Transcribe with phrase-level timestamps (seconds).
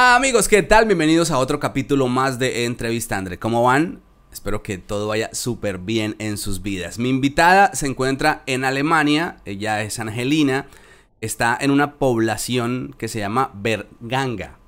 [0.00, 0.86] Amigos, ¿qué tal?
[0.86, 3.40] Bienvenidos a otro capítulo más de Entrevista Andre.
[3.40, 4.00] ¿Cómo van?
[4.32, 7.00] Espero que todo vaya súper bien en sus vidas.
[7.00, 10.68] Mi invitada se encuentra en Alemania, ella es Angelina,
[11.20, 14.60] está en una población que se llama Berganga.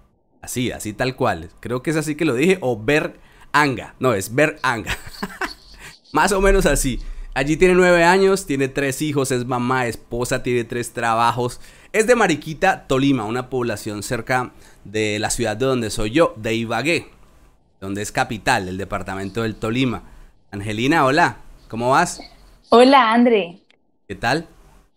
[0.42, 1.50] Así, así tal cual.
[1.60, 3.94] Creo que es así que lo dije, o Beranga.
[4.00, 4.98] No, es Beranga.
[6.12, 6.98] Más o menos así.
[7.32, 11.60] Allí tiene nueve años, tiene tres hijos, es mamá, esposa, tiene tres trabajos.
[11.92, 14.50] Es de Mariquita, Tolima, una población cerca
[14.84, 17.08] de la ciudad de donde soy yo, de Ibagué,
[17.80, 20.02] donde es capital del departamento del Tolima.
[20.50, 21.36] Angelina, hola,
[21.68, 22.20] ¿cómo vas?
[22.68, 23.60] Hola, André.
[24.08, 24.48] ¿Qué tal?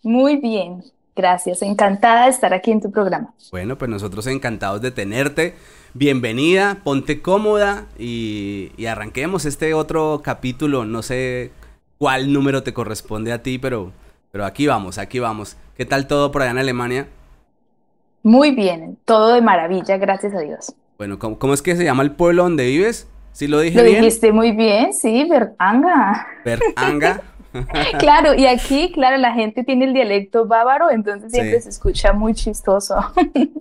[0.01, 0.83] Muy bien,
[1.15, 1.61] gracias.
[1.61, 3.31] Encantada de estar aquí en tu programa.
[3.51, 5.55] Bueno, pues nosotros encantados de tenerte.
[5.93, 10.83] Bienvenida, ponte cómoda y, y arranquemos este otro capítulo.
[10.83, 11.51] No sé
[11.97, 13.91] cuál número te corresponde a ti, pero,
[14.31, 15.57] pero aquí vamos, aquí vamos.
[15.77, 17.07] ¿Qué tal todo por allá en Alemania?
[18.23, 20.73] Muy bien, todo de maravilla, gracias a Dios.
[20.97, 23.07] Bueno, ¿cómo, cómo es que se llama el pueblo donde vives?
[23.33, 24.01] ¿Sí lo dije Lo bien?
[24.01, 26.27] dijiste muy bien, sí, Beranga.
[26.45, 27.21] Beranga.
[27.99, 31.63] Claro, y aquí, claro, la gente tiene el dialecto bávaro, entonces siempre Sí.
[31.65, 32.95] se escucha muy chistoso.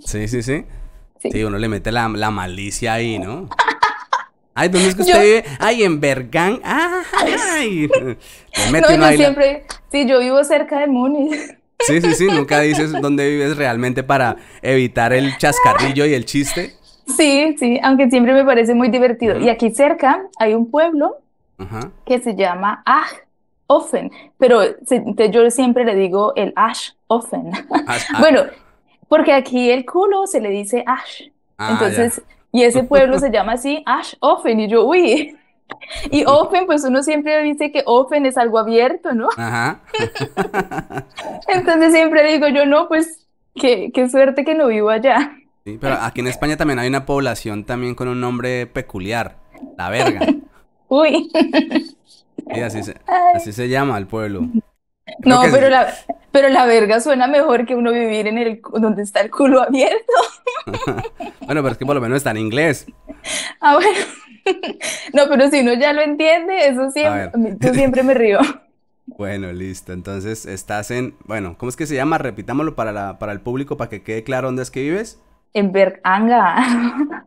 [0.00, 0.64] Sí, sí, sí.
[1.19, 1.30] Sí.
[1.30, 3.48] Sí, uno le mete la, la malicia ahí, ¿no?
[4.55, 5.45] Ay, ¿dónde es que Yo- usted vive?
[5.58, 6.61] Ay, en Bergang.
[6.64, 7.89] Ay.
[8.70, 11.34] Mete No, yo ahí la- siempre, sí, yo vivo cerca de Múnich.
[11.81, 12.27] Sí, sí, sí.
[12.27, 16.75] Nunca dices dónde vives realmente para evitar el chascarrillo y el chiste.
[17.17, 19.39] Sí, sí, aunque siempre me parece muy divertido.
[19.41, 21.19] Y aquí cerca hay un pueblo
[22.06, 26.53] que se llama Achofen, pero se- te- yo siempre le digo el.
[26.56, 26.72] Ah,
[27.09, 27.20] ah,
[28.20, 28.42] Bueno,
[29.09, 31.22] porque aquí el culo se le dice Ash.
[31.59, 32.22] ah, Entonces,
[32.53, 34.61] y ese pueblo se llama así Ash-Ofen.
[34.61, 35.36] Y yo, uy.
[36.11, 39.28] Y Ofen, pues uno siempre dice que Ofen es algo abierto, ¿no?
[39.36, 39.81] Ajá.
[41.48, 45.33] Entonces siempre digo yo, no, pues qué, qué suerte que no vivo allá.
[45.64, 49.37] Sí, pero aquí en España también hay una población también con un nombre peculiar.
[49.78, 50.20] La Verga.
[50.89, 51.31] Uy.
[52.53, 53.00] Sí, así se,
[53.34, 54.43] así se llama el pueblo.
[55.25, 55.93] No, pero la,
[56.31, 60.12] pero la verga suena mejor que uno vivir en el donde está el culo abierto.
[61.45, 62.87] Bueno, pero es que por lo menos está en inglés.
[63.61, 63.99] Ah, bueno.
[65.12, 68.41] No, pero si uno ya lo entiende, eso siempre, yo siempre me río.
[69.06, 69.93] Bueno, listo.
[69.93, 72.19] Entonces estás en, bueno, ¿cómo es que se llama?
[72.19, 75.21] Repitámoslo para la, para el público para que quede claro dónde es que vives.
[75.53, 77.25] En Berganga.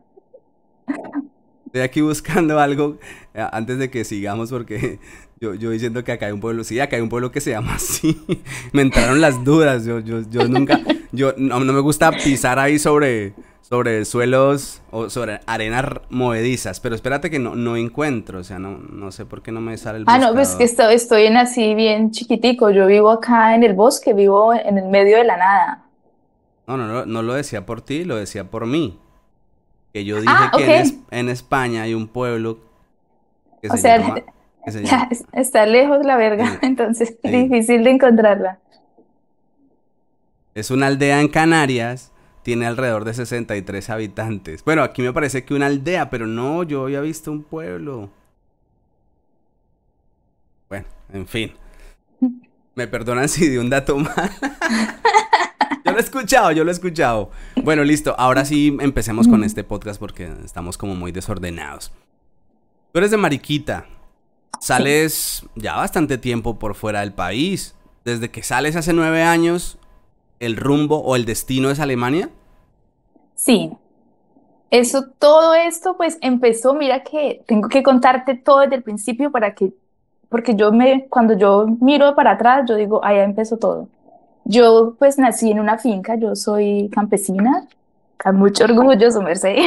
[1.66, 2.98] Estoy aquí buscando algo
[3.34, 4.98] eh, antes de que sigamos porque
[5.40, 7.50] yo, yo diciendo que acá hay un pueblo, sí, acá hay un pueblo que se
[7.50, 8.22] llama así.
[8.72, 9.84] Me entraron las dudas.
[9.84, 10.82] Yo, yo, yo nunca,
[11.12, 16.94] yo no, no me gusta pisar ahí sobre, sobre suelos o sobre arenas movedizas, pero
[16.94, 19.98] espérate que no, no encuentro, o sea, no, no sé por qué no me sale
[19.98, 20.64] el Ah, no, pues que buscador.
[20.64, 22.70] estoy, estoy en así bien chiquitico.
[22.70, 25.84] Yo vivo acá en el bosque, vivo en el medio de la nada.
[26.66, 28.98] No, no, no, no lo decía por ti, lo decía por mí.
[29.92, 30.80] Que yo dije Ah, que en, ok.
[30.80, 32.60] Es- en España hay un pueblo
[33.62, 34.22] que O se sea, llama,
[34.66, 36.58] que se Ya, llama- es- está lejos la verga, Sí.
[36.62, 37.30] entonces Sí.
[37.30, 38.58] difícil de encontrarla.
[40.54, 42.12] es una aldea en Canarias,
[42.42, 44.64] tiene alrededor de 63 habitantes.
[44.64, 48.10] Bueno, aquí me parece que una aldea, pero no, yo había visto un pueblo.
[50.68, 51.52] Bueno, en fin.
[52.74, 54.30] Me perdonan si di un dato mal.
[55.84, 57.30] Yo lo he escuchado, yo lo he escuchado.
[57.62, 58.14] Bueno, listo.
[58.18, 61.92] Ahora sí empecemos con este podcast porque estamos como muy desordenados.
[62.92, 63.86] Tú eres de Mariquita.
[64.60, 67.74] Sales ya bastante tiempo por fuera del país.
[68.04, 69.78] Desde que sales hace nueve años,
[70.40, 72.30] ¿el rumbo o el destino es Alemania?
[73.34, 73.72] Sí,
[74.70, 79.54] eso, todo esto pues empezó, mira que tengo que contarte todo desde el principio para
[79.54, 79.72] que,
[80.28, 83.88] porque yo me, cuando yo miro para atrás, yo digo, allá empezó todo.
[84.44, 87.66] Yo pues nací en una finca, yo soy campesina,
[88.22, 89.56] con mucho orgullo, su merced.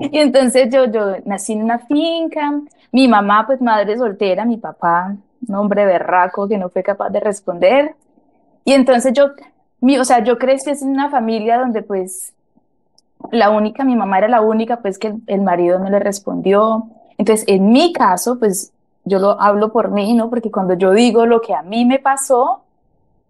[0.00, 2.52] Y entonces yo, yo nací en una finca,
[2.92, 5.16] mi mamá pues madre soltera, mi papá
[5.46, 7.94] un hombre berraco que no fue capaz de responder.
[8.64, 9.30] Y entonces yo,
[9.80, 12.32] mi, o sea, yo crecí en una familia donde pues
[13.30, 16.88] la única, mi mamá era la única pues que el, el marido no le respondió.
[17.16, 18.72] Entonces en mi caso pues
[19.04, 20.28] yo lo hablo por mí, ¿no?
[20.28, 22.62] Porque cuando yo digo lo que a mí me pasó,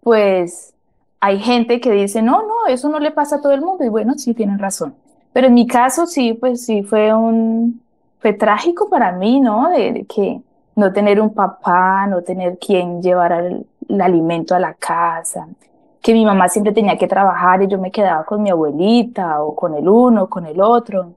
[0.01, 0.73] pues
[1.21, 3.83] hay gente que dice, no, no, eso no le pasa a todo el mundo.
[3.83, 4.95] Y bueno, sí, tienen razón.
[5.31, 7.81] Pero en mi caso sí, pues sí fue un,
[8.19, 9.69] fue trágico para mí, ¿no?
[9.69, 10.41] De, de que
[10.75, 15.47] no tener un papá, no tener quien llevar el, el alimento a la casa,
[16.01, 19.55] que mi mamá siempre tenía que trabajar y yo me quedaba con mi abuelita o
[19.55, 21.13] con el uno, con el otro.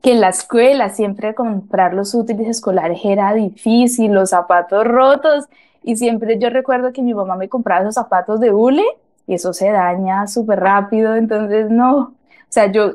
[0.00, 5.46] Que en la escuela siempre comprar los útiles escolares era difícil, los zapatos rotos.
[5.82, 8.84] Y siempre yo recuerdo que mi mamá me compraba esos zapatos de hule
[9.26, 11.16] y eso se daña súper rápido.
[11.16, 11.96] Entonces, no.
[11.98, 12.12] O
[12.50, 12.92] sea, yo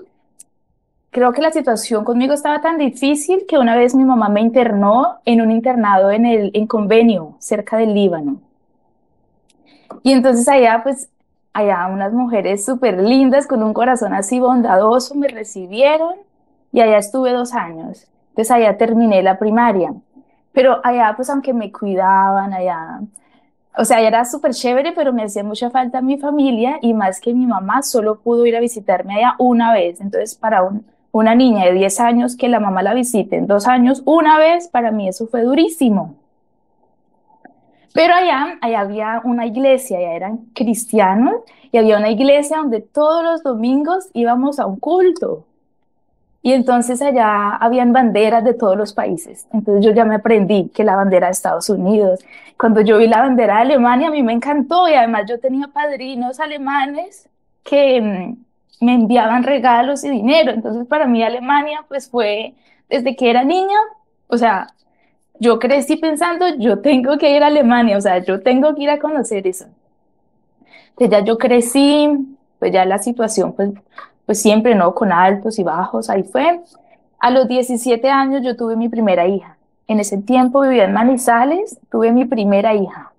[1.12, 5.20] creo que la situación conmigo estaba tan difícil que una vez mi mamá me internó
[5.26, 8.42] en un internado en el en convenio cerca del Líbano.
[10.04, 11.10] Y entonces allá pues
[11.54, 16.16] allá unas mujeres súper lindas con un corazón así bondadoso me recibieron
[16.72, 18.08] y allá estuve dos años.
[18.30, 19.94] Entonces allá terminé la primaria.
[20.54, 23.02] Pero allá pues aunque me cuidaban, allá
[23.78, 27.34] o sea, era súper chévere, pero me hacía mucha falta mi familia y más que
[27.34, 30.02] mi mamá solo pudo ir a visitarme allá una vez.
[30.02, 33.68] Entonces, para un, una niña de 10 años que la mamá la visite en dos
[33.68, 36.16] años una vez, para mí eso fue durísimo.
[37.94, 41.42] Pero allá, allá había una iglesia, allá eran cristianos
[41.72, 45.46] y había una iglesia donde todos los domingos íbamos a un culto.
[46.42, 49.48] Y entonces allá habían banderas de todos los países.
[49.52, 52.24] Entonces yo ya me aprendí que la bandera de Estados Unidos.
[52.58, 55.68] Cuando yo vi la bandera de Alemania, a mí me encantó y además yo tenía
[55.68, 57.28] padrinos alemanes
[57.64, 58.38] que mm,
[58.82, 60.52] me enviaban regalos y dinero.
[60.52, 62.54] Entonces para mí Alemania pues fue
[62.90, 63.78] desde que era niña,
[64.28, 64.68] o sea,
[65.40, 68.90] yo crecí pensando, yo tengo que ir a Alemania, o sea, yo tengo que ir
[68.90, 69.66] a conocer eso.
[70.90, 72.10] Entonces ya yo crecí,
[72.60, 73.72] pues ya la situación pues
[74.30, 74.94] pues siempre, ¿no?
[74.94, 76.62] Con altos y bajos, ahí fue.
[77.18, 79.58] A los 17 años yo tuve mi primera hija.
[79.88, 83.12] En ese tiempo vivía en Manizales, tuve mi primera hija.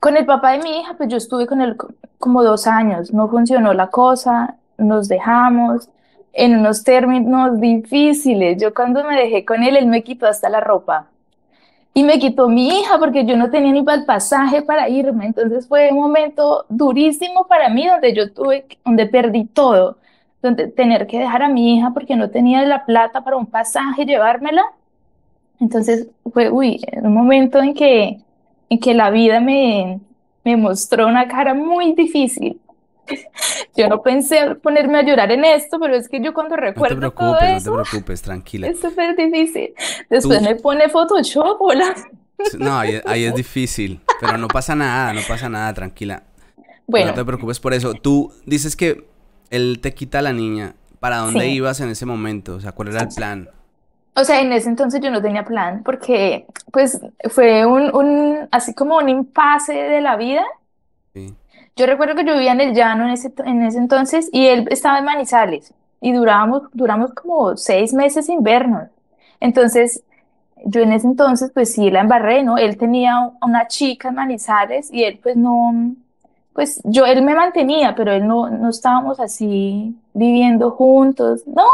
[0.00, 1.76] Con el papá de mi hija, pues yo estuve con él
[2.18, 5.88] como dos años, no funcionó la cosa, nos dejamos
[6.32, 8.60] en unos términos difíciles.
[8.60, 11.06] Yo cuando me dejé con él, él me quitó hasta la ropa
[11.92, 15.26] y me quitó mi hija porque yo no tenía ni para el pasaje para irme.
[15.26, 19.98] Entonces fue un momento durísimo para mí donde yo tuve, donde perdí todo,
[20.42, 24.06] donde tener que dejar a mi hija porque no tenía la plata para un pasaje,
[24.06, 24.62] llevármela.
[25.58, 28.20] Entonces fue, uy, un momento en que,
[28.70, 30.00] en que la vida me,
[30.44, 32.58] me mostró una cara muy difícil.
[33.76, 37.10] Yo no pensé ponerme a llorar en esto, pero es que yo cuando recuerdo no
[37.10, 38.68] te preocupes, todo eso, no te preocupes, tranquila.
[38.68, 39.74] Es súper difícil.
[40.08, 41.94] Después me pone Photoshop, hola.
[42.58, 46.22] No, ahí, ahí, es difícil, pero no pasa nada, no pasa nada, tranquila.
[46.86, 47.08] Bueno.
[47.08, 47.94] No te preocupes por eso.
[47.94, 49.06] Tú dices que
[49.50, 50.74] él te quita a la niña.
[51.00, 52.54] ¿Para dónde ibas en ese momento?
[52.54, 53.50] O sea, ¿cuál era el plan?
[54.16, 58.74] O sea, en ese entonces yo no tenía plan porque pues fue un, un así
[58.74, 60.44] como un impasse de la vida.
[61.14, 61.34] Sí.
[61.76, 64.66] Yo recuerdo que yo vivía en el llano en ese, en ese entonces y él
[64.70, 68.88] estaba en Manizales y durábamos, duramos como seis meses sin vernos.
[69.38, 70.02] Entonces,
[70.64, 72.58] yo en ese entonces, pues sí, la embarré, ¿no?
[72.58, 75.94] Él tenía una chica en Manizales y él pues no,
[76.52, 81.64] pues yo, él me mantenía, pero él no, no estábamos así viviendo juntos, no.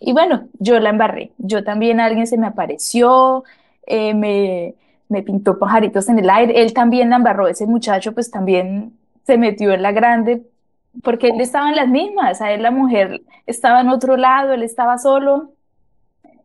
[0.00, 1.32] Y, bueno, yo la embarré.
[1.38, 3.44] Yo también, alguien se me apareció,
[3.86, 4.74] eh, me,
[5.08, 8.92] me pintó pajaritos en el aire, él también la embarró, ese muchacho pues también
[9.24, 10.42] se metió en la grande
[11.02, 14.62] porque él estaba en las mismas, a él la mujer estaba en otro lado, él
[14.62, 15.52] estaba solo.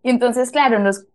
[0.03, 1.05] Y entonces, claro, nos,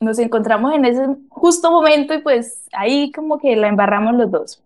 [0.00, 4.63] nos encontramos en ese justo momento y pues ahí como que la embarramos los dos.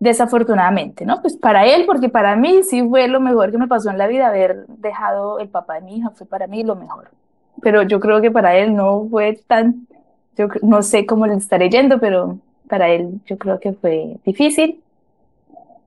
[0.00, 1.20] Desafortunadamente, ¿no?
[1.20, 4.06] Pues para él, porque para mí sí fue lo mejor que me pasó en la
[4.06, 7.10] vida haber dejado el papá de mi hija, fue para mí lo mejor.
[7.60, 9.88] Pero yo creo que para él no fue tan,
[10.36, 14.80] yo no sé cómo le estaré yendo, pero para él yo creo que fue difícil.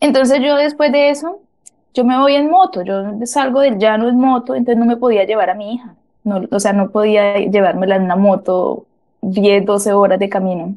[0.02, 1.40] Entonces yo después de eso,
[1.94, 5.24] yo me voy en moto, yo salgo del llano en moto, entonces no me podía
[5.25, 5.96] llevar a mi hija.
[6.24, 8.86] No, o sea, no podía llevármela en una moto
[9.22, 10.75] 10, 12 horas de camino.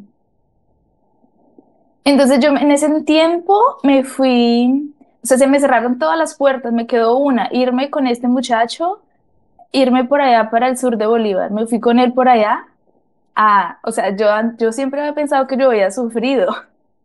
[2.04, 6.72] Entonces yo en ese tiempo me fui, o sea, se me cerraron todas las puertas,
[6.72, 9.00] me quedó una, irme con este muchacho,
[9.72, 12.66] irme por allá para el sur de Bolívar, me fui con él por allá.
[13.34, 14.26] Ah, o sea, yo,
[14.58, 16.54] yo siempre había pensado que yo había sufrido.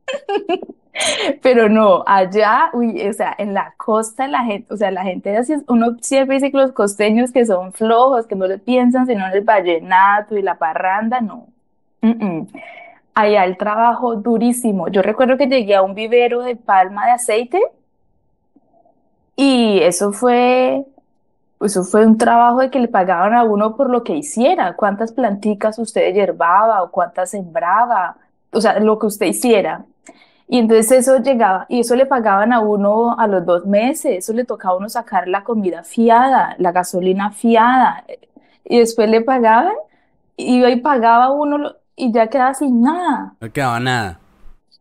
[1.41, 5.35] Pero no, allá, uy, o sea, en la costa la gente, o sea, la gente
[5.37, 9.25] así, uno siempre dice que los costeños que son flojos, que no le piensan sino
[9.27, 11.47] en el vallenato y la parranda, no.
[13.19, 14.87] Allá el trabajo durísimo.
[14.87, 17.61] Yo recuerdo que llegué a un vivero de palma de aceite
[19.35, 20.85] y eso fue,
[21.59, 25.11] eso fue un trabajo de que le pagaban a uno por lo que hiciera, cuántas
[25.11, 28.15] planticas usted hierbaba o cuántas sembraba,
[28.51, 29.83] o sea, lo que usted hiciera.
[30.47, 34.33] Y entonces eso llegaba, y eso le pagaban a uno a los dos meses, eso
[34.33, 38.05] le tocaba a uno sacar la comida fiada, la gasolina fiada,
[38.63, 39.75] y después le pagaban,
[40.37, 43.33] y y pagaba uno y ya quedaba sin nada.
[43.39, 44.19] No quedaba nada.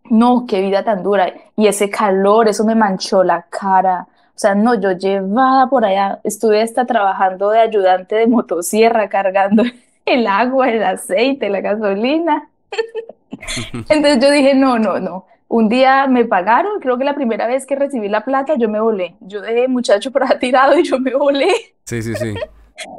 [0.09, 1.33] No, qué vida tan dura.
[1.57, 4.07] Y ese calor, eso me manchó la cara.
[4.11, 9.65] O sea, no, yo llevada por allá, estuve hasta trabajando de ayudante de motosierra, cargando
[10.07, 12.49] el agua, el aceite, la gasolina.
[13.89, 17.67] Entonces yo dije, no, no, no, un día me pagaron, creo que la primera vez
[17.67, 19.17] que recibí la plata yo me volé.
[19.21, 21.53] Yo dejé muchacho por tirado y yo me volé.
[21.85, 22.35] Sí, sí, sí.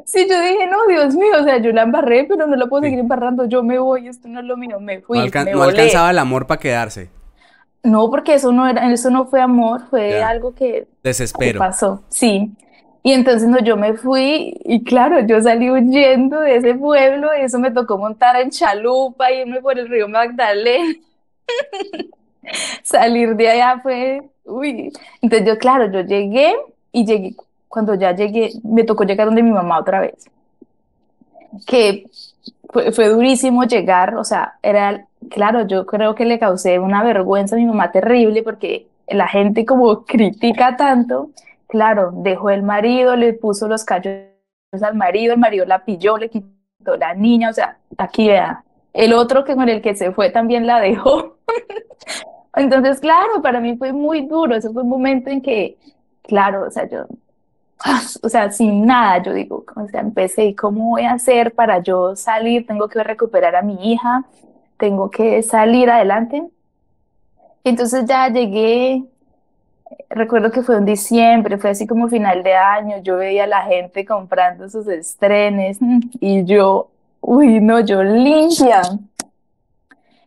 [0.05, 2.83] Sí, yo dije, no, Dios mío, o sea, yo la embarré, pero no la puedo
[2.83, 5.51] seguir embarrando, yo me voy, esto no es lo mío, me fui, No, me alcan-
[5.51, 7.09] no alcanzaba el amor para quedarse.
[7.83, 10.27] No, porque eso no era, eso no fue amor, fue Ya.
[10.27, 11.59] algo que, Desespero.
[11.59, 12.51] pasó, sí.
[13.03, 17.57] Y entonces no, yo me fui y claro, yo salí huyendo de ese pueblo, eso
[17.57, 20.93] me tocó montar en chalupa, irme por el río Magdalena.
[22.83, 24.91] Salir de allá fue, uy.
[25.21, 26.55] Entonces yo, claro, yo llegué
[26.91, 27.35] y llegué,
[27.69, 30.29] cuando ya llegué, me tocó llegar donde mi mamá otra vez.
[31.65, 32.05] Que
[32.69, 37.55] fue, fue durísimo llegar, o sea, era, claro, yo creo que le causé una vergüenza
[37.55, 41.29] a mi mamá terrible porque la gente como critica tanto,
[41.67, 44.13] claro, dejó el marido, le puso los cachos
[44.81, 49.13] al marido, el marido la pilló, le quitó la niña, o sea, aquí vea, el
[49.13, 51.37] otro que con el que se fue también la dejó.
[52.55, 55.77] Entonces, claro, para mí fue muy duro, ese fue un momento en que,
[56.23, 57.05] claro, o sea, yo,
[58.23, 61.79] o sea, sin nada, yo digo, o sea, empecé, ¿y cómo voy a hacer para
[61.79, 62.67] yo salir?
[62.67, 64.25] Tengo que recuperar a mi hija,
[64.77, 66.43] tengo que salir adelante.
[67.63, 69.03] Entonces ya llegué,
[70.09, 73.63] recuerdo que fue en diciembre, fue así como final de año, yo veía a la
[73.63, 75.77] gente comprando sus estrenes
[76.19, 76.89] y yo,
[77.21, 78.81] uy, no, yo limpia.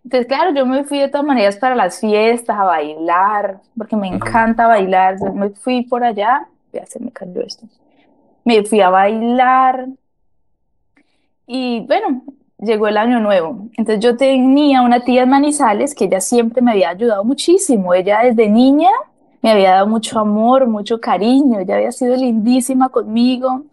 [0.04, 4.08] Entonces, claro, yo me fui de todas maneras para las fiestas, a bailar, porque me
[4.08, 5.16] encanta bailar.
[5.20, 7.66] Yo me fui por allá, ya se me cayó esto.
[8.44, 9.88] Me fui a bailar
[11.46, 12.22] y bueno,
[12.58, 13.68] llegó el año nuevo.
[13.76, 17.94] Entonces yo tenía una tía en Manizales que ella siempre me había ayudado muchísimo.
[17.94, 18.90] Ella desde niña
[19.42, 21.58] me había dado mucho amor, mucho cariño.
[21.58, 23.64] Ella había sido lindísima conmigo.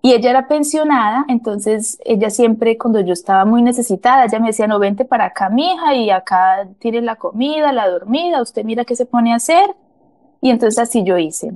[0.00, 4.68] Y ella era pensionada, entonces ella siempre, cuando yo estaba muy necesitada, ella me decía,
[4.68, 8.94] no, vente para acá, mija, y acá tienes la comida, la dormida, usted mira qué
[8.94, 9.74] se pone a hacer.
[10.40, 11.52] Y entonces así yo hice.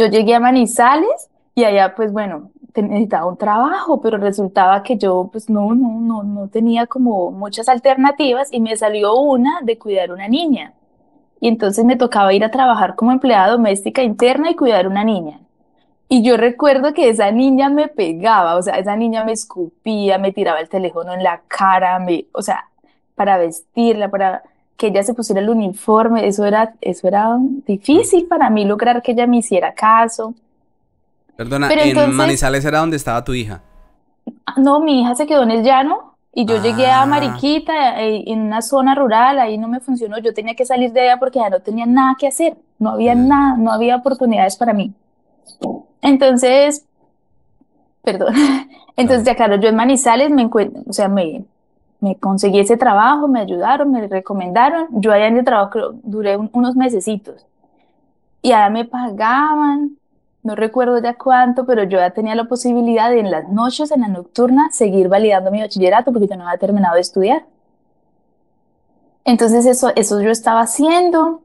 [0.00, 5.28] Yo llegué a Manizales y allá, pues bueno, necesitaba un trabajo, pero resultaba que yo,
[5.30, 10.10] pues no, no, no, no tenía como muchas alternativas y me salió una de cuidar
[10.10, 10.72] una niña.
[11.38, 15.40] Y entonces me tocaba ir a trabajar como empleada doméstica interna y cuidar una niña.
[16.08, 20.32] Y yo recuerdo que esa niña me pegaba, o sea, esa niña me escupía, me
[20.32, 22.70] tiraba el teléfono en la cara, me, o sea,
[23.14, 24.44] para vestirla, para
[24.80, 29.12] que ella se pusiera el uniforme, eso era, eso era difícil para mí lograr que
[29.12, 30.32] ella me hiciera caso.
[31.36, 33.60] Perdona, Pero en entonces- Manizales era donde estaba tu hija.
[34.46, 37.06] Ah, No, mi hija se quedó en el llano y yo llegué a Ah.
[37.06, 41.02] Mariquita, eh, en una zona rural, ahí no me funcionó, yo tenía que salir de
[41.02, 43.28] allá porque ya no tenía nada que hacer, no había Mm.
[43.28, 44.94] nada, no había oportunidades para mí.
[46.00, 46.86] Entonces,
[48.02, 48.32] perdón,
[48.96, 51.44] entonces ya claro, yo en Manizales me encuentro, o sea, me,
[52.00, 56.36] me conseguí ese trabajo, me ayudaron, me recomendaron, yo allá en el trabajo creo, duré
[56.36, 57.46] un- unos mesecitos.
[58.42, 59.96] Y allá me pagaban,
[60.42, 64.00] no recuerdo ya cuánto, pero yo ya tenía la posibilidad de en las noches, en
[64.00, 67.44] la nocturna, seguir validando mi bachillerato porque yo no había terminado de estudiar.
[69.24, 71.42] Entonces eso, eso yo estaba haciendo.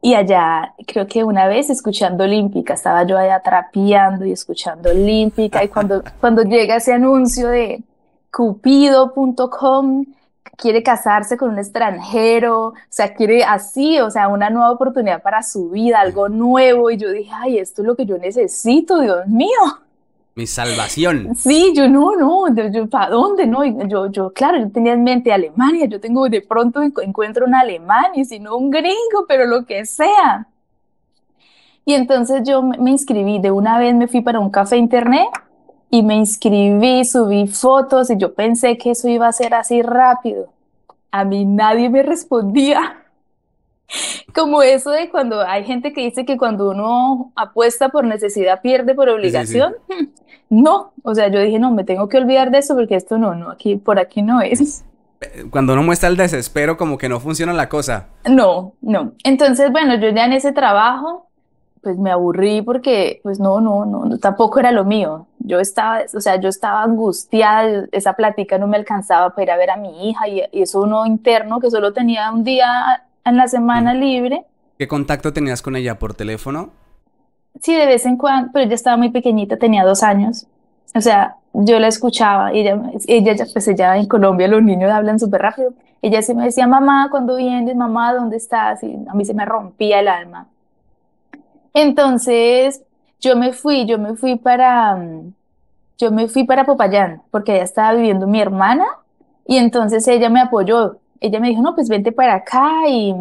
[0.00, 5.64] Y allá creo que una vez escuchando Olímpica, estaba yo allá trapeando y escuchando Olímpica
[5.64, 7.82] y cuando, cuando llega ese anuncio de
[8.32, 10.04] cupido.com
[10.56, 15.42] quiere casarse con un extranjero, o sea, quiere así, o sea, una nueva oportunidad para
[15.42, 19.26] su vida, algo nuevo y yo dije, ay, esto es lo que yo necesito, Dios
[19.28, 19.48] mío.
[20.34, 21.34] Mi salvación.
[21.36, 23.46] Sí, yo no, no, yo, ¿para dónde?
[23.46, 27.44] No, yo, yo, claro, yo tenía en mente Alemania, yo tengo, de pronto encu- encuentro
[27.46, 30.48] un alemán y si no un gringo, pero lo que sea.
[31.84, 35.28] Y entonces yo me inscribí, de una vez me fui para un café internet
[35.90, 40.48] y me inscribí, subí fotos y yo pensé que eso iba a ser así rápido.
[41.10, 43.04] A mí nadie me respondía.
[44.34, 48.94] Como eso de cuando hay gente que dice que cuando uno apuesta por necesidad pierde
[48.94, 49.14] por sí.
[49.14, 49.74] obligación.
[50.50, 53.34] No, o sea, yo dije, no, me tengo que olvidar de eso porque esto no,
[53.34, 54.82] no, aquí, por aquí no es.
[55.50, 58.06] Cuando uno muestra el desespero, como que no funciona la cosa.
[58.24, 59.12] No, no.
[59.24, 61.27] Entonces, bueno, yo ya en ese trabajo,
[61.82, 65.26] pues me aburrí porque, pues no, no, no, tampoco era lo mío.
[65.38, 69.56] Yo estaba, o sea, yo estaba angustiada, esa plática no me alcanzaba para ir a
[69.56, 73.36] ver a mi hija y, y eso uno interno que solo tenía un día en
[73.36, 74.44] la semana libre.
[74.78, 76.70] ¿Qué contacto tenías con ella por teléfono?
[77.60, 80.46] Sí, de vez en cuando, pero ella estaba muy pequeñita, tenía dos años.
[80.94, 85.18] O sea, yo la escuchaba y ella, ella, pues ella en Colombia los niños hablan
[85.18, 85.72] súper rápido.
[86.00, 87.74] Ella sí me decía, mamá, ¿cuándo vienes?
[87.74, 88.82] Mamá, ¿dónde estás?
[88.84, 90.46] Y a mí se me rompía el alma.
[91.80, 92.82] Entonces,
[93.20, 94.98] yo me fui, yo me fui para,
[95.96, 98.84] yo me fui para Popayán, porque allá estaba viviendo mi hermana
[99.46, 100.96] y entonces ella me apoyó.
[101.20, 103.14] ella me dijo, no, pues vente para acá y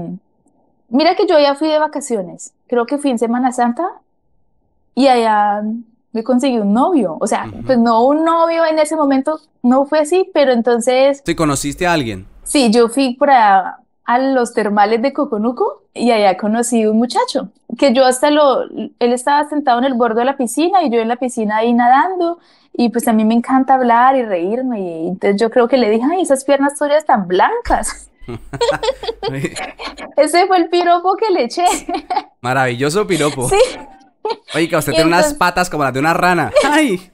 [0.90, 3.88] mira que yo ya fui de vacaciones, creo que fui en Semana Santa
[4.96, 5.62] y allá
[6.12, 10.00] me conseguí un novio, o sea, pues no un novio en ese momento, no fue
[10.00, 11.24] así, pero entonces...
[11.24, 12.26] ¿Te conociste a alguien?
[12.42, 17.94] Sí, yo fui para a los termales de Coconuco y allá conocí un muchacho que
[17.94, 21.10] yo hasta lo, él estaba sentado en el borde de la piscina y yo en
[21.10, 22.40] la piscina ahí nadando
[22.74, 25.90] y pues a mí me encanta hablar y reírme y entonces yo creo que le
[25.90, 28.10] dije, ay, esas piernas tuyas tan blancas.
[30.18, 31.66] Ese fue el piropo que le eché.
[32.42, 33.50] Maravilloso piropo.
[33.50, 33.60] Sí.
[34.56, 36.52] Oye, que usted tiene unas patas como las de una rana.
[36.66, 37.12] ¡Ay!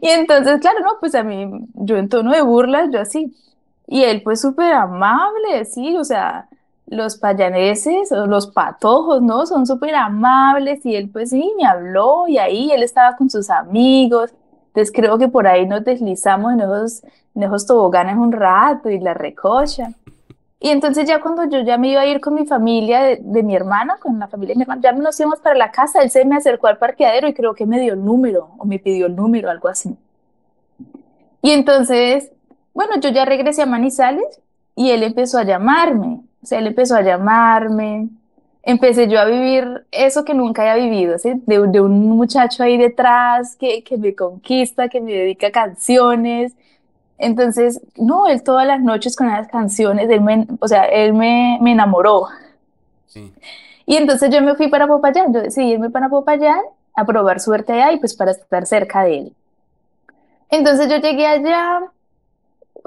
[0.00, 3.34] Y entonces, claro, no, pues a mí, yo en tono de burla, yo así,
[3.86, 6.48] y él pues súper amable, sí, o sea,
[6.86, 9.46] los payaneses o los patojos, ¿no?
[9.46, 13.50] Son súper amables y él pues sí, me habló y ahí él estaba con sus
[13.50, 14.32] amigos.
[14.68, 17.02] Entonces creo que por ahí nos deslizamos en esos,
[17.34, 19.90] en esos toboganes un rato y la recocha.
[20.58, 23.54] Y entonces ya cuando yo ya me iba a ir con mi familia de, mi
[23.54, 26.24] hermana, con la familia de mi hermana, ya nos íbamos para la casa, él se
[26.24, 29.16] me acercó al parqueadero y creo que me dio el número o me pidió el
[29.16, 29.96] número, algo así.
[31.42, 32.32] Y entonces
[32.76, 34.38] bueno, yo ya regresé a Manizales
[34.74, 38.10] y él empezó a llamarme, o sea, él empezó a llamarme,
[38.62, 41.42] empecé yo a vivir eso que nunca había vivido, ¿sí?
[41.46, 46.52] de, un muchacho ahí detrás que, que me conquista, que me dedica canciones.
[47.16, 51.58] Entonces, no, él todas las noches con esas canciones, él me, o sea, él me,
[51.62, 52.26] me enamoró.
[53.06, 53.32] Sí.
[53.86, 56.60] Y entonces yo me fui para Popayán, yo decidí irme para Popayán
[56.94, 59.32] a probar suerte allá y pues para estar cerca de él.
[60.50, 61.80] Entonces yo llegué allá,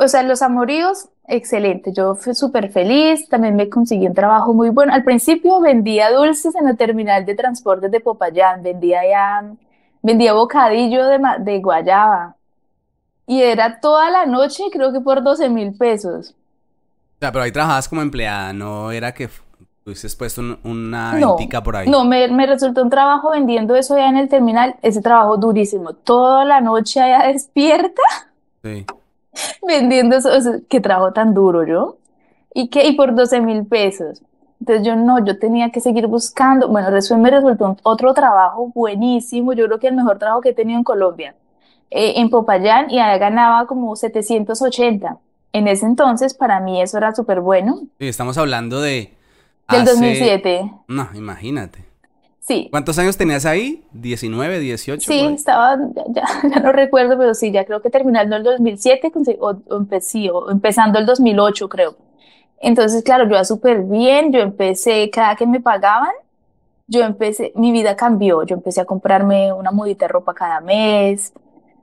[0.02, 1.92] o sea, los amoríos, excelente.
[1.92, 4.94] Yo fui súper feliz, también me conseguí un trabajo muy bueno.
[4.94, 9.54] Al principio vendía dulces en la terminal de transportes de Popayán, vendía ya,
[10.02, 12.38] vendía bocadillo de, de guayaba.
[13.28, 16.30] Y era toda la noche, creo que por 12 mil pesos.
[16.32, 19.30] O sea, pero ahí trabajabas como empleada, no era que
[19.86, 21.90] hubieses puesto una no, por ahí.
[21.90, 25.92] No, me, me, resultó un trabajo vendiendo eso ya en el terminal, ese trabajo durísimo.
[25.94, 28.02] Toda la noche allá despierta.
[28.64, 28.86] Sí
[29.68, 30.30] vendiendo eso,
[30.68, 31.98] que trabajo tan duro yo,
[32.54, 34.22] y que, y por 12 mil pesos.
[34.60, 36.68] Entonces yo no, yo tenía que seguir buscando.
[36.68, 40.54] Bueno, después me resultó otro trabajo buenísimo, yo creo que el mejor trabajo que he
[40.54, 41.36] tenido en Colombia,
[41.90, 45.18] eh, en Popayán, y allá ganaba como 780.
[45.52, 47.82] En ese entonces, para mí eso era súper bueno.
[48.00, 49.16] Sí, estamos hablando de...
[49.68, 50.72] Del 2007.
[50.88, 51.89] No, imagínate.
[52.50, 52.68] Sí.
[52.72, 53.86] ¿Cuántos años tenías ahí?
[53.94, 55.08] ¿19, 18?
[55.08, 59.56] Sí, estaba, ya, ya, no recuerdo, pero sí, ya creo que terminando el 2007 o,
[59.70, 61.96] o, empecé, o empezando el 2008, creo.
[62.60, 66.10] Entonces, claro, yo iba súper bien, yo empecé, cada que me pagaban,
[66.88, 71.32] yo empecé, mi vida cambió, yo empecé a comprarme una mudita de ropa cada mes,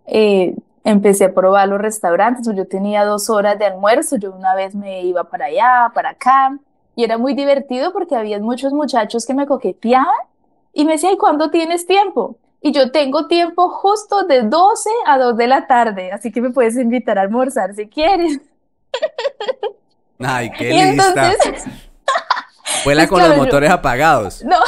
[0.05, 4.75] eh, empecé a probar los restaurantes, yo tenía dos horas de almuerzo, yo una vez
[4.75, 6.59] me iba para allá, para acá,
[6.97, 10.27] y era muy divertido porque había muchos muchachos que me coqueteaban
[10.77, 12.37] y me decía, ¿y cuándo tienes tiempo?
[12.61, 16.51] Y yo tengo tiempo justo de 12 a 2 de la tarde, así que me
[16.51, 18.43] puedes invitar a almorzar si quieres.
[20.19, 21.33] Ay, qué lista.
[22.85, 24.45] Vuela con los motores apagados.
[24.45, 24.59] No,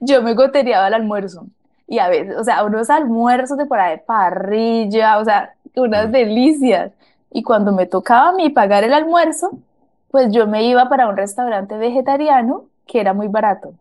[0.00, 1.46] yo me gotereaba el almuerzo.
[1.88, 6.12] Y a veces, o sea, unos almuerzos de por ahí parrilla, o sea, unas mm.
[6.12, 6.92] delicias.
[7.32, 9.50] Y cuando me tocaba a mí pagar el almuerzo,
[10.12, 13.74] pues yo me iba para un restaurante vegetariano que era muy barato.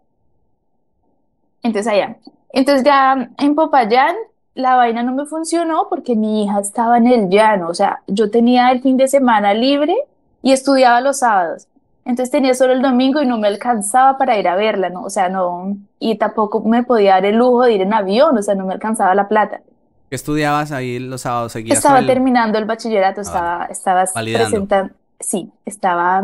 [1.64, 2.18] Entonces allá.
[2.52, 4.16] Entonces ya en Popayán
[4.56, 8.30] la vaina no me funcionó porque mi hija estaba en el llano, o sea, yo
[8.30, 9.96] tenía el fin de semana libre
[10.42, 11.68] y estudiaba los sábados.
[12.06, 15.04] Entonces tenía solo el domingo y no me alcanzaba para ir a verla, ¿no?
[15.04, 18.42] O sea, no, y tampoco me podía dar el lujo de ir en avión, o
[18.42, 19.62] sea, no me alcanzaba la plata.
[20.10, 21.52] ¿Qué estudiabas ahí los sábados?
[21.52, 26.24] ¿Seguías estaba terminando el bachillerato, ah, estaba, estaba presentando, sí, estaba,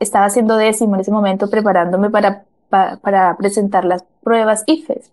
[0.00, 5.10] estaba haciendo décimo en ese momento, preparándome para para presentar las pruebas IFES.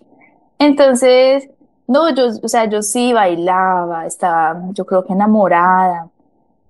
[0.59, 1.49] Entonces,
[1.87, 6.07] no, yo, o sea, yo sí bailaba, estaba, yo creo que enamorada,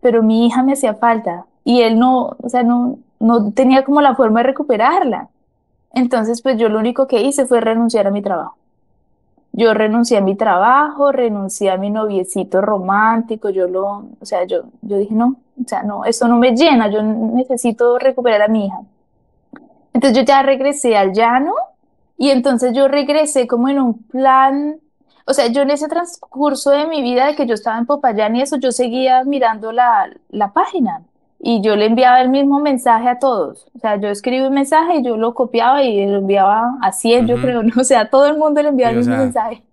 [0.02, 4.02] pero mi hija me hacía falta y él no, o sea, no, no tenía como
[4.02, 5.30] la forma de recuperarla.
[5.94, 8.56] Entonces, pues yo lo único que hice fue renunciar a mi trabajo.
[9.54, 14.64] Yo renuncié a mi trabajo, renuncié a mi noviecito romántico, yo lo, o sea, yo,
[14.82, 18.68] yo dije, no, o sea, no, eso no me llena, yo necesito recuperar a mi
[18.68, 18.80] hija.
[19.94, 21.54] Entonces yo ya regresé al llano
[22.18, 24.78] y entonces yo regresé como en un plan,
[25.26, 28.36] o sea, yo en ese transcurso de mi vida de que yo estaba en Popayán
[28.36, 31.02] y eso, yo seguía mirando la, la página
[31.40, 33.66] y yo le enviaba el mismo mensaje a todos.
[33.76, 37.28] O sea, yo escribí un mensaje y yo lo copiaba y lo enviaba a 100,
[37.28, 37.74] yo creo, ¿no?
[37.82, 39.64] O sea, todo el mundo le enviaba el mismo mensaje.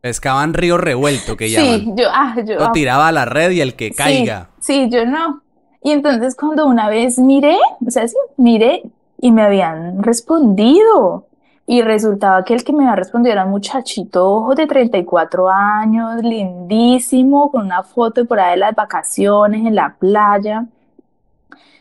[0.00, 1.80] Pescaban río revuelto, que llaman.
[1.80, 2.56] Sí, yo, ah, yo.
[2.56, 4.50] Lo ah, tiraba a la red y el que caiga.
[4.58, 5.42] Sí, sí, yo no.
[5.82, 8.82] Y entonces cuando una vez miré, o sea, sí, miré
[9.18, 11.26] y me habían respondido.
[11.68, 17.50] Y resultaba que el que me había respondido era un muchachito de 34 años, lindísimo,
[17.50, 20.64] con una foto por ahí de las vacaciones en la playa.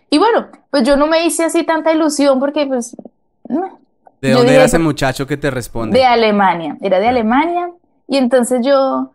[0.10, 2.96] Y bueno, pues yo no me hice así tanta ilusión porque pues...
[3.48, 6.00] ¿De dónde dije, era ese muchacho que te responde?
[6.00, 7.70] De Alemania, era de Alemania.
[8.08, 9.12] Y entonces yo,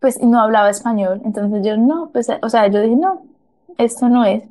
[0.00, 1.20] pues no hablaba español.
[1.24, 3.22] Entonces yo, no, pues, o sea, yo dije, no,
[3.76, 4.42] esto no es.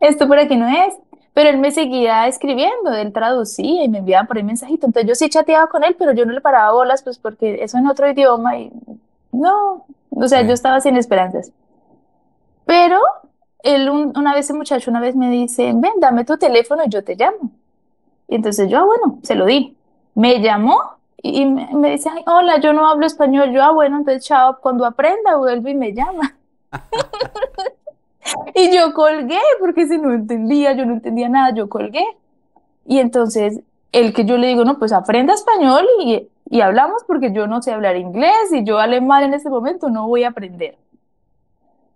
[0.00, 0.94] Esto por aquí no es.
[1.36, 4.86] Pero él me seguía escribiendo, él traducía y me enviaba por ahí mensajito.
[4.86, 7.76] Entonces yo sí chateaba con él, pero yo no le paraba bolas, pues porque eso
[7.76, 8.72] en otro idioma y
[9.32, 10.46] no, o sea, Sí.
[10.48, 11.52] yo estaba sin esperanzas.
[12.64, 12.98] Pero
[13.62, 16.88] él, un- una vez, el muchacho, una vez me dice, ven, dame tu teléfono y
[16.88, 17.50] yo te llamo.
[18.28, 19.76] Y entonces yo, ah, bueno, se lo di.
[20.14, 20.78] Me llamó
[21.22, 23.50] y y me, me dice, ay, hola, yo no hablo español.
[23.52, 26.34] Yo, ah, bueno, entonces chao, cuando aprenda vuelve y me llama.
[28.54, 32.04] Y yo colgué, porque si no entendía, yo no entendía nada, yo colgué.
[32.86, 33.60] Y entonces,
[33.92, 37.62] el que yo le digo, no, pues aprenda español y, y hablamos porque yo no
[37.62, 40.76] sé hablar inglés y yo alemán en este momento no voy a aprender.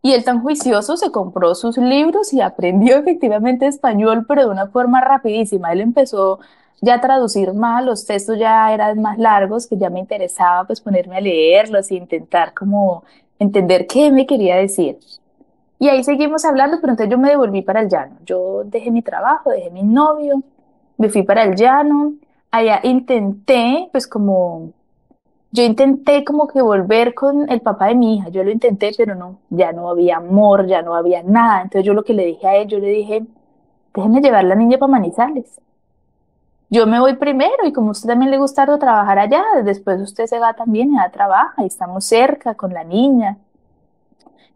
[0.02, 4.66] Y él tan juicioso se compró sus libros y aprendió efectivamente español, pero de una
[4.68, 5.72] forma rapidísima.
[5.72, 6.40] Él empezó
[6.80, 10.80] ya a traducir más, los textos ya eran más largos, que ya me interesaba pues
[10.80, 13.04] ponerme a leerlos e intentar como
[13.38, 14.98] entender qué me quería decir.
[15.80, 18.18] Y ahí seguimos hablando, pero entonces yo me devolví para el llano.
[18.26, 20.42] Yo dejé mi trabajo, dejé mi novio,
[20.98, 22.14] me fui para el llano.
[22.50, 24.72] Allá intenté, pues como,
[25.52, 28.28] yo intenté como que volver con el papá de mi hija.
[28.28, 31.62] Yo lo intenté, pero no, ya no había amor, ya no había nada.
[31.62, 33.24] Entonces yo lo que le dije a él, yo le dije,
[33.94, 35.60] déjeme llevar la niña para Manizales.
[36.68, 40.26] Yo me voy primero y como a usted también le gusta trabajar allá, después usted
[40.26, 43.38] se va también y ya trabaja y estamos cerca con la niña.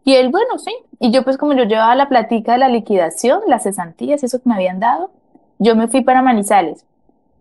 [0.05, 0.71] Y él, bueno, sí.
[0.99, 4.47] Y yo pues como yo llevaba la platica de la liquidación, las cesantías, eso que
[4.49, 5.11] me habían dado,
[5.59, 6.85] yo me fui para Manizales.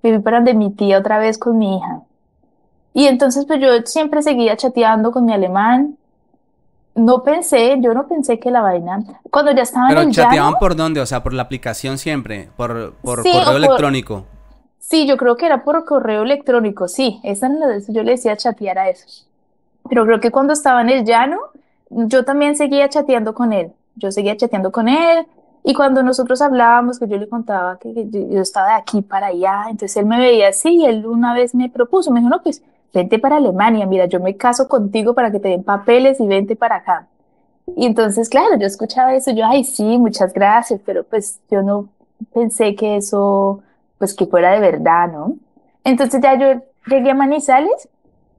[0.02, 2.00] Me fui para donde mi tía otra vez con mi hija.
[2.92, 5.96] Y entonces pues yo siempre seguía chateando con mi alemán.
[6.96, 10.50] No pensé, yo no pensé que la vaina, cuando ya estaba en Pero el chateaban
[10.50, 14.24] llano, por dónde, o sea, por la aplicación siempre, por, por Sí, correo por- electrónico.
[14.78, 18.04] sí, yo creo que era por correo electrónico, sí, esa era la de eso, yo
[18.04, 19.06] le decía chatear a eso.
[19.88, 21.38] Pero creo que cuando estaba en el llano,
[21.94, 23.72] yo también seguía chateando con él.
[23.96, 25.26] Yo seguía chateando con él.
[25.62, 29.64] Y cuando nosotros hablábamos, que yo le contaba que, yo, estaba de aquí para allá,
[29.70, 33.18] entonces él me veía así él una vez me propuso, me dijo, no, pues vente
[33.18, 36.76] para Alemania, mira, yo me caso contigo para que te den papeles y vente para
[36.76, 37.08] acá.
[37.76, 41.88] Y entonces, claro, yo escuchaba eso, yo, ay, sí, muchas gracias, pero pues yo no
[42.34, 43.62] pensé que eso,
[43.96, 45.36] pues que fuera de verdad, ¿no?
[45.82, 47.88] Entonces ya yo llegué a Manizales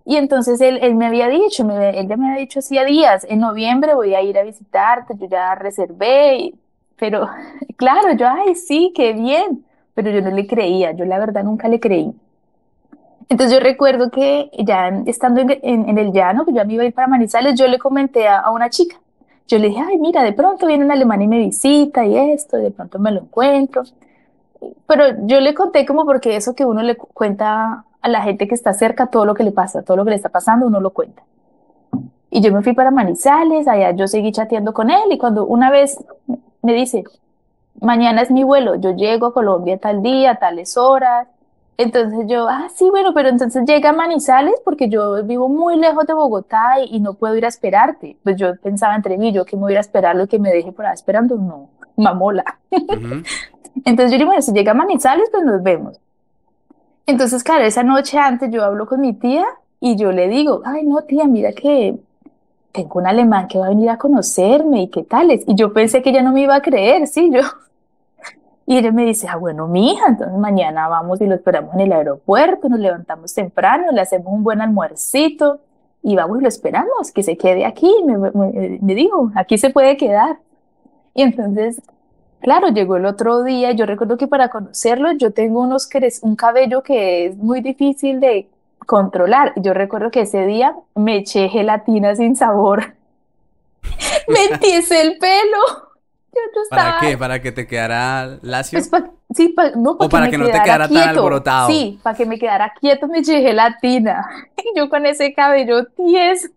[0.06, 3.26] y entonces él, él me había dicho, me- él ya me había dicho hacía días,
[3.30, 6.56] en noviembre voy a ir a visitarte, yo ya reservé, y-
[6.98, 7.28] pero
[7.78, 9.66] claro, yo, ay, sí, qué bien,
[9.96, 12.14] pero yo no le creía, yo la verdad nunca le creí.
[13.30, 16.84] Entonces yo recuerdo que ya estando en, en- en el llano, que yo me iba
[16.84, 18.98] a ir para Manizales, yo le comenté a, a una chica,
[19.48, 22.60] yo le dije, ay, mira, de pronto viene un alemán y me visita y esto,
[22.60, 23.84] y de pronto me lo encuentro.
[24.88, 28.48] Pero yo le conté como porque eso que uno le cu- cuenta a la gente
[28.48, 30.80] que está cerca, todo lo que le pasa, todo lo que le está pasando, uno
[30.80, 31.24] lo cuenta.
[32.30, 35.72] Y yo me fui para Manizales, allá yo seguí chateando con él y cuando una
[35.72, 35.98] vez
[36.62, 37.04] me dice,
[37.82, 41.28] mañana es mi vuelo, yo llego a Colombia tal día, tales horas.
[41.78, 46.06] Entonces yo, ah, sí, bueno, pero entonces llega a Manizales porque yo vivo muy lejos
[46.06, 48.18] de Bogotá y, y no puedo ir a esperarte.
[48.24, 50.38] Pues yo pensaba entre mí, yo que me voy a ir a esperar lo que
[50.38, 52.60] me deje por ahí esperando, no, mamola.
[52.70, 53.24] Ujú.
[53.84, 56.00] Entonces yo digo, bueno, si llega a Manizales, pues nos vemos.
[57.08, 59.46] Entonces, claro, esa noche antes yo hablo con mi tía
[59.80, 61.96] y yo le digo, ay, no, tía, mira que
[62.72, 65.44] tengo un alemán que va a venir a conocerme y qué tales.
[65.48, 67.42] Y yo pensé que ella no me iba a creer, sí, yo.
[68.68, 71.82] Y ella me dice, ah, bueno, mi hija, entonces mañana vamos y lo esperamos en
[71.82, 75.60] el aeropuerto, nos levantamos temprano, le hacemos un buen almuercito
[76.02, 77.94] y vamos y lo esperamos, que se quede aquí.
[78.04, 80.40] Me, me, me dijo, aquí se puede quedar.
[81.14, 81.80] Y entonces
[82.46, 83.72] Claro, llegó el otro día.
[83.72, 85.90] Yo recuerdo que para conocerlo yo tengo unos
[86.22, 88.48] un cabello que es muy difícil de
[88.86, 89.54] controlar.
[89.56, 92.94] Yo recuerdo que ese día me eché gelatina sin sabor.
[94.28, 95.58] Me entiesé el pelo.
[96.36, 97.18] Yo no ¿Para qué?
[97.18, 98.78] ¿Para que te quedara lacio?
[98.78, 101.72] Pues pa- sí, pa- no, O para que no te quedara tan alborotado.
[101.72, 104.28] Sí, para que me quedara quieto me eché gelatina.
[104.58, 106.50] Y yo con ese cabello tieso.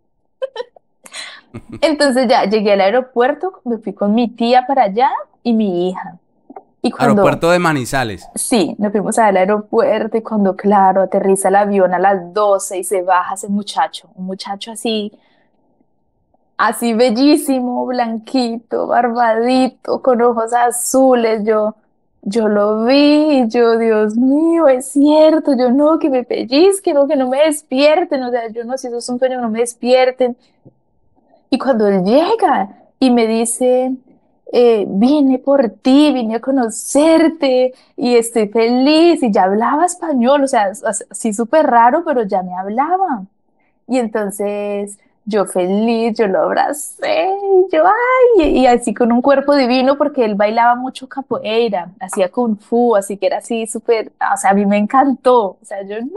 [1.81, 5.11] Entonces ya llegué al aeropuerto, me fui con mi tía para allá
[5.49, 6.19] y mi hija.
[6.81, 8.29] Y cuando, Aeropuerto de Manizales.
[8.35, 12.85] sí, nos fuimos al aeropuerto y cuando, claro, aterriza el avión a las 12 y
[12.85, 15.13] se baja ese muchacho, un muchacho así,
[16.57, 21.75] así bellísimo, blanquito, barbadito, con ojos azules, yo,
[22.23, 27.09] yo lo vi y yo, Dios mío, es cierto, yo no, que me pellizquen, no,
[27.09, 29.61] que no me despierten, o sea, yo no, si eso es un sueño, no me
[29.61, 30.37] despierten.
[31.51, 32.69] Y cuando él llega
[33.01, 33.97] y me dice,
[34.53, 39.23] eh, vine por ti, vine a conocerte y estoy feliz.
[39.23, 43.25] Y ya hablaba español, o sea, as- así súper raro, pero ya me hablaba.
[43.87, 47.29] Y entonces yo feliz, yo lo abracé,
[47.71, 47.85] y yo,
[48.39, 52.97] ay, y así con un cuerpo divino porque él bailaba mucho capoeira, hacía kung fu,
[52.97, 56.11] así que era así súper, o sea, a mí me encantó, o sea, yo no,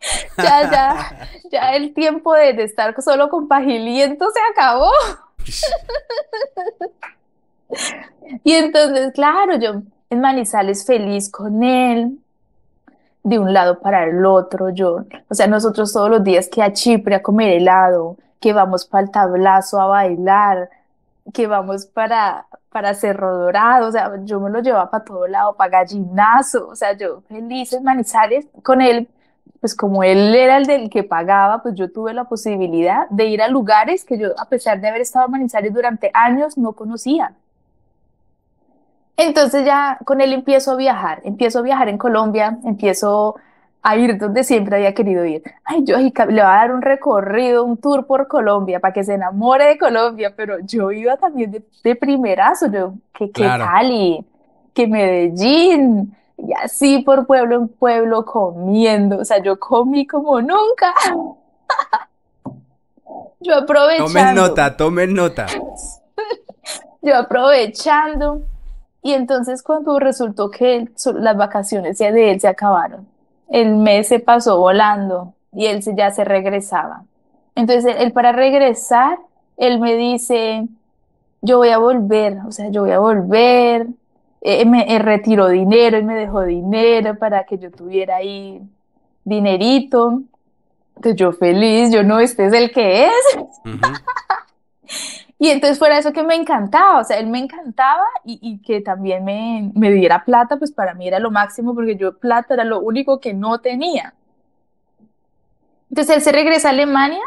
[0.38, 4.90] ya, ya, ya el tiempo de, de estar solo con Pagiliento se acabó.
[8.44, 12.18] Y entonces, claro, yo en Manizales feliz con él,
[13.22, 16.72] de un lado para el otro, yo, o sea, nosotros todos los días que a
[16.72, 20.70] Chipre a comer helado, que vamos para el tablazo a bailar,
[21.34, 25.54] que vamos para, para Cerro Dorado, o sea, yo me lo llevaba para todo lado,
[25.54, 29.08] para Gallinazo, o sea, yo feliz en Manizales con él,
[29.60, 33.42] pues como él era el del que pagaba, pues yo tuve la posibilidad de ir
[33.42, 37.34] a lugares que yo, a pesar de haber estado en Manizales durante años, no conocía.
[39.16, 43.36] Entonces ya con él empiezo a viajar, empiezo a viajar en Colombia, empiezo
[43.82, 45.42] a ir donde siempre había querido ir.
[45.64, 49.14] Ay, yo le voy a dar un recorrido, un tour por Colombia para que se
[49.14, 53.64] enamore de Colombia, pero yo iba también de, de primerazo, yo, que, que Claro.
[53.64, 54.24] Cali,
[54.74, 56.14] que Medellín,
[56.46, 60.94] y así por pueblo en pueblo comiendo, o sea, yo comí como nunca,
[63.40, 64.40] yo Tomen aprovechando.
[64.48, 65.46] nota, tomen nota.
[67.02, 68.42] yo aprovechando.
[69.02, 73.06] Y entonces cuando resultó que él- las vacaciones de él se acabaron,
[73.48, 77.04] el mes se pasó volando y él se- ya se regresaba.
[77.54, 79.18] Entonces él, él para regresar,
[79.56, 80.68] él me dice,
[81.40, 83.86] yo voy a volver, o sea, yo voy a volver.
[84.42, 88.60] Eh, me él retiró dinero, él me dejó dinero para que yo tuviera ahí
[89.24, 90.22] dinerito.
[90.96, 93.38] Entonces yo feliz, yo no, este es el que es.
[95.42, 98.82] Y entonces fuera eso que me encantaba, o sea, él me encantaba y, y que
[98.82, 102.64] también me, me diera plata, pues para mí era lo máximo porque yo plata era
[102.64, 104.12] lo único que no tenía.
[105.88, 107.22] Entonces él se regresa a Alemania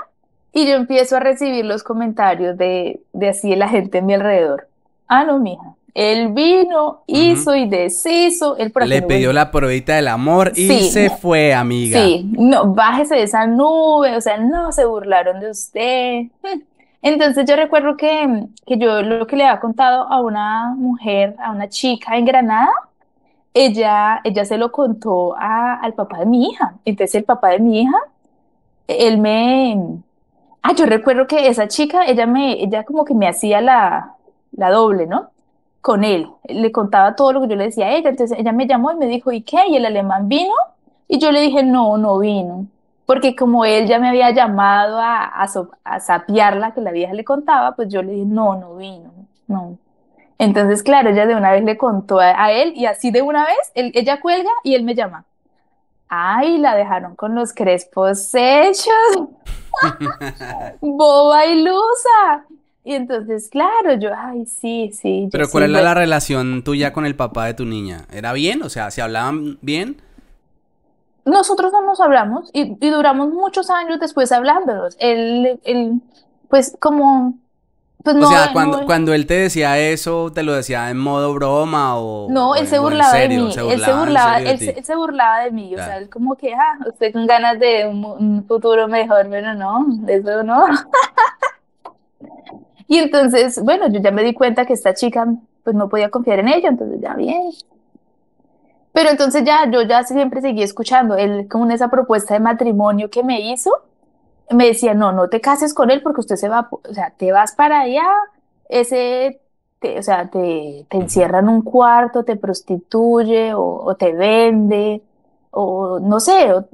[0.51, 4.13] y yo empiezo a recibir los comentarios de, de así de la gente en mi
[4.13, 4.67] alrededor.
[5.07, 5.73] Ah, no, mija.
[5.93, 10.67] Él vino, hizo y deshizo, él por Le no pidió la probadita del amor y
[10.67, 10.89] Sí.
[10.91, 11.99] se fue, amiga.
[12.03, 16.23] Sí, no, bájese de esa nube, o sea, no se burlaron de usted.
[17.03, 21.51] Entonces yo recuerdo que, que yo lo que le había contado a una mujer, a
[21.51, 22.71] una chica en Granada,
[23.53, 26.73] ella, ella se lo contó a- al papá de mi hija.
[26.85, 27.97] Entonces el papá de mi hija,
[28.87, 29.77] él me...
[30.63, 34.13] Ah, yo recuerdo que esa chica, ella me, ella como que me hacía la,
[34.53, 35.29] la doble, ¿no?
[35.83, 36.27] Con él.
[36.45, 38.09] Le contaba todo lo que yo le decía a ella.
[38.09, 39.67] Entonces ella me llamó y me dijo, ¿y qué?
[39.67, 40.53] ¿Y el alemán vino?
[41.07, 42.65] Y yo le dije, no, no vino.
[43.05, 47.13] Porque como él ya me había llamado a, a, so- a sapearla, que la vieja
[47.13, 49.11] le contaba, pues yo le dije, no, no vino,
[49.47, 49.77] no.
[50.39, 53.43] Entonces, claro, ella de una vez le contó a, a él y así de una
[53.45, 55.25] vez, él- ella cuelga y él me llama.
[56.07, 58.93] Ay, la dejaron con los crespos hechos,
[60.81, 62.45] boba ilusa.
[62.85, 67.15] Y entonces, claro, yo, ay, sí, sí, Pero ¿cuál era la relación tuya con el
[67.15, 68.05] papá de tu niña?
[68.11, 68.61] ¿Era bien?
[68.61, 70.01] O sea, ¿se hablaban bien?
[71.23, 74.97] Nosotros no nos hablamos y, y duramos muchos años después hablándonos.
[74.99, 76.01] Él, él,
[76.49, 77.37] pues como,
[78.03, 81.33] pues O sea, no, cuando, cuando él te decía eso, ¿te lo decía en modo
[81.33, 84.47] broma o, no, él se burlaba de mí, ¿Se él se burlaba en burlaba, serio
[84.47, 84.79] de él se, ti?
[84.79, 87.87] él se burlaba de mí, o sea, él como que, ah, usted con ganas de
[87.87, 90.65] un, un futuro mejor, pero no, eso no.
[92.87, 95.27] Y entonces, bueno, yo ya me di cuenta que esta chica,
[95.63, 97.51] pues no podía confiar en ella, entonces ya bien.
[98.91, 103.09] Pero entonces ya, yo ya siempre seguí escuchando, él como en esa propuesta de matrimonio
[103.09, 103.71] que me hizo,
[104.51, 107.31] me decía, no, no te cases con él porque usted se va, o sea, te
[107.31, 108.05] vas para allá,
[108.69, 109.41] ese,
[109.79, 115.03] te- o sea, te, te encierra en un cuarto, te prostituye o, o te vende,
[115.51, 116.65] o no sé, o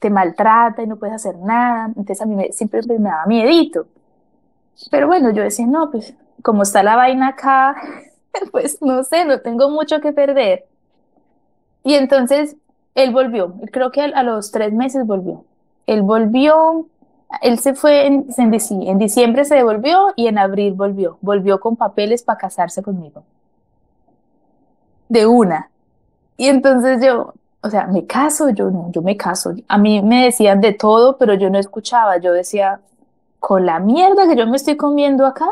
[0.00, 1.86] te maltrata y no puedes hacer nada.
[1.88, 3.86] Entonces a mí me- siempre me daba miedito.
[4.90, 7.76] Pero bueno, yo decía, no, pues como está la vaina acá,
[8.52, 10.66] pues no sé, no tengo mucho que perder.
[11.84, 12.56] Y entonces
[12.94, 15.44] él volvió, creo que a los tres meses volvió.
[15.86, 16.86] Él volvió,
[17.42, 18.54] él se fue en, en
[18.88, 21.18] en diciembre se devolvió y en abril volvió.
[21.22, 23.24] Volvió con papeles para casarse conmigo.
[25.08, 25.70] de una.
[26.36, 29.54] Y entonces yo, o sea, me caso, yo no, yo me caso.
[29.68, 32.18] A mí me decían de todo, pero yo no escuchaba.
[32.18, 32.80] Yo decía,
[33.42, 35.48] con la mierda que yo me estoy comiendo acá,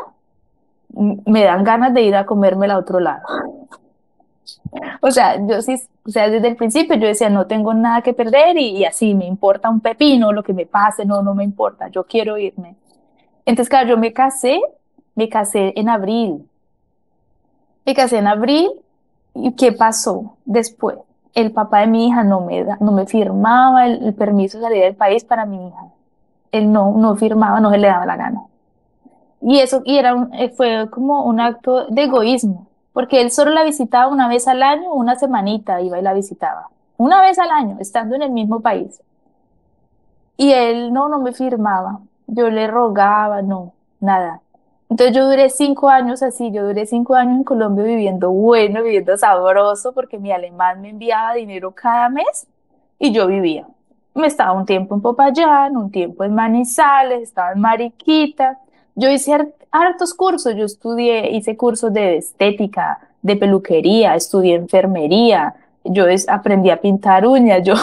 [0.95, 3.25] me dan ganas de ir a comérmela a otro lado.
[5.03, 5.75] O sea, yo sí,
[6.07, 9.27] o sea, desde el principio yo decía, no tengo nada que perder y, así, me
[9.27, 12.77] importa un pepino, lo que me pase, no, no me importa, yo quiero irme.
[13.45, 14.61] Entonces, claro, yo me casé,
[15.17, 16.49] me casé en abril.
[17.85, 18.71] Me casé en abril
[19.35, 20.97] y ¿qué pasó después?
[21.35, 24.83] El papá de mi hija no me, da, no me firmaba el permiso de salir
[24.85, 25.91] del país para mi hija.
[26.53, 28.43] Él no, no firmaba, no se le daba la gana.
[29.41, 33.65] Y eso y era un, fue como un acto de egoísmo, porque él solo la
[33.65, 36.69] visitaba una vez al año, una semanita iba y la visitaba.
[36.97, 39.01] Una vez al año, estando en el mismo país.
[40.37, 42.01] Y él no, no me firmaba.
[42.27, 44.41] Yo le rogaba, no, nada.
[44.91, 49.17] Entonces yo duré cinco años así, yo duré cinco años en Colombia viviendo bueno, viviendo
[49.17, 52.49] sabroso, porque mi alemán me enviaba dinero cada mes
[52.99, 53.67] y yo vivía.
[54.15, 58.59] Me estaba un tiempo en Popayán, un tiempo en Manizales, estaba en Mariquita.
[58.95, 66.07] Yo hice hartos cursos, yo estudié, hice cursos de estética, de peluquería, estudié enfermería, yo
[66.07, 67.75] es, aprendí a pintar uñas, yo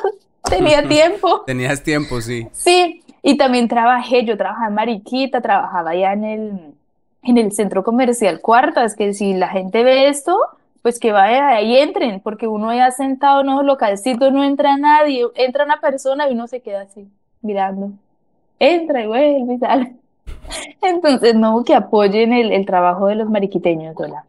[0.48, 1.42] tenía tiempo.
[1.46, 2.46] Tenías tiempo, sí.
[2.52, 6.74] Sí, y también trabajé, yo trabajaba en Mariquita, trabajaba allá en el,
[7.22, 10.36] en el centro comercial Cuartas, que si la gente ve esto,
[10.82, 15.26] pues que vaya ahí entren, porque uno ya sentado en los localcitos, no entra nadie,
[15.36, 17.08] entra una persona y uno se queda así,
[17.40, 17.92] mirando.
[18.58, 19.96] Entra y vuelve y sale.
[20.82, 24.24] Entonces, no, que apoyen el, el trabajo de los mariquiteños, ¿verdad?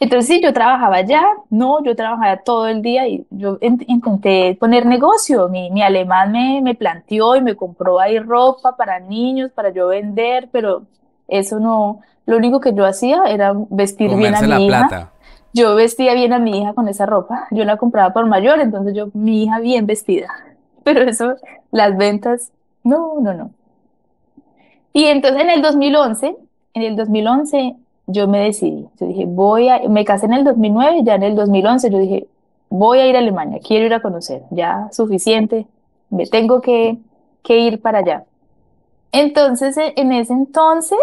[0.00, 4.86] Entonces, sí, yo trabajaba allá, no, yo trabajaba todo el día y yo intenté poner
[4.86, 5.48] negocio.
[5.48, 9.88] Mi, mi alemán me, me planteó y me compró ahí ropa para niños, para yo
[9.88, 10.82] vender, pero
[11.28, 14.88] eso no, lo único que yo hacía era vestir Comerse bien a mi la hija.
[14.88, 15.10] plata.
[15.52, 18.94] Yo vestía bien a mi hija con esa ropa, yo la compraba por mayor, entonces
[18.94, 20.28] yo, mi hija bien vestida.
[20.84, 21.36] Pero eso,
[21.70, 22.50] las ventas,
[22.82, 23.50] no, no, no.
[24.92, 26.36] Y entonces en el 2011,
[26.74, 31.00] en el 2011 yo me decidí, yo dije, voy a, me casé en el 2009,
[31.04, 32.26] ya en el 2011 yo dije,
[32.68, 35.66] voy a ir a Alemania, quiero ir a conocer, ya suficiente,
[36.10, 36.98] me tengo que,
[37.42, 38.24] que ir para allá.
[39.12, 40.98] Entonces, en ese entonces,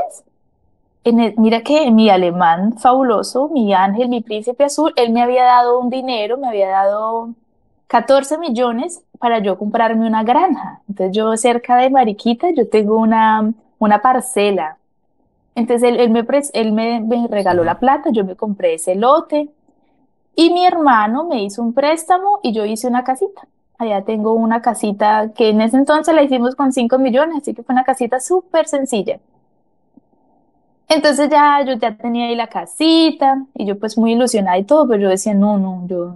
[1.04, 5.44] en el- mira que mi alemán fabuloso, mi ángel, mi príncipe azul, él me había
[5.46, 7.30] dado un dinero, me había dado
[7.88, 10.82] 14 millones para yo comprarme una granja.
[10.90, 14.78] Entonces yo cerca de Mariquita, yo tengo una, una parcela.
[15.56, 19.50] Entonces él, él me, él me, me regaló la plata, yo me compré ese lote
[20.36, 23.48] y mi hermano me hizo un préstamo y yo hice una casita.
[23.78, 27.64] Allá tengo una casita que en ese entonces la hicimos con 5 millones, así que
[27.64, 29.20] fue una casita súper sencilla.
[30.94, 34.86] Entonces ya yo ya tenía ahí la casita y yo pues muy ilusionada y todo,
[34.90, 36.16] pero yo decía, no, no, yo,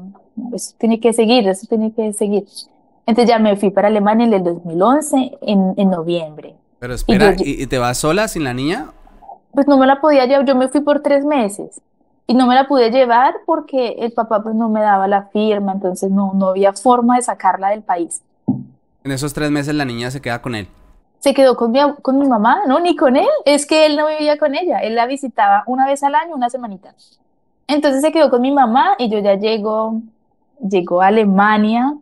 [0.53, 2.45] eso tiene que seguir, eso tiene que seguir.
[3.05, 6.55] Entonces ya me fui para Alemania en el 2011, en, en noviembre.
[6.79, 8.87] Pero Y espera, yo- ¿y, y te vas sola sin la niña?
[9.53, 11.79] Pues no me la podía llevar, yo me fui por tres meses
[12.27, 15.71] y no me la pude llevar porque el papá pues no me daba la firma,
[15.71, 18.21] entonces no, no había forma de sacarla del país.
[19.05, 20.67] En esos tres meses la niña se queda con él.
[21.19, 24.07] Se quedó con mi, con mi mamá, no, ni con él, es que él no
[24.07, 26.93] vivía con ella, él la visitaba una vez al año, una semanita.
[27.67, 30.01] Entonces se quedó con mi mamá y yo ya llego,
[30.59, 31.95] llegó a Alemania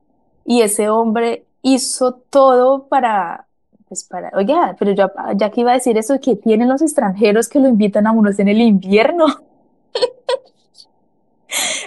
[0.45, 3.47] y ese hombre hizo todo para,
[3.88, 7.47] pues para, oiga, pero yo ya que iba a decir eso, que tienen los extranjeros
[7.47, 9.26] que lo invitan a unos en el invierno.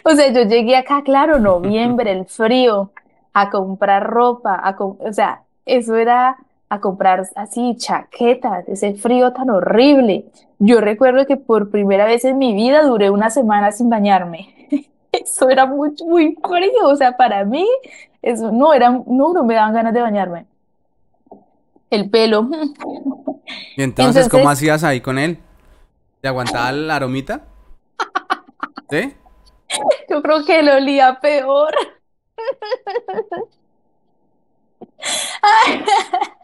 [0.04, 2.90] O sea, yo llegué acá, claro, noviembre, el frío,
[3.32, 6.36] a comprar ropa, a com- o sea, eso era
[6.68, 10.26] a comprar así chaquetas, ese frío tan horrible.
[10.58, 14.68] Yo recuerdo que por primera vez en mi vida duré una semana sin bañarme.
[15.12, 17.66] Eso era muy, muy frío, o sea, para mí,
[18.20, 20.44] eso no era, no, no me daban ganas de bañarme.
[21.88, 22.48] El pelo,
[23.76, 25.38] Y entonces, ¿cómo Entonces- hacías ahí con él?
[26.20, 27.42] ¿Te aguantaba la aromita?
[28.90, 29.14] ¿Sí?
[30.10, 31.72] yo creo que él olía peor.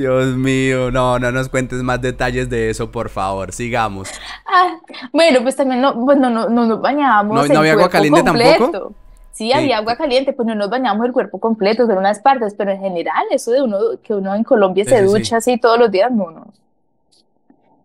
[0.00, 4.08] Dios mío, no, no nos cuentes más detalles de eso, por favor, sigamos.
[4.46, 4.78] Ah,
[5.12, 7.90] bueno, pues también no, pues no, no, no nos bañábamos ¿No- no el había agua
[7.90, 8.58] caliente tampoco?
[8.72, 8.92] completo.
[9.32, 12.70] Sí, había agua caliente, pues no nos bañamos el cuerpo completo, solo unas partes, pero
[12.70, 15.04] en general, eso de uno, que uno en Colombia Sí, se sí.
[15.04, 16.46] ducha así todos los días, no, no.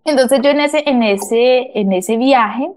[0.06, 2.72] Entonces yo en ese, en ese, en ese viaje,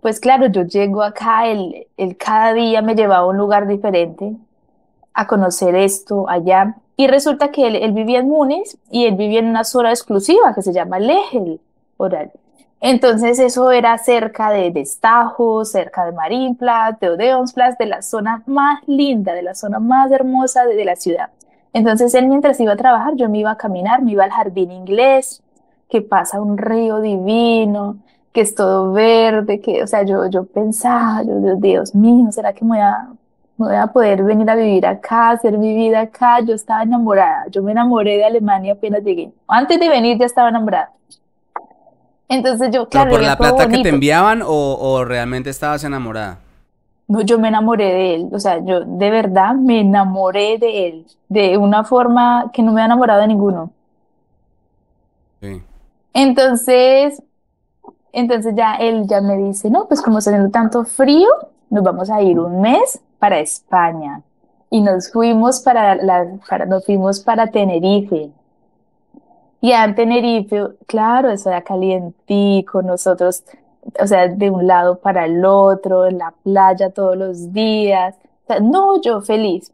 [0.00, 4.32] pues claro, yo llego acá, él, él cada día me llevaba a un lugar diferente,
[5.14, 9.48] a conocer esto, allá, y resulta que él, vivía en Múnich y él vivía en
[9.48, 11.60] una zona exclusiva que se llama Lehel,
[11.96, 12.30] oral.
[12.80, 18.86] Entonces eso era cerca de Destajo, cerca de Marienplatz, de Odeonsplatz, de la zona más
[18.86, 21.30] linda, de la zona más hermosa de, de la ciudad.
[21.72, 24.72] Entonces él mientras iba a trabajar, yo me iba a caminar, me iba al jardín
[24.72, 25.42] inglés,
[25.88, 27.96] que pasa un río divino,
[28.32, 32.64] que es todo verde, que, o sea, yo, yo pensaba, yo, Dios mío, ¿será que
[32.64, 33.08] me voy a,
[33.62, 36.40] me voy a poder venir a vivir acá, hacer mi vida acá?
[36.40, 39.32] Yo estaba enamorada, yo me enamoré de Alemania apenas llegué.
[39.46, 40.92] Antes de venir ya estaba enamorada.
[42.28, 46.38] Entonces yo, claro, ¿Pero por la plata que te enviaban o, o realmente estabas enamorada?
[47.08, 51.06] No, yo me enamoré de él, o sea, yo de verdad me enamoré de él,
[51.28, 53.70] de una forma que no me ha enamorado de ninguno.
[55.40, 55.62] Sí.
[56.14, 57.22] Entonces,
[58.12, 61.28] entonces ya él ya me dice, no, pues como está haciendo tanto frío,
[61.70, 64.20] nos vamos a ir un mes para España.
[64.68, 68.32] Y nos fuimos para la, para, nos fuimos para Tenerife.
[69.60, 73.44] Y en Tenerife, claro, eso era calientico, nosotros,
[74.00, 78.16] o sea, de un lado para el otro, en la playa todos los días.
[78.60, 79.70] No, yo feliz.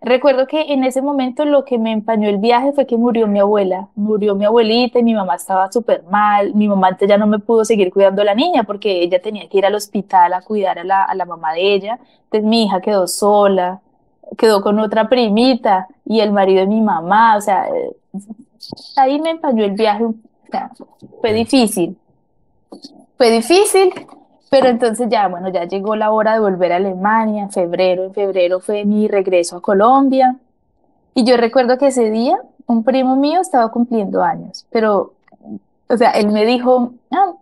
[0.00, 3.40] Recuerdo que en ese momento lo que me empañó el viaje fue que murió mi
[3.40, 6.54] abuela, murió mi abuelita y mi mamá estaba súper mal.
[6.54, 9.48] Mi mamá antes ya no me pudo seguir cuidando a la niña porque ella tenía
[9.48, 11.98] que ir al hospital a cuidar a la, a la mamá de ella.
[12.24, 13.80] Entonces mi hija quedó sola,
[14.36, 17.36] quedó con otra primita y el marido de mi mamá.
[17.36, 17.96] O sea, eh,
[18.96, 20.04] ahí me empañó el viaje.
[20.04, 20.14] O
[20.50, 20.70] sea,
[21.20, 21.96] fue difícil,
[23.16, 23.92] fue difícil,
[24.52, 28.12] pero entonces ya, bueno, ya llegó la hora de volver a Alemania, en febrero, en
[28.12, 30.36] febrero fue mi regreso a Colombia.
[31.14, 35.14] Y yo recuerdo que ese día un primo mío estaba cumpliendo años, pero,
[35.88, 37.32] o sea, él me dijo, ah,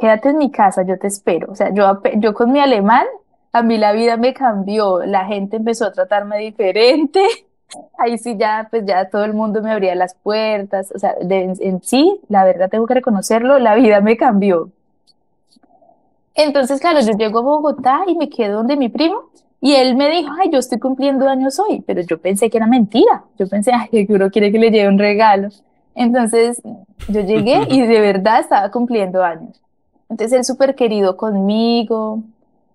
[0.00, 1.52] quédate en mi casa, yo te espero.
[1.52, 3.04] O sea, yo, yo con mi alemán,
[3.52, 7.20] a mí la vida me cambió, la gente empezó a tratarme diferente.
[7.98, 10.92] Ahí sí ya, pues ya todo el mundo me abría las puertas.
[10.94, 14.70] O sea, en sí, la verdad tengo que reconocerlo, la vida me cambió.
[16.34, 19.30] Entonces, claro, yo llego a Bogotá y me quedo donde mi primo.
[19.60, 22.66] Y él me dijo, ay, yo estoy cumpliendo años hoy, pero yo pensé que era
[22.66, 23.24] mentira.
[23.38, 25.50] Yo pensé, ay, seguro quiere que le lleve un regalo.
[25.94, 26.60] Entonces,
[27.08, 29.60] yo llegué y de verdad estaba cumpliendo años.
[30.08, 32.22] Entonces, él súper querido conmigo.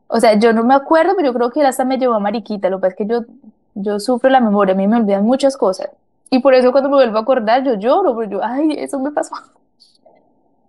[0.08, 2.20] O sea, yo no me acuerdo, pero yo creo que él hasta me llevó a
[2.20, 2.70] Mariquita.
[2.70, 3.22] Lo que pasa es que yo,
[3.76, 5.90] yo sufro la memoria, a mí me olvidan muchas cosas.
[6.30, 9.12] Y por eso cuando me vuelvo a acordar, yo lloro, porque yo, ay, eso me
[9.12, 9.36] pasó.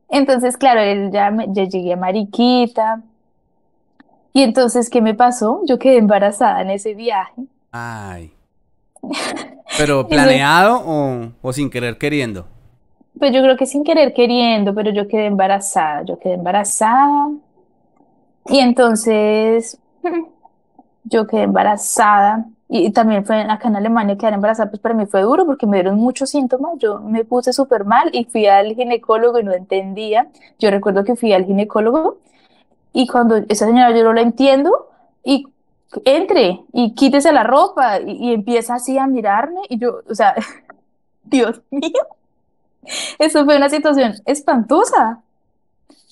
[0.08, 3.02] Entonces, claro, él ya, me, ya llegué a Mariquita.
[4.32, 5.60] Y entonces, ¿qué me pasó?
[5.66, 7.42] Yo quedé embarazada en ese viaje.
[7.72, 8.32] Ay.
[9.78, 12.46] ¿Pero planeado o, o sin querer queriendo?
[13.18, 16.04] Pues yo creo que sin querer queriendo, pero yo quedé embarazada.
[16.04, 17.30] Yo quedé embarazada.
[18.46, 19.78] Y entonces,
[21.04, 22.46] yo quedé embarazada.
[22.70, 25.78] Y también fue acá en Alemania quedar embarazada, pues para mí fue duro porque me
[25.78, 26.72] dieron muchos síntomas.
[26.78, 30.28] Yo me puse súper mal y fui al ginecólogo y no entendía.
[30.58, 32.18] Yo recuerdo que fui al ginecólogo
[32.92, 34.88] y cuando esa señora yo no la entiendo
[35.24, 35.46] y
[36.04, 40.34] entre y quítese la ropa y, y empieza así a mirarme y yo, o sea,
[41.24, 41.90] Dios mío,
[43.18, 45.20] eso fue una situación espantosa.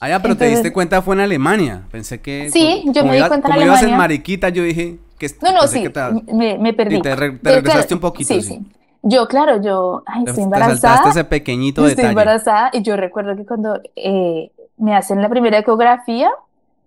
[0.01, 1.83] Ah, ya, pero te diste cuenta fue en Alemania.
[1.91, 2.51] Pensé que...
[2.51, 3.99] Sí, como- yo como me di ibas- cuenta en Como ibas en Alemania.
[3.99, 5.29] Mariquita, yo dije que...
[5.43, 6.97] No, no, pensé sí, te- me, me perdí.
[6.97, 8.49] Y te re- te regresaste claro, un poquito, sí, sí.
[8.55, 8.67] sí.
[9.03, 12.09] Yo, claro, yo, ay, te- estoy te embarazada, ese pequeñito estoy detalle.
[12.11, 16.31] embarazada y yo recuerdo que cuando eh, me hacen la primera ecografía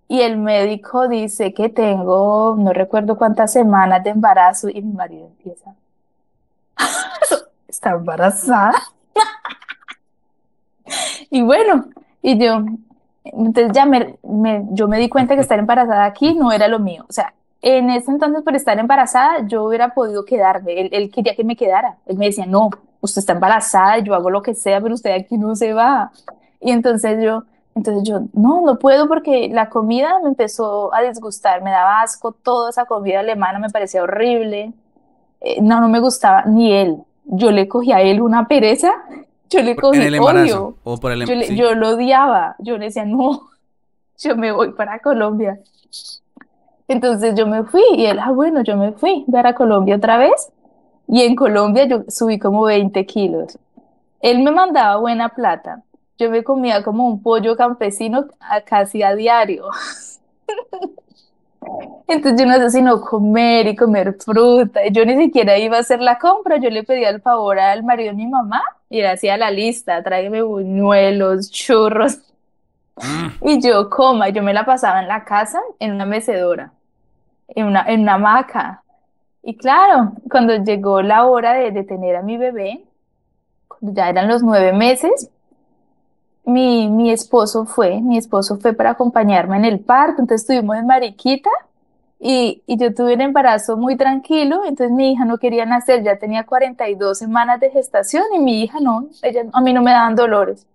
[0.08, 5.26] y el médico dice que tengo, no recuerdo cuántas semanas de embarazo y mi marido
[5.28, 5.74] empieza,
[7.68, 8.72] ¿está embarazada?
[11.30, 11.86] Y bueno,
[12.22, 12.64] y yo,
[13.24, 16.78] entonces ya me, me- yo me di cuenta que estar embarazada aquí no era lo
[16.78, 17.04] mío.
[17.08, 17.32] O sea,
[17.62, 20.80] en ese entonces por estar embarazada yo hubiera podido quedarme.
[20.80, 21.96] Él, él quería que me quedara.
[22.06, 25.36] Él me decía, no, usted está embarazada, yo hago lo que sea, pero usted aquí
[25.36, 26.10] no se va.
[26.60, 27.44] Y entonces yo,
[27.74, 32.32] entonces yo, no, no puedo porque la comida me empezó a disgustar, me daba asco,
[32.32, 34.72] toda esa comida alemana me parecía horrible.
[35.40, 36.96] Eh, no, no me gustaba ni él.
[37.24, 38.92] Yo le cogí a él una pereza,
[39.48, 40.12] yo le cogí el
[40.44, 40.76] odio.
[40.84, 41.22] O por el...
[41.22, 41.56] em- Yo, le- sí.
[41.56, 43.48] yo lo odiaba, yo le decía, no,
[44.18, 45.58] yo me voy para Colombia.
[46.90, 50.50] Entonces yo me fui y él, ah, bueno, yo me fui para Colombia otra vez
[51.08, 53.58] y en Colombia yo subí como 20 kilos.
[54.20, 55.82] Él me mandaba buena plata.
[56.18, 59.66] Yo me comía como un pollo campesino a- casi a diario.
[62.08, 64.80] Entonces yo no sé sino comer y comer fruta.
[64.90, 66.56] Yo ni siquiera iba a hacer la compra.
[66.58, 70.02] Yo le pedía el favor al marido de mi mamá y él hacía la lista.
[70.02, 72.18] Tráigame buñuelos, churros.
[72.96, 74.28] Mm, Y yo coma.
[74.30, 76.72] Yo me la pasaba en la casa en una mecedora,
[77.54, 78.82] en una, en una hamaca.
[79.42, 82.84] Y claro, cuando llegó la hora de, de tener a mi bebé,
[83.68, 85.30] cuando ya eran los nueve meses,
[86.44, 90.86] mi, mi esposo fue, mi esposo fue para acompañarme en el parto, entonces estuvimos en
[90.86, 91.50] Mariquita
[92.18, 96.18] y, y yo tuve un embarazo muy tranquilo, entonces mi hija no quería nacer, ya
[96.18, 100.16] tenía 42 semanas de gestación y mi hija no, ella, a mí no me daban
[100.16, 100.66] dolores.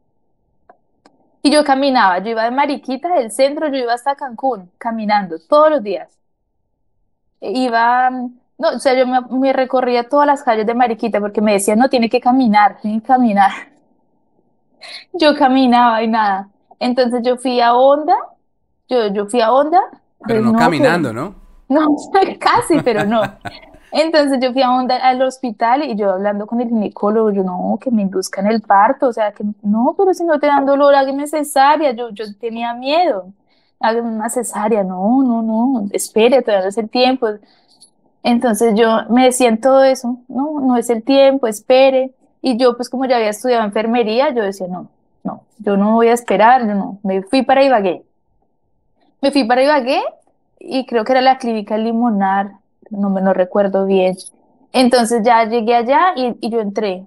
[1.44, 5.70] Y yo caminaba, yo iba de Mariquita, del centro, yo iba hasta Cancún, caminando todos
[5.70, 6.10] los días.
[7.42, 11.54] Iba, no, o sea, yo me, me recorría todas las calles de Mariquita porque me
[11.54, 13.52] decían, no, tiene que caminar, tiene que caminar.
[15.14, 16.50] Yo caminaba y nada.
[16.80, 18.16] Entonces yo fui a Honda,
[18.88, 19.80] yo, yo fui a Honda.
[20.28, 21.36] Pero pues no caminando, ¿no?
[21.70, 21.88] no,
[22.40, 23.22] casi, pero no.
[23.92, 27.78] Entonces yo fui a Honda al hospital y yo hablando con el ginecólogo, yo no,
[27.82, 30.94] que me induzcan el parto, o sea, que no, pero si no te dan dolor,
[30.94, 33.28] hágame cesárea, yo, yo tenía miedo,
[33.80, 37.28] hágame una cesárea, no, no, no, espere, todavía no es el tiempo.
[38.24, 42.12] Entonces yo me decían todo eso, no, no es el tiempo, espere.
[42.42, 44.90] Y yo pues como ya había estudiado enfermería, yo decía, no,
[45.24, 48.04] no, yo no voy a esperar, yo no, me fui para Ibagué.
[49.22, 50.02] Me fui para Ibagué
[50.60, 52.54] y creo que era la clínica Limonar,
[52.90, 54.18] no me lo recuerdo bien.
[54.74, 57.06] Entonces ya llegué allá y, y yo entré,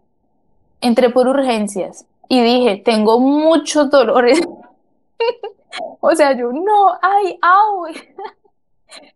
[0.81, 4.41] entré por urgencias y dije, tengo muchos dolores.
[6.01, 7.87] O sea, yo no, ay, au.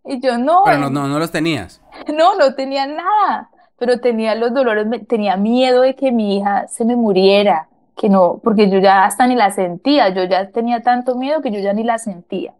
[0.05, 1.80] Y yo no, Pero no, no, no los tenías.
[2.14, 6.84] no, no tenía nada, pero tenía los dolores, tenía miedo de que mi hija se
[6.84, 11.14] me muriera, que no, porque yo ya hasta ni la sentía, yo ya tenía tanto
[11.14, 12.53] miedo que yo ya ni la sentía.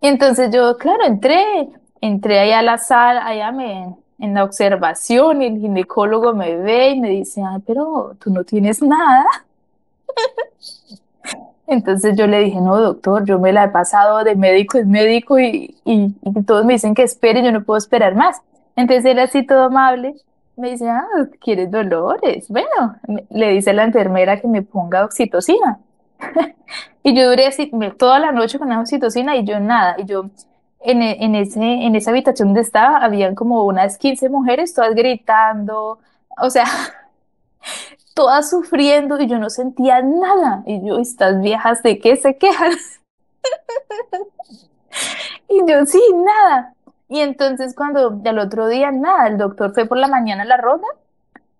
[0.00, 1.70] Y entonces yo, claro, entré,
[2.00, 6.90] entré ahí a la sala, allá me, en la observación, y el ginecólogo me ve
[6.90, 9.24] y me dice, ay, pero tú no tienes nada.
[11.66, 15.38] Entonces yo le dije, no, doctor, yo me la he pasado de médico en médico
[15.38, 18.42] y, y, y todos me dicen que espere, yo no puedo esperar más.
[18.76, 20.14] Entonces él así todo amable
[20.56, 21.04] me dice, ah,
[21.40, 22.48] ¿quieres dolores?
[22.48, 22.96] Bueno,
[23.30, 25.78] le dice la enfermera que me ponga oxitocina.
[27.06, 29.96] Y yo duré así toda la noche con la oxitocina y yo nada.
[29.98, 30.30] Y yo
[30.80, 35.98] en, en ese, en esa habitación donde estaba, habían como unas 15 mujeres, todas gritando,
[36.38, 36.64] o sea,
[38.14, 40.62] todas sufriendo y yo no sentía nada.
[40.66, 42.72] Y yo, estas viejas, ¿de qué se quejan?
[45.48, 46.74] Y yo, sí, nada.
[47.08, 50.56] Y entonces cuando al otro día, nada, el doctor fue por la mañana a la
[50.56, 50.86] ronda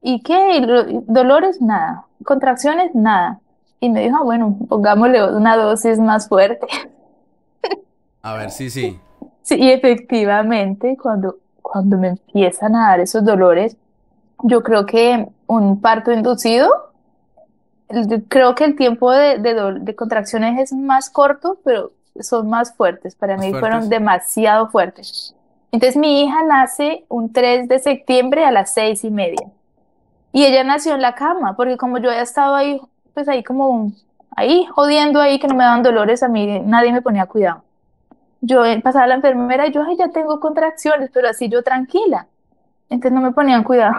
[0.01, 3.41] y qué, Y lo- dolores, nada, contracciones, nada.
[3.81, 6.67] Y me dijo, ah, bueno, pongámosle una dosis más fuerte.
[8.23, 8.99] A ver, sí, sí.
[9.43, 13.77] Sí, y efectivamente, cuando, cuando me empiezan a dar esos dolores,
[14.43, 16.71] yo creo que un parto inducido,
[18.29, 23.15] creo que el tiempo de, de, contracciones es más corto, pero son más fuertes.
[23.15, 25.35] Para Más mí fueron demasiado fuertes.
[25.73, 29.51] Entonces mi hija nace un 3 de septiembre a las seis y media.
[30.33, 32.81] Y ella nació en la cama, porque como yo había estado ahí,
[33.13, 33.93] pues ahí como,
[34.37, 37.63] ahí jodiendo ahí que no me daban dolores, a mí nadie me ponía cuidado.
[38.41, 41.63] Yo eh, pasaba a la enfermera y yo, ay, ya tengo contracciones, pero así yo
[41.63, 42.27] tranquila.
[42.91, 43.95] Entonces no me ponían cuidado.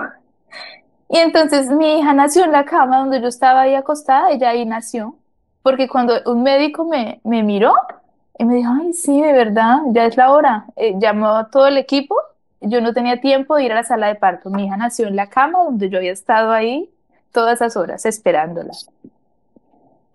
[1.10, 4.66] Y entonces mi hija nació en la cama donde yo estaba ahí acostada, ella ahí
[4.66, 5.16] nació,
[5.62, 7.74] porque cuando un médico me, me miró
[8.38, 11.68] y me dijo, ay, sí, de verdad, ya es la hora, Eh, llamó a todo
[11.68, 12.16] el equipo,
[12.62, 15.16] yo no tenía tiempo de ir a la sala de parto, mi hija nació en
[15.16, 16.90] la cama donde yo había estado ahí
[17.32, 18.74] todas esas horas esperándola.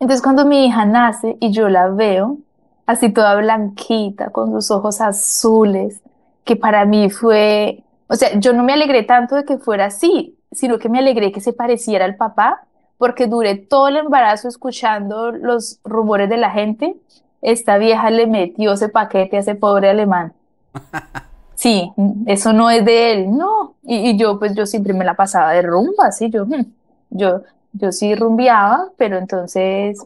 [0.01, 2.39] Entonces cuando mi hija nace y yo la veo,
[2.87, 6.01] así toda blanquita, con sus ojos azules,
[6.45, 10.37] que para mí fue, o sea, yo no me alegré tanto de que fuera así,
[10.53, 12.63] sino que me alegré que se pareciera al papá,
[12.99, 16.97] porque duré todo el embarazo escuchando los rumores de la gente.
[17.43, 20.33] Esta vieja le metió ese paquete a ese pobre alemán.
[21.61, 21.93] Sí,
[22.25, 23.75] eso no es de él, no.
[23.83, 26.65] Y, y yo, pues yo siempre me la pasaba de rumba, así yo, hmm,
[27.11, 27.43] yo,
[27.75, 30.03] yo sí rumbeaba, pero entonces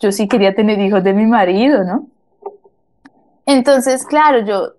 [0.00, 2.06] yo sí quería tener hijos de mi marido, ¿no?
[3.46, 4.74] Entonces, claro, yo,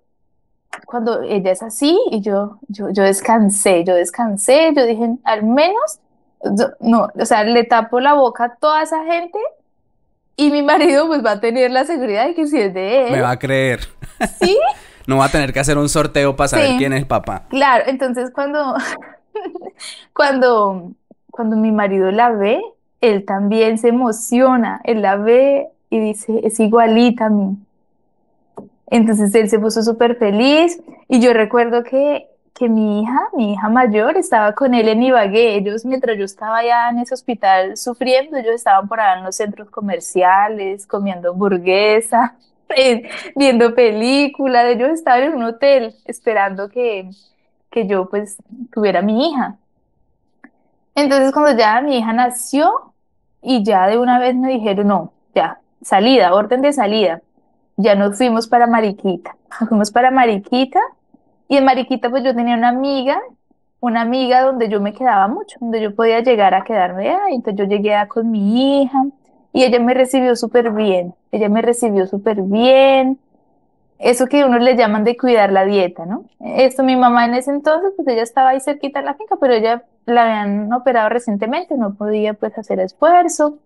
[0.86, 5.98] cuando ella es así, y yo, yo, yo descansé, yo descansé, yo dije, al menos,
[6.56, 9.38] yo- no, o sea, le tapo la boca a toda esa gente
[10.36, 13.16] y mi marido pues va a tener la seguridad de que si es de Me
[13.18, 13.80] él, va a creer.
[14.38, 14.58] sí,
[15.06, 16.76] No va a tener que hacer un sorteo para saber Sí.
[16.78, 17.42] quién es papá.
[17.48, 18.74] Claro, entonces cuando,
[20.14, 20.92] cuando,
[21.30, 22.60] cuando mi marido la ve,
[23.00, 27.56] él también se emociona, él la ve y dice, es igualita a mí.
[28.90, 33.68] Entonces él se puso súper feliz y yo recuerdo que, que mi hija, mi hija
[33.68, 35.56] mayor, estaba con él en Ibagué.
[35.56, 39.36] Ellos, mientras yo estaba allá en ese hospital sufriendo, ellos estaban por allá en los
[39.36, 42.36] centros comerciales, comiendo hamburguesa,
[42.76, 44.66] eh, viendo películas.
[44.66, 47.10] Ellos estaban en un hotel esperando que,
[47.70, 48.36] que yo pues
[48.72, 49.56] tuviera mi hija.
[50.96, 52.90] Entonces cuando ya mi hija nació,
[53.42, 57.22] y ya de una vez me dijeron, no, ya, salida, orden de salida.
[57.82, 59.36] Ya nos fuimos para Mariquita.
[59.68, 60.80] Fuimos para Mariquita
[61.48, 63.18] y en Mariquita pues yo tenía una amiga,
[63.80, 67.34] una amiga donde yo me quedaba mucho, donde yo podía llegar a quedarme ahí.
[67.34, 69.06] Entonces yo llegué a con mi hija
[69.54, 71.14] y ella me recibió súper bien.
[71.32, 73.18] Ella me recibió súper bien.
[73.98, 76.24] Eso que uno le llaman de cuidar la dieta, ¿no?
[76.40, 79.54] Esto mi mamá en ese entonces, pues ella estaba ahí cerquita de la finca, pero
[79.54, 83.58] ella la habían operado recientemente, no podía pues hacer esfuerzo.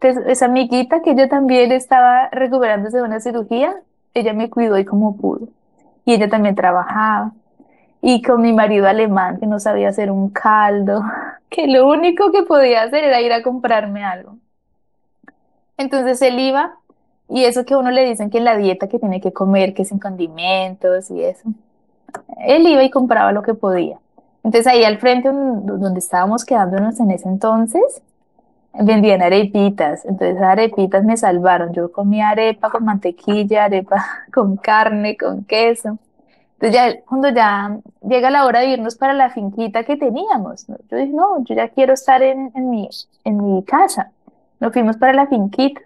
[0.00, 3.74] Entonces, esa amiguita que yo también estaba recuperándose de una cirugía,
[4.14, 5.48] ella me cuidó y como pudo.
[6.04, 7.32] Y ella también trabajaba.
[8.00, 11.02] Y con mi marido alemán, que no sabía hacer un caldo,
[11.50, 14.36] que lo único que podía hacer era ir a comprarme algo.
[15.76, 16.76] Entonces él iba,
[17.28, 19.84] y eso que a uno le dicen que la dieta que tiene que comer, que
[19.84, 21.48] sin condimentos y eso.
[22.46, 23.98] Él iba y compraba lo que podía.
[24.44, 28.00] Entonces ahí al frente donde estábamos quedándonos en ese entonces,
[28.72, 30.04] vendían arepitas.
[30.04, 31.72] Entonces arepitas me salvaron.
[31.72, 35.98] Yo comía arepa con mantequilla, arepa con carne, con queso.
[36.54, 40.96] Entonces ya cuando ya llega la hora de irnos para la finquita que teníamos, yo
[40.96, 42.88] dije, no, yo ya quiero estar en, en, mi,
[43.24, 44.10] en mi casa.
[44.58, 45.80] Nos fuimos para la finquita.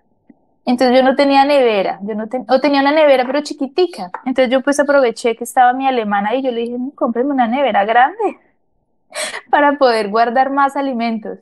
[0.65, 4.11] Entonces yo no tenía nevera, yo no o tenía una nevera pero chiquitica.
[4.25, 7.85] Entonces yo pues aproveché que estaba mi alemana y yo le dije, cómprame una nevera
[7.85, 8.39] grande
[9.51, 11.39] para poder guardar más alimentos.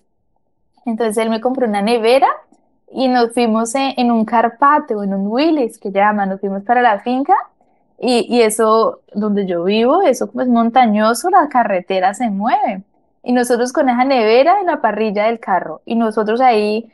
[0.87, 2.29] Entonces él me compró una nevera
[2.93, 6.83] y nos fuimos en, un carpate o en un Willis que llama, nos fuimos para
[6.83, 7.35] la finca
[7.99, 12.83] y, y eso, donde yo vivo, eso como es montañoso, la carretera se mueve.
[13.23, 16.91] Y nosotros con esa nevera en la parrilla del carro y nosotros ahí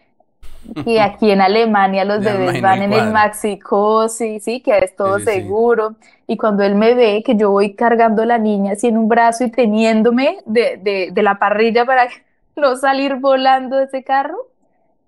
[0.85, 5.95] y aquí en Alemania los bebés van en el maxicosi, sí, que es todo seguro.
[6.27, 9.09] Y cuando él me ve que yo voy cargando a la niña así en un
[9.09, 12.09] brazo y teniéndome de, de, de la parrilla para
[12.61, 14.49] no salir volando de ese carro,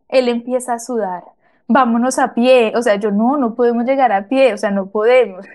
[0.09, 1.25] él empieza a sudar.
[1.67, 2.73] Vámonos a pie.
[2.77, 5.47] O sea, yo no, no podemos llegar a pie, o sea, no podemos.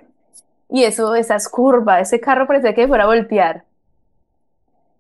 [0.70, 3.64] Y eso, esas curvas, ese carro parecía que fuera a voltear.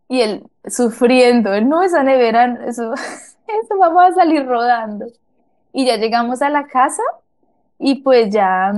[0.08, 5.08] Y él sufriendo, él no, esa nevera, eso, eso, vamos a salir rodando.
[5.72, 7.02] Y ya llegamos a la casa
[7.80, 8.74] y pues ya,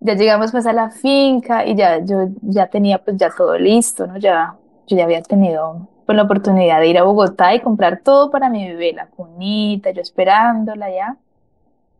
[0.00, 4.06] ya llegamos pues a la finca y ya yo ya tenía pues ya todo listo,
[4.06, 4.18] ¿no?
[4.18, 4.56] Ya,
[4.88, 8.48] yo ya había tenido pues la oportunidad de ir a Bogotá y comprar todo para
[8.48, 11.18] mi bebé, la cunita, yo esperándola ya.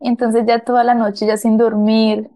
[0.01, 2.31] Y entonces ya toda la noche ya sin dormir.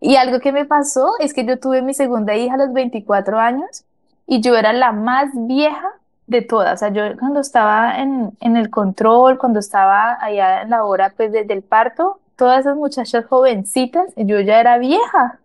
[0.00, 3.36] Y algo que me pasó es que yo tuve mi segunda hija a los 24
[3.40, 3.82] años
[4.28, 5.88] y yo era la más vieja
[6.28, 6.74] de todas.
[6.74, 11.12] O sea, yo cuando estaba en, en el control, cuando estaba allá en la hora
[11.16, 15.40] pues del parto, todas esas muchachas jovencitas, yo ya era vieja.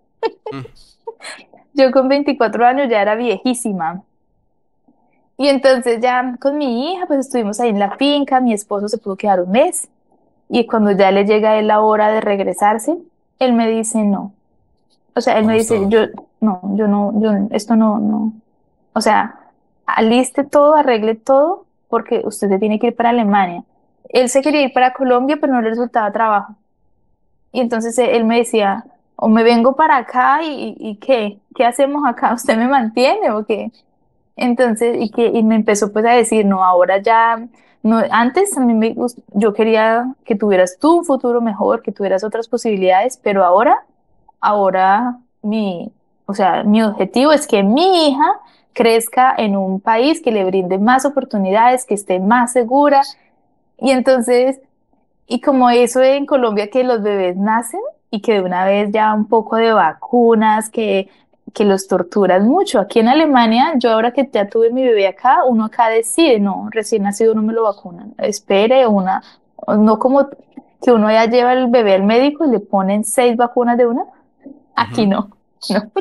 [0.51, 0.66] Mm.
[1.74, 4.03] yo con 24 años ya era viejísima.
[5.38, 8.98] Y entonces ya con mi hija, pues estuvimos ahí en la finca, mi esposo se
[8.98, 9.88] pudo quedar un mes.
[10.50, 12.98] Y cuando ya le llega la hora de regresarse,
[13.40, 14.34] él me dice no.
[15.16, 16.02] O sea, él me dice, yo,
[16.42, 18.34] no, yo no, yo, esto no, no.
[18.94, 19.40] O sea,
[19.86, 23.64] aliste todo, arregle todo, porque usted se tiene que ir para Alemania.
[24.10, 26.56] Él se quería ir para Colombia, pero no le resultaba trabajo.
[27.52, 28.86] Y entonces él me decía,
[29.16, 32.34] o me vengo para acá y, y, qué, ¿qué hacemos acá?
[32.34, 33.72] ¿Usted me mantiene o qué?
[34.38, 37.48] Entonces, y que y me empezó pues a decir, no, ahora ya,
[37.84, 38.96] no, antes a mí me
[39.34, 43.84] yo quería que tuvieras tú un futuro mejor, que tuvieras otras posibilidades, pero ahora,
[44.40, 45.92] ahora mi,
[46.28, 48.40] o sea, mi objetivo es que mi hija
[48.74, 53.02] crezca en un país que le brinde más oportunidades, que esté más segura.
[53.80, 54.60] Y entonces,
[55.26, 57.80] y como eso en Colombia que los bebés nacen
[58.12, 61.10] y que de una vez ya un poco de vacunas, que,
[61.54, 62.80] que los torturan mucho.
[62.80, 66.70] Aquí en Alemania, yo ahora que ya tuve mi bebé acá, uno acá decide, no,
[66.72, 69.24] recién nacido no me lo vacunan, espere una,
[69.68, 70.28] no como
[70.82, 74.06] que uno ya lleva el bebé al médico y le ponen seis vacunas de una.
[74.76, 75.30] Aquí no,
[75.70, 75.91] no.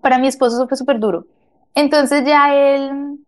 [0.00, 1.24] para mi esposo eso fue súper duro.
[1.74, 3.18] Entonces ya él,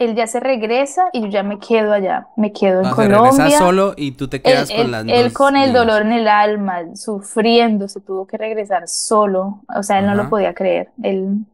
[0.00, 3.58] él ya se regresa y yo ya me quedo allá, me quedo en ah, Colombia.
[3.58, 7.86] solo y tú te quedas con las Él con el dolor en el alma, sufriendo,
[7.86, 10.88] se tuvo que regresar solo, o sea, él no lo podía creer.
[11.02, 11.44] Él...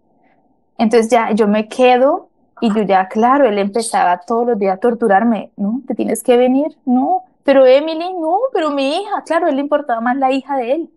[0.79, 2.29] Entonces ya yo me quedo
[2.61, 5.83] y yo ya, claro, él empezaba todos los días a torturarme, ¿no?
[5.89, 6.69] ¿Te tienes que venir?
[6.85, 10.73] No, pero Emily, no, pero mi hija, claro, él le importaba más la hija de
[10.73, 10.91] él.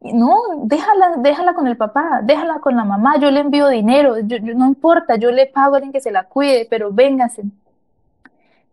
[0.00, 4.14] No, déjala, déjala con el papá, déjala con la mamá, yo le envío dinero,
[4.54, 7.42] no importa, yo le pago a alguien que se la cuide, pero véngase.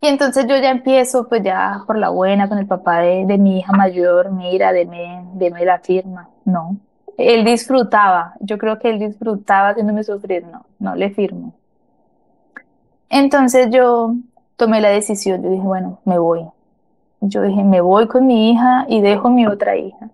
[0.00, 3.38] Y entonces yo ya empiezo, pues ya por la buena, con el papá de, de
[3.38, 6.28] mi hija mayor, mira, deme, deme la firma.
[6.44, 6.76] No,
[7.18, 11.54] él disfrutaba, yo creo que él disfrutaba haciéndome sufrir, no, no le firmo.
[13.08, 14.14] Entonces yo,
[14.56, 16.46] tomé la decisión, yo dije, bueno, me voy.
[17.20, 20.10] Yo dije, me voy con mi hija y dejo mi otra hija.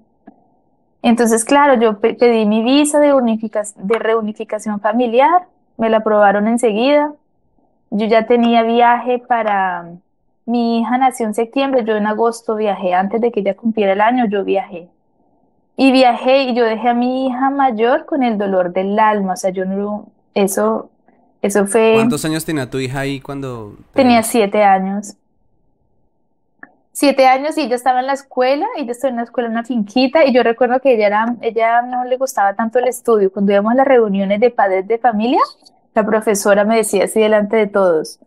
[1.02, 5.42] Entonces, claro, yo pedí mi visa de, de reunificación familiar,
[5.76, 7.12] me la aprobaron enseguida.
[7.90, 9.90] Yo ya tenía viaje para...
[10.44, 14.00] Mi hija nació en septiembre, yo en agosto viajé, antes de que ella cumpliera el
[14.00, 14.88] año, yo viajé.
[15.76, 19.36] Y viajé y yo dejé a mi hija mayor con el dolor del alma, o
[19.36, 20.90] sea, yo no, eso,
[21.42, 21.92] eso fue...
[21.94, 23.76] ¿Cuántos años tenía tu hija ahí cuando...
[23.92, 25.16] Tenía siete años
[26.92, 29.64] siete años y ella estaba en la escuela, yo estaba en la escuela en una
[29.64, 33.32] finquita y yo recuerdo que ella, era, ella no le gustaba tanto el estudio.
[33.32, 35.40] Cuando íbamos a las reuniones de padres de familia,
[35.94, 38.20] la profesora me decía así delante de todos,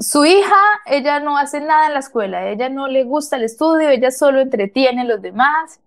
[0.00, 3.88] su hija, ella no hace nada en la escuela, ella no le gusta el estudio,
[3.90, 5.80] ella solo entretiene a los demás.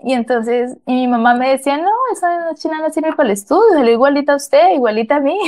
[0.00, 3.82] Y entonces, y mi mamá me decía, no, esa china no sirve para el estudio,
[3.82, 5.38] es igualita a usted, igualita a mí.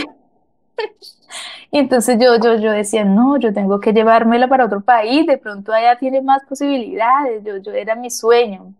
[1.72, 5.38] Y entonces yo, yo, yo decía, no, yo tengo que llevármela para otro país, de
[5.38, 8.72] pronto allá tiene más posibilidades, yo, yo era mi sueño.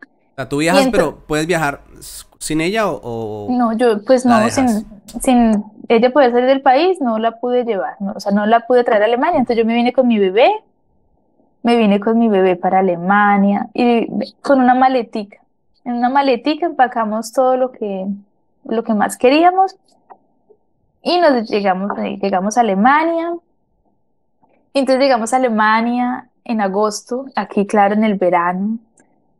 [0.00, 1.80] O sea, tú viajas, pero ¿puedes viajar
[2.38, 3.48] sin ella o...?
[3.50, 4.86] no, yo pues no, sin,
[5.20, 8.84] sin ella poder salir del país, no la pude llevar, o sea, no la pude
[8.84, 10.50] traer a Alemania, entonces yo me vine con mi bebé,
[11.62, 14.06] me vine con mi bebé para Alemania y
[14.40, 15.38] con una maletica.
[15.84, 18.06] En una maletica empacamos todo lo que,
[18.64, 19.76] lo que más queríamos
[21.06, 23.32] y nos llegamos, llegamos a Alemania.
[24.74, 28.78] Entonces llegamos a Alemania en agosto, aquí claro en el verano.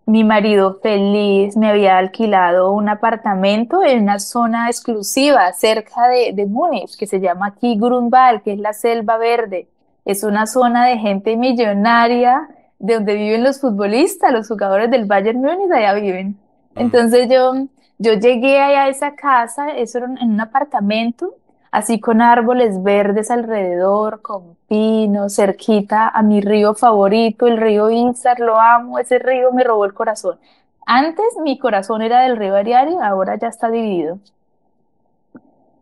[0.07, 6.47] Mi marido feliz me había alquilado un apartamento en una zona exclusiva cerca de, de
[6.47, 9.67] Múnich, que se llama aquí Grunwald, que es la selva verde.
[10.05, 12.49] Es una zona de gente millonaria,
[12.79, 16.39] de donde viven los futbolistas, los jugadores del Bayern Múnich, allá viven.
[16.77, 17.67] Entonces yo,
[17.99, 21.35] yo llegué allá a esa casa, eso era en un apartamento,
[21.71, 28.41] así con árboles verdes alrededor, con pinos, cerquita a mi río favorito, el río Insar,
[28.41, 30.39] lo amo, ese río me robó el corazón.
[30.87, 34.19] Antes mi corazón era del río Ariari, ahora ya está dividido.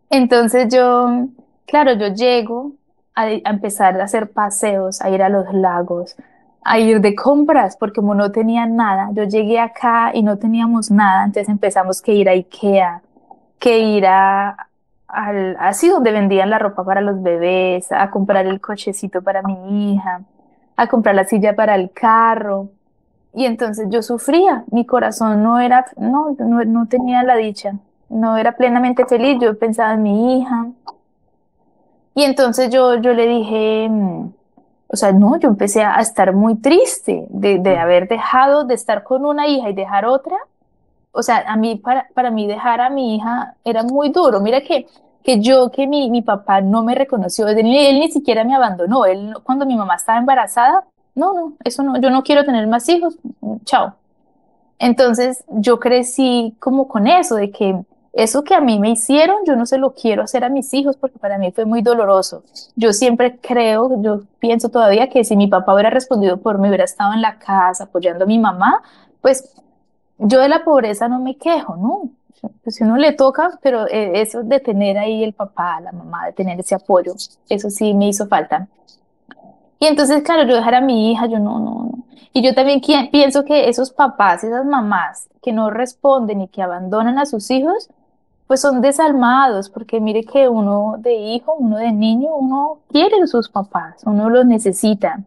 [0.09, 1.27] Entonces yo,
[1.65, 2.73] claro, yo llego
[3.15, 6.15] a, empezar a hacer paseos, a ir a los lagos,
[6.63, 10.91] a ir de compras, porque como no tenía nada, yo llegué acá y no teníamos
[10.91, 13.01] nada, entonces empezamos que ir a Ikea,
[13.59, 14.67] que ir a,
[15.15, 19.93] al, así donde vendían la ropa para los bebés, a comprar el cochecito para mi
[19.93, 20.21] hija,
[20.75, 22.69] a comprar la silla para el carro.
[23.33, 27.73] Y entonces yo sufría, mi corazón no era, no, no, tenía la dicha,
[28.09, 30.67] no era plenamente feliz, yo pensaba en mi hija.
[32.13, 34.31] Y entonces yo, yo le dije, mm,
[34.87, 39.03] o sea, no, yo empecé a estar muy triste de, de haber dejado de estar
[39.03, 40.37] con una hija y dejar otra
[41.17, 44.41] o sea, a mí, para, para mí dejar a mi hija era muy duro.
[44.41, 44.85] Mira que,
[45.25, 49.05] que yo, que mi, mi papá no me reconoció, él, él ni siquiera me abandonó.
[49.05, 52.87] Él, cuando mi mamá estaba embarazada, no, no, eso no, yo no quiero tener más
[52.89, 53.17] hijos,
[53.65, 53.95] chao.
[54.77, 57.75] Entonces yo crecí como con eso, de que
[58.13, 60.95] eso que a mí me hicieron, yo no se lo quiero hacer a mis hijos
[60.95, 62.43] porque para mí fue muy doloroso.
[62.75, 66.85] Yo siempre creo, yo pienso todavía que si mi papá hubiera respondido por mí, hubiera
[66.85, 68.83] estado en la casa apoyando a mi mamá,
[69.21, 69.51] pues
[70.19, 72.11] yo de la pobreza no me quejo, ¿no?
[72.63, 76.33] Pues uno le toca, pero eh, eso de tener ahí el papá, la mamá, de
[76.33, 77.13] tener ese apoyo,
[77.49, 78.67] eso sí me hizo falta.
[79.79, 82.03] Y entonces, claro, yo dejar a mi hija, yo no, no, no.
[82.33, 82.81] Y yo también
[83.11, 87.89] pienso que esos papás, esas mamás que no responden y que abandonan a sus hijos,
[88.47, 93.27] pues son desalmados, porque mire que uno de hijo, uno de niño, uno quiere a
[93.27, 95.23] sus papás, uno los necesita.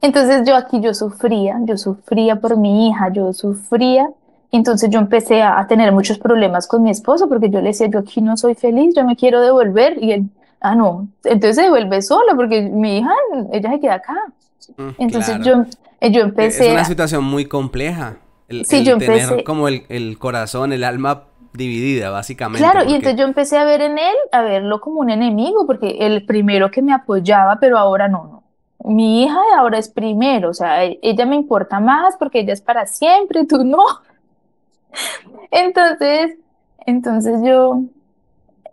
[0.00, 4.10] Entonces yo aquí yo sufría, yo sufría por mi hija, yo sufría.
[4.50, 7.98] Entonces yo empecé a, tener muchos problemas con mi esposo porque yo le decía, yo
[7.98, 10.02] aquí no soy feliz, yo me quiero devolver.
[10.02, 10.24] Y él,
[10.60, 13.12] ah, no, entonces se devuelve solo porque mi hija,
[13.52, 14.16] ella se queda acá.
[14.76, 15.64] Mm, entonces yo,
[16.00, 16.68] eh, yo empecé...
[16.68, 18.16] Es una situación muy compleja.
[18.48, 19.26] El, sí, yo empecé...
[19.28, 22.66] Tener como el, el, corazón, el alma dividida, básicamente.
[22.66, 25.98] Claro, y entonces yo empecé a ver en él, a verlo como un enemigo, porque
[26.00, 28.38] el primero que me apoyaba, pero ahora no, no
[28.84, 32.60] mi hija ahora es primero, o sea, e, ella me importa más porque ella es
[32.60, 33.84] para siempre, tú no.
[35.50, 36.36] Entonces,
[36.86, 37.82] entonces yo,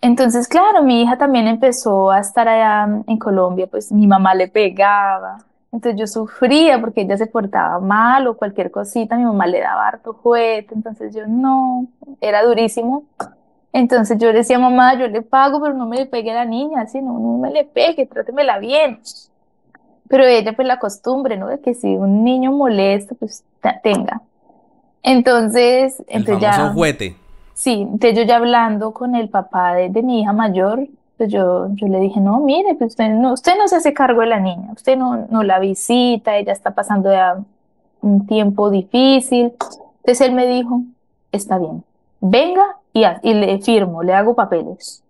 [0.02, 4.48] entonces claro, mi hija también empezó a estar allá en Colombia, pues mi mamá le
[4.48, 5.38] pegaba,
[5.76, 9.88] entonces yo sufría porque ella se portaba mal o cualquier cosita, mi mamá le daba
[9.88, 11.88] harto juguete, entonces yo no,
[12.22, 13.04] era durísimo.
[13.74, 16.84] Entonces yo decía, mamá, yo le pago, pero no me le pegue a la niña,
[16.84, 19.02] así, no, no me le pegue, trátemela bien.
[20.08, 21.48] Pero ella pues la costumbre, ¿no?
[21.48, 23.44] De que si un niño molesta, pues
[23.84, 24.22] tenga.
[25.08, 26.70] Entonces, el entonces ya...
[26.74, 27.16] juguete.
[27.54, 30.88] Sí, entonces yo ya hablando con el papá de, mi hija mayor,
[31.18, 34.22] Pues yo, yo le dije, no, mire, pues usted no, usted no se hace cargo
[34.22, 37.38] de la niña, usted no, no la visita, ella está pasando ya
[38.02, 39.54] un tiempo difícil.
[39.98, 40.82] Entonces él me dijo,
[41.32, 41.84] está bien,
[42.20, 45.04] venga y, y le firmo, le hago papeles.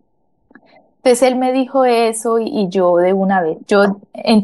[0.97, 3.97] Entonces él me dijo eso y, yo de una vez, yo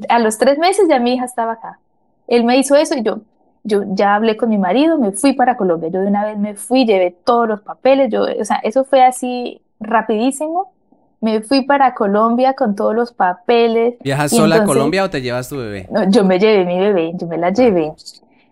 [0.08, 1.80] a los tres meses ya mi hija estaba acá.
[2.28, 3.20] Él me hizo eso y yo,
[3.64, 5.90] yo ya hablé con mi marido, me fui para Colombia.
[5.90, 9.04] Yo de una vez me fui, llevé todos los papeles, yo, o sea, eso fue
[9.04, 10.72] así rapidísimo.
[11.20, 13.96] Me fui para Colombia con todos los papeles.
[14.04, 15.88] ¿Viajas sola a Colombia o te llevas tu bebé?
[15.92, 17.94] No, yo me llevé mi bebé, yo me la llevé.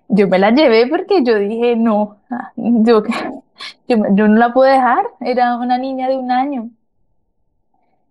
[0.07, 2.17] Yo me la llevé porque yo dije, no,
[2.55, 3.03] yo,
[3.87, 6.69] yo, yo no la puedo dejar, era una niña de un año.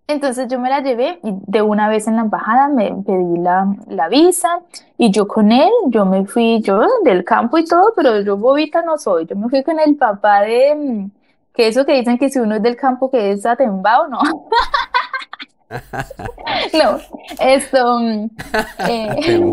[0.09, 3.75] Entonces yo me la llevé y de una vez en la embajada me pedí la,
[3.87, 4.59] la, visa
[4.97, 8.81] y yo con él, yo me fui, yo del campo y todo, pero yo bobita
[8.81, 11.11] no soy, yo me fui con el papá de, mm,
[11.53, 14.19] que eso que dicen que si uno es del campo que es atembao, no.
[16.73, 16.99] no,
[17.39, 17.99] esto...
[17.99, 18.29] Mm,
[18.87, 19.43] eh,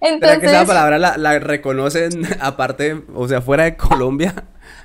[0.00, 0.38] Entonces...
[0.40, 4.34] que esa palabra la, la reconocen aparte, o sea, fuera de Colombia?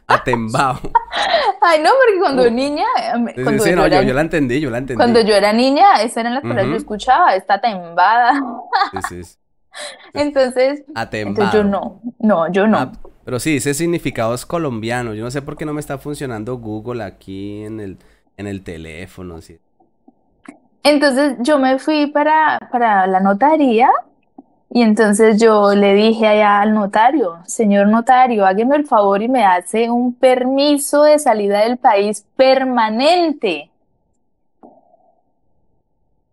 [0.08, 0.80] Atembao.
[1.62, 2.86] Ay, no, porque cuando niña.
[3.44, 4.98] Cuando yo, la entendí, yo la entendí.
[4.98, 8.42] Cuando yo era niña, esa era la palabras que yo escuchaba, está atembada.
[9.08, 9.38] Sí, sí.
[10.14, 12.78] Entonces, entonces, yo no, no, yo no.
[12.78, 12.92] Ah,
[13.26, 15.14] pero sí, ese significado es colombiano.
[15.14, 17.98] Yo no sé por qué no me está funcionando Google aquí en el,
[18.38, 19.42] en el teléfono.
[19.42, 19.60] ¿sí?
[20.84, 23.90] Entonces yo me fui para, para la notaría
[24.76, 29.46] y entonces yo le dije allá al notario, señor notario, hágame el favor y me
[29.46, 33.70] hace un permiso de salida del país permanente.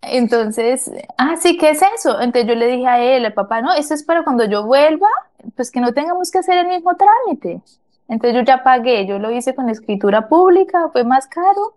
[0.00, 2.18] Entonces, ah, sí, ¿qué es eso?
[2.18, 5.08] Entonces yo le dije a él, el papá, no, eso es para cuando yo vuelva,
[5.54, 7.60] pues que no tengamos que hacer el mismo trámite.
[8.08, 11.74] Entonces yo ya pagué, yo lo hice con escritura pública, fue más caro,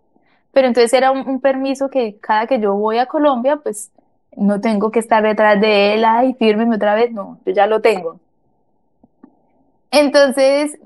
[0.53, 3.91] pero entonces era un permiso que cada que yo voy a Colombia, pues
[4.37, 7.81] no tengo que estar detrás de él, ay, fírmeme otra vez, no, yo ya lo
[7.81, 8.19] tengo.
[9.91, 10.77] Entonces,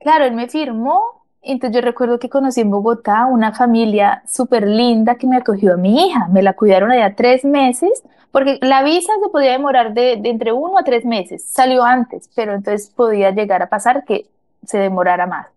[0.00, 1.02] claro, él me firmó,
[1.42, 5.76] entonces yo recuerdo que conocí en Bogotá una familia súper linda que me acogió a
[5.76, 10.16] mi hija, me la cuidaron allá tres meses, porque la visa se podía demorar de,
[10.16, 14.26] de entre uno a tres meses, salió antes, pero entonces podía llegar a pasar que
[14.64, 15.48] se demorara más.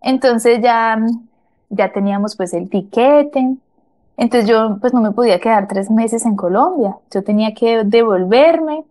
[0.00, 0.98] Entonces ya,
[1.68, 3.56] ya teníamos pues el tiquete,
[4.20, 8.84] entonces yo pues no me podía quedar tres meses en Colombia, yo tenía que devolverme.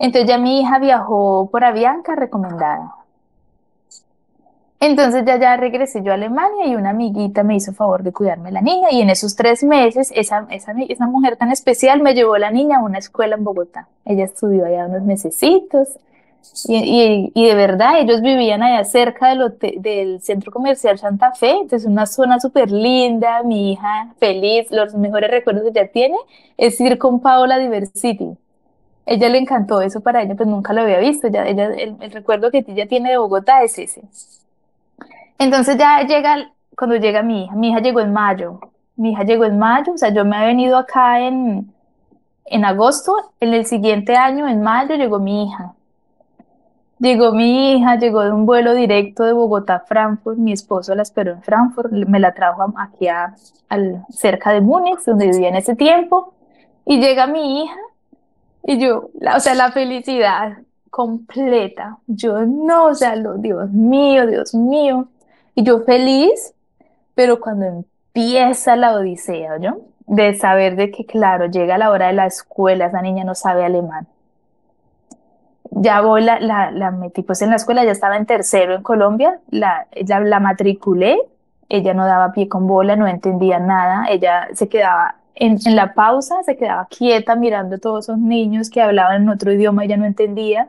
[0.00, 2.92] Entonces ya mi hija viajó por Avianca recomendada.
[4.80, 8.50] Entonces ya, ya regresé yo a Alemania y una amiguita me hizo favor de cuidarme
[8.50, 12.36] la niña y en esos tres meses esa, esa, esa mujer tan especial me llevó
[12.36, 13.86] la niña a una escuela en Bogotá.
[14.04, 16.00] Ella estudió allá unos mesecitos
[16.66, 21.86] y, y, de verdad, ellos vivían allá cerca del, del centro comercial Santa Fe, entonces
[21.86, 26.16] una zona súper linda, mi hija feliz, los mejores recuerdos que ella tiene
[26.56, 28.36] es ir con Paola Diversity.
[29.06, 32.50] Ella le encantó eso para ella, pues nunca lo había visto, ella, el, el recuerdo
[32.50, 34.02] que ella tiene de Bogotá es ese.
[35.38, 38.60] Entonces ya llega, cuando llega mi hija, mi hija llegó en mayo,
[38.96, 41.72] mi hija llegó en mayo, o sea, yo me he venido acá en,
[42.46, 45.74] en agosto, en el siguiente año, en mayo, llegó mi hija.
[46.98, 51.02] Llegó mi hija, llegó de un vuelo directo de Bogotá a Frankfurt, mi esposo la
[51.02, 53.34] esperó en Frankfurt, me la trajo aquí a,
[53.68, 56.34] al, cerca de Múnich, donde vivía en ese tiempo,
[56.84, 57.76] y llega mi hija,
[58.64, 60.58] y yo, o sea, la felicidad
[60.90, 65.08] completa, yo no, o sea, lo, Dios mío, Dios mío,
[65.54, 66.52] y yo feliz,
[67.14, 69.78] pero cuando empieza la odisea, ¿yo?
[70.06, 73.64] De saber de que, claro, llega la hora de la escuela, esa niña no sabe
[73.64, 74.08] alemán
[75.80, 78.82] ya voy, la, la, la, metí pues en la escuela, ya estaba en tercero en
[78.82, 81.18] Colombia, la, la, la matriculé,
[81.68, 85.94] ella no daba pie con bola, no entendía nada, ella se quedaba en, en, la
[85.94, 90.06] pausa, se quedaba quieta mirando todos esos niños que hablaban en otro idioma, ella no
[90.06, 90.68] entendía.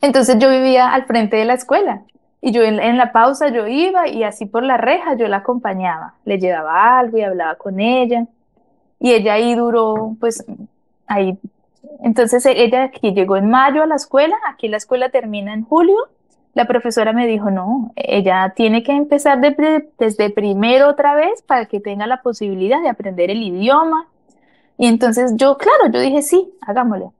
[0.00, 2.02] Entonces yo vivía al frente de la escuela
[2.40, 5.38] y yo en, en la pausa yo iba y así por la reja yo la
[5.38, 8.26] acompañaba, le llevaba algo y hablaba con ella.
[8.98, 10.44] Y ella ahí duró, pues
[11.06, 11.38] ahí
[12.02, 15.64] entonces e, ella aquí llegó en mayo a la escuela, aquí la escuela termina en
[15.64, 15.96] julio.
[16.52, 21.78] La profesora me dijo, no, ella tiene que empezar desde primero otra vez para que
[21.78, 24.08] tenga la posibilidad de aprender el idioma.
[24.76, 27.10] Y entonces yo, claro, yo dije, sí, hagámosle.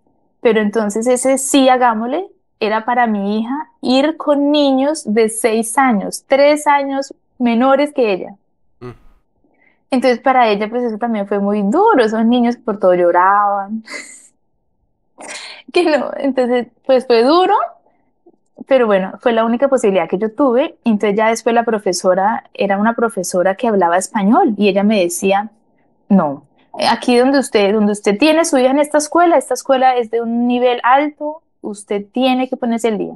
[0.40, 6.24] Pero entonces ese sí, hagámosle, era para mi hija ir con niños de seis años,
[6.26, 8.36] tres años menores que ella.
[8.80, 8.90] Mm.
[9.90, 13.84] Entonces para ella pues eso también fue muy duro, esos niños por todo lloraban.
[15.72, 17.54] que no, entonces pues fue duro,
[18.66, 20.76] pero bueno, fue la única posibilidad que yo tuve.
[20.84, 25.50] Entonces ya después la profesora era una profesora que hablaba español y ella me decía,
[26.08, 26.44] no,
[26.88, 30.20] aquí donde usted, donde usted tiene su hija en esta escuela, esta escuela es de
[30.20, 33.14] un nivel alto, usted tiene que ponerse el día.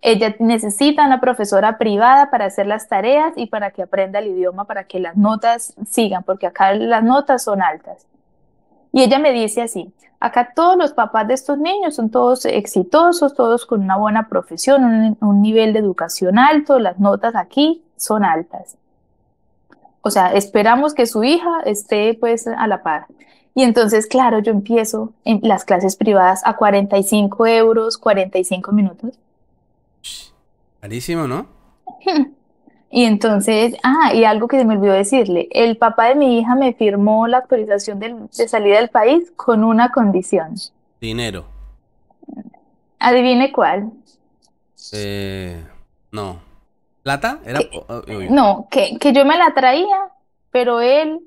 [0.00, 4.64] Ella necesita una profesora privada para hacer las tareas y para que aprenda el idioma,
[4.66, 8.06] para que las notas sigan, porque acá las notas son altas.
[8.94, 13.34] Y ella me dice así, acá todos los papás de estos niños son todos exitosos,
[13.34, 18.76] todos con una buena profesión, un, nivel de educación alto, las notas aquí son altas.
[20.00, 23.06] O sea, esperamos que su hija esté pues a la par.
[23.52, 29.18] Y entonces, claro, yo empiezo en las clases privadas a 45 euros, 45 minutos.
[30.80, 31.48] Carísimo, ¿no?
[32.96, 36.54] Y entonces, ah, y algo que se me olvidó decirle, el papá de mi hija
[36.54, 38.14] me firmó la autorización de,
[38.46, 40.54] salida del país con una condición.
[41.00, 41.44] Dinero.
[43.00, 43.90] Adivine cuál.
[44.92, 45.60] Eh,
[46.12, 46.38] no.
[47.02, 47.40] ¿Plata?
[47.44, 47.58] Era,
[48.30, 50.12] no, que, que yo me la traía,
[50.52, 51.18] pero él,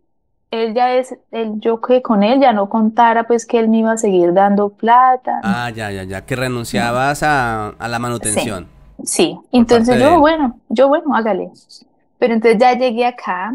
[0.51, 3.79] él ya es, él, yo que con él ya no contara pues que él me
[3.79, 5.41] iba a seguir dando plata.
[5.43, 8.69] Ah, ya, ya, ya, que renunciabas a, a la manutención.
[8.69, 8.76] Sí,
[9.51, 11.51] entonces yo, bueno, yo, bueno, hágale.
[12.17, 13.53] Pero entonces ya llegué acá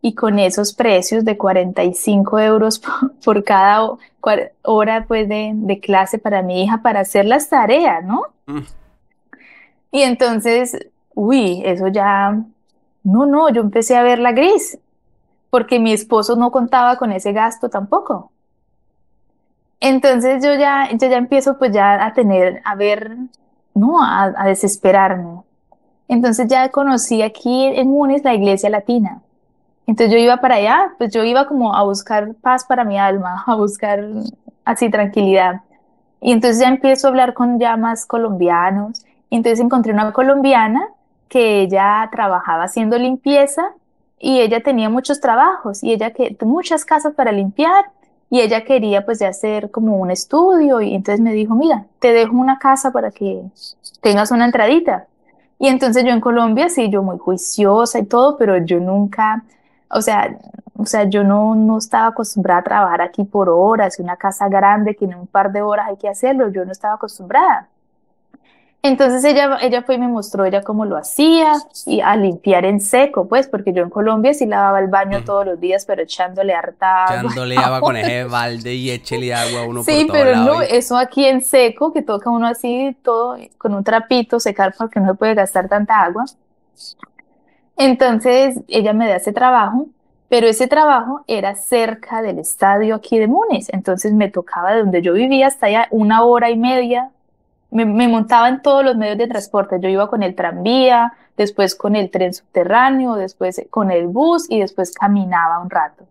[0.00, 2.82] y con esos precios de 45 euros
[3.24, 3.88] por, cada
[4.62, 8.22] hora pues de, clase para mi hija para hacer las tareas, ¿no?
[8.46, 8.60] Mm.
[9.92, 10.76] Y entonces,
[11.14, 12.38] uy, eso ya,
[13.04, 14.78] no, no, yo empecé a ver la gris,
[15.50, 18.30] porque mi esposo no contaba con ese gasto tampoco.
[19.80, 23.16] Entonces yo ya, yo ya empiezo pues ya a tener, a ver
[23.74, 25.42] no, a, desesperarme.
[26.08, 29.22] Entonces ya conocí aquí en Múnich la iglesia latina.
[29.86, 33.44] Entonces yo iba para allá, pues yo iba como a buscar paz para mi alma,
[33.46, 34.04] a buscar
[34.64, 35.60] así tranquilidad.
[36.20, 39.04] Y entonces ya empiezo a hablar con ya más colombianos.
[39.30, 40.88] entonces encontré una colombiana
[41.28, 43.72] que ella trabajaba haciendo limpieza
[44.18, 47.86] y ella tenía muchos trabajos y ella que muchas casas para limpiar
[48.32, 52.14] y ella quería pues de hacer como un estudio y entonces me dijo, mira, te
[52.14, 53.42] dejo una casa para que
[54.00, 55.06] tengas una entradita.
[55.58, 59.44] Y entonces yo en Colombia, sí, yo muy juiciosa y todo, pero yo nunca,
[59.90, 60.38] o sea,
[60.78, 64.96] o sea, yo no, no estaba acostumbrada a trabajar aquí por horas, una casa grande
[64.96, 67.68] que en un par de horas hay que hacerlo, yo no estaba acostumbrada.
[68.84, 71.52] Entonces ella, ella fue y me mostró ella cómo lo hacía
[71.86, 75.46] y a limpiar en seco, pues, porque yo en Colombia sí lavaba el baño todos
[75.46, 77.20] los días, pero echándole harta agua.
[77.20, 80.98] Echándole agua con ese balde y échele agua uno sí, por todo pero no, eso
[80.98, 85.14] aquí en seco, que toca uno así todo con un trapito secar porque no se
[85.14, 86.24] puede gastar tanta agua.
[87.76, 89.86] Entonces ella me da ese trabajo,
[90.28, 95.02] pero ese trabajo era cerca del estadio aquí de Múnich, entonces me tocaba de donde
[95.02, 97.12] yo vivía hasta allá una hora y media
[97.72, 99.78] me, montaba en todos los medios de transporte.
[99.80, 104.60] Yo iba con el tranvía, después con el tren subterráneo, después con el bus y
[104.60, 106.04] después caminaba un rato.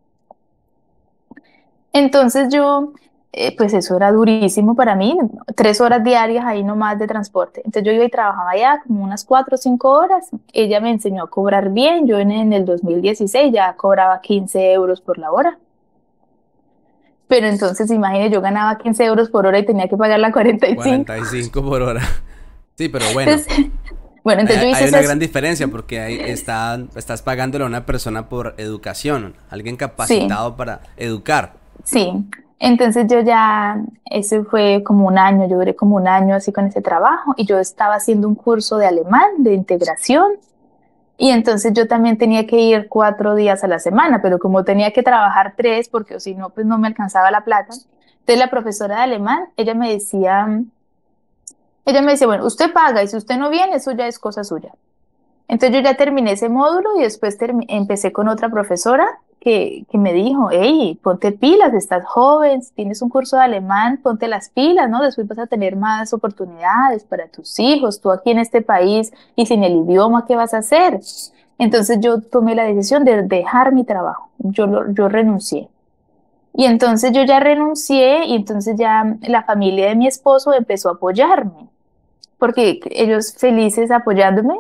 [1.94, 2.94] Entonces yo,
[3.32, 5.18] eh, pues eso era durísimo para mí,
[5.56, 7.62] tres horas diarias ahí nomás de transporte.
[7.66, 10.30] Entonces yo iba y trabajaba allá como unas cuatro o cinco horas.
[10.54, 12.08] Ella me enseñó a cobrar bien.
[12.08, 15.60] Yo en, en el 2016 ya cobraba 15 euros por la hora.
[17.32, 20.84] Pero entonces, imagínate, yo ganaba 15 euros por hora y tenía que pagar la 45.
[20.84, 22.02] 45 por hora.
[22.78, 23.34] Sí, pero bueno.
[24.24, 28.28] bueno, entonces hay, hay una gran diferencia porque ahí está, estás pagándole a una persona
[28.28, 31.54] por educación, alguien capacitado para educar.
[31.84, 32.12] Sí,
[32.58, 36.66] entonces yo ya, ese fue como un año, yo duré como un año así con
[36.66, 40.32] ese trabajo y yo estaba haciendo un curso de alemán, de integración
[41.18, 44.92] y entonces yo también tenía que ir cuatro días a la semana, pero como tenía
[44.92, 47.74] que trabajar tres, porque si no, pues no me alcanzaba la plata.
[47.74, 50.48] Entonces la profesora de alemán, ella me decía,
[51.86, 54.44] ella me decía, bueno, usted paga y si usted no viene, eso ya es cosa
[54.44, 54.74] suya.
[55.48, 57.38] Entonces yo ya terminé ese módulo y después
[57.68, 63.10] empecé con otra profesora que, que, me dijo, hey, ponte pilas, estás joven, tienes un
[63.10, 65.02] curso de alemán, ponte las pilas, ¿no?
[65.02, 69.48] Después vas a tener más oportunidades para tus hijos, tú aquí en este país y
[69.48, 71.00] sin el idioma, ¿qué vas a hacer?
[71.58, 75.70] Entonces yo tomé la decisión de dejar mi trabajo, yo, yo renuncié.
[76.54, 80.94] Y entonces yo ya renuncié y entonces ya la familia de mi esposo empezó a
[80.94, 81.68] apoyarme,
[82.38, 84.56] porque ellos felices apoyándome,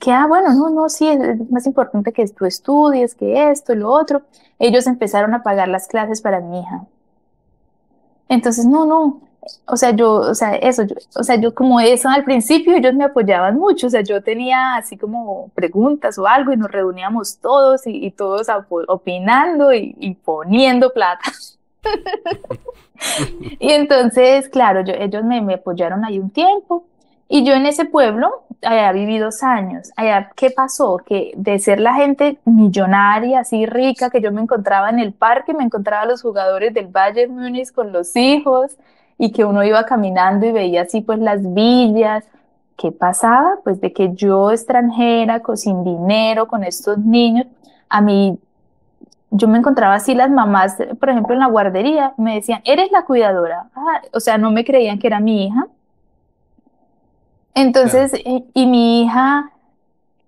[0.00, 3.90] que, ah, bueno, no, no, sí, es más importante que tú estudies, que esto lo
[3.90, 4.22] otro.
[4.58, 6.84] Ellos empezaron a pagar las clases para mi hija.
[8.28, 9.20] Entonces, no, no,
[9.66, 12.94] o sea, yo, o sea, eso, yo, o sea, yo como eso al principio ellos
[12.94, 17.38] me apoyaban mucho, o sea, yo tenía así como preguntas o algo y nos reuníamos
[17.38, 18.48] todos y, todos
[18.88, 21.32] opinando y, poniendo plata.
[23.60, 26.84] y entonces, claro, yo, ellos me, me apoyaron ahí un tiempo
[27.28, 29.90] Y yo en ese pueblo, allá viví dos años.
[29.96, 30.96] Allá, ¿qué pasó?
[30.98, 35.52] Que de ser la gente millonaria, así rica, que yo me encontraba en el parque,
[35.52, 38.76] me encontraba los jugadores del Bayern Múnich con los hijos
[39.18, 42.24] y que uno iba caminando y veía así pues las villas.
[42.76, 43.58] ¿Qué pasaba?
[43.64, 47.46] Pues de que yo extranjera, sin dinero, con estos niños,
[47.88, 48.38] a mí
[49.30, 53.04] yo me encontraba así las mamás, por ejemplo, en la guardería, me decían, eres la
[53.04, 53.66] cuidadora.
[53.74, 55.66] Ah, o sea, no me creían que era mi hija.
[57.58, 58.12] Entonces,
[58.54, 59.50] y, mi hija,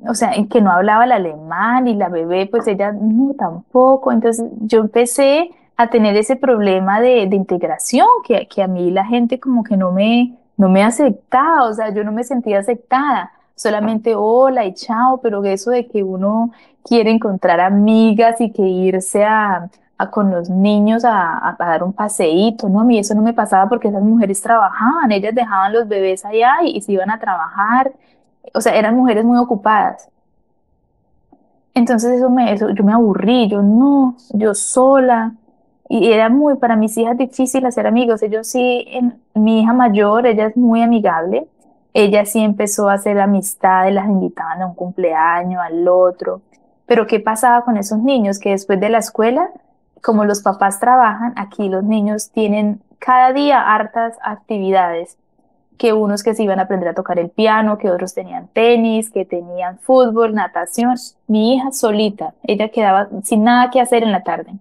[0.07, 4.11] o sea, en que no hablaba el alemán y la bebé, pues ella no tampoco.
[4.11, 9.05] Entonces, yo empecé a tener ese problema de, de integración, que, que, a mí la
[9.05, 13.31] gente como que no me, no me aceptaba, o sea, yo no me sentía aceptada
[13.55, 16.51] solamente hola y chao, pero eso de que uno
[16.83, 19.71] quiere encontrar amigas y que irse a,
[20.09, 22.81] con los niños a, dar un paseíto, ¿no?
[22.81, 26.63] A mí eso no me pasaba porque esas mujeres trabajaban, ellas dejaban los bebés allá
[26.65, 27.93] y, se iban a trabajar,
[28.55, 30.09] o sea, eran mujeres muy ocupadas.
[31.75, 35.35] Entonces eso me, eso, yo me aburrí, yo no, yo sola,
[35.89, 38.87] y era muy, para mis hijas difícil hacer amigos, ellos sí,
[39.35, 41.47] mi hija mayor, ella es muy amigable,
[41.93, 46.43] ella sí empezó a hacer amistades, las invitaban a un cumpleaños, al otro.
[46.87, 48.39] Pero ¿qué pasaba con esos niños?
[48.39, 49.51] Que después de la escuela,
[50.03, 55.17] como los papás trabajan, aquí los niños tienen cada día hartas actividades,
[55.79, 59.11] que unos que se iban a aprender a tocar el piano, que otros tenían tenis,
[59.11, 60.97] que tenían fútbol, natación.
[61.27, 64.53] Mi hija solita, ella quedaba sin nada que hacer en la tarde.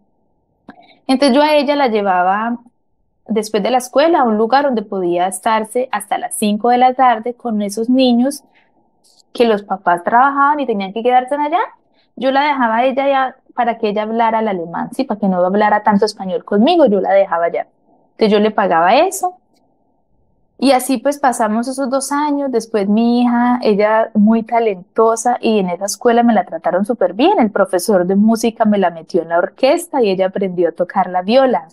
[1.08, 2.60] Entonces yo a ella la llevaba
[3.28, 6.94] después de la escuela a un lugar donde podía estarse hasta las 5 de la
[6.94, 8.44] tarde con esos niños
[9.34, 11.60] que los papás trabajaban y tenían que quedarse allá.
[12.16, 15.28] Yo la dejaba a ella ya para que ella hablara el alemán, sí, para que
[15.28, 17.68] no hablara tanto español conmigo, yo la dejaba allá.
[18.12, 19.36] Entonces yo le pagaba eso.
[20.57, 25.68] Y así pues pasamos esos dos años, después mi hija, ella muy talentosa y en
[25.72, 29.28] esa escuela me la trataron súper bien, el profesor de música me la metió en
[29.28, 31.68] la orquesta y ella aprendió a tocar la viola.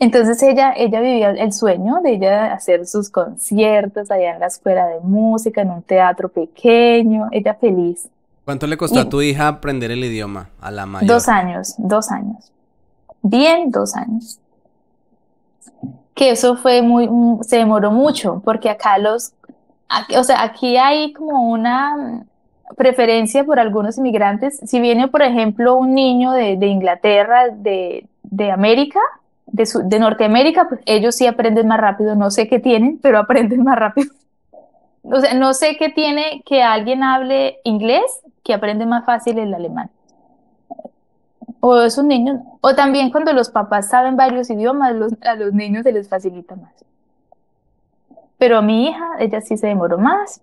[0.00, 4.88] Entonces ella, ella vivía el sueño de ella hacer sus conciertos allá en la escuela
[4.88, 8.10] de música, en un teatro pequeño, ella feliz.
[8.44, 11.08] ¿Cuánto le costó a tu hija aprender el idioma, a la mayor?
[11.08, 12.52] Dos años, dos años.
[13.22, 14.40] Bien, dos años.
[16.14, 17.08] Que eso fue muy,
[17.42, 19.32] se demoró mucho, porque acá los,
[20.16, 22.24] o sea, aquí hay como una
[22.76, 24.60] preferencia por algunos inmigrantes.
[24.64, 29.00] Si viene, por ejemplo, un niño de, de Inglaterra, de, de América,
[29.46, 33.78] de, Norteamérica, pues ellos sí aprenden más rápido, no sé qué tienen, pero aprenden más
[33.78, 34.12] rápido.
[35.02, 38.02] O sea, no sé qué tiene que alguien hable inglés
[38.42, 39.90] que aprende más fácil el alemán.
[41.60, 45.92] O esos niños, o también cuando los papás saben varios idiomas, a los niños se
[45.92, 46.72] les facilita más.
[48.38, 50.40] Pero a mi hija, ella sí se demoró más.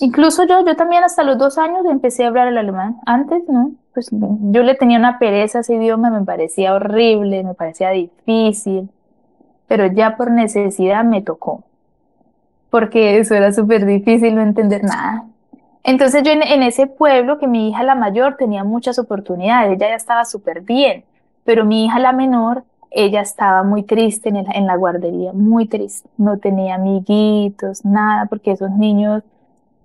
[0.00, 2.96] Incluso yo, yo también hasta los dos años empecé a hablar el alemán.
[3.06, 3.72] Antes, ¿no?
[3.94, 8.88] Pues yo le tenía una pereza a ese idioma, me parecía horrible, me parecía difícil,
[9.68, 11.62] pero ya por necesidad me tocó,
[12.70, 15.26] porque eso era súper difícil no entender nada.
[15.84, 19.96] Entonces yo en, ese pueblo, que mi hija la mayor tenía muchas oportunidades, ella ya
[19.96, 21.04] estaba súper bien,
[21.44, 26.08] pero mi hija la menor, ella estaba muy triste en, en la guardería, muy triste,
[26.18, 29.22] no tenía amiguitos, nada, porque esos niños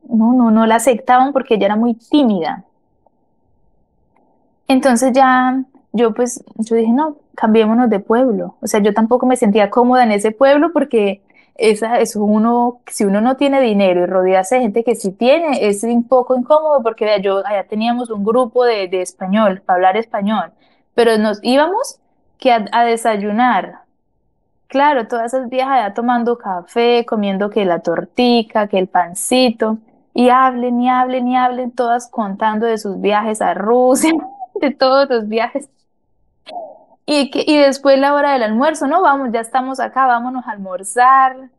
[0.08, 2.64] no, no, no la aceptaban porque ella era muy tímida.
[4.68, 8.56] Entonces ya yo pues, yo dije, no, cambiémonos de pueblo.
[8.62, 11.22] O sea, yo tampoco me sentía cómoda en ese pueblo porque
[11.58, 15.68] esa, es uno, si uno no tiene dinero y rodearse de gente que sí tiene,
[15.68, 19.78] es un poco incómodo porque vea, yo allá teníamos un grupo de, de español, para
[19.78, 20.52] hablar español,
[20.94, 22.00] pero nos íbamos
[22.38, 23.82] que a, desayunar.
[24.68, 29.78] Claro, todas esas días allá tomando café, comiendo que la tortica, que el pancito,
[30.14, 34.12] y hablen y hablen y hablen, todas contando de sus viajes a Rusia,
[34.62, 35.70] de todos los viajes.
[37.06, 40.52] Y, que, y después la hora del almuerzo, no, vamos, ya estamos acá, vámonos a
[40.52, 41.50] almorzar.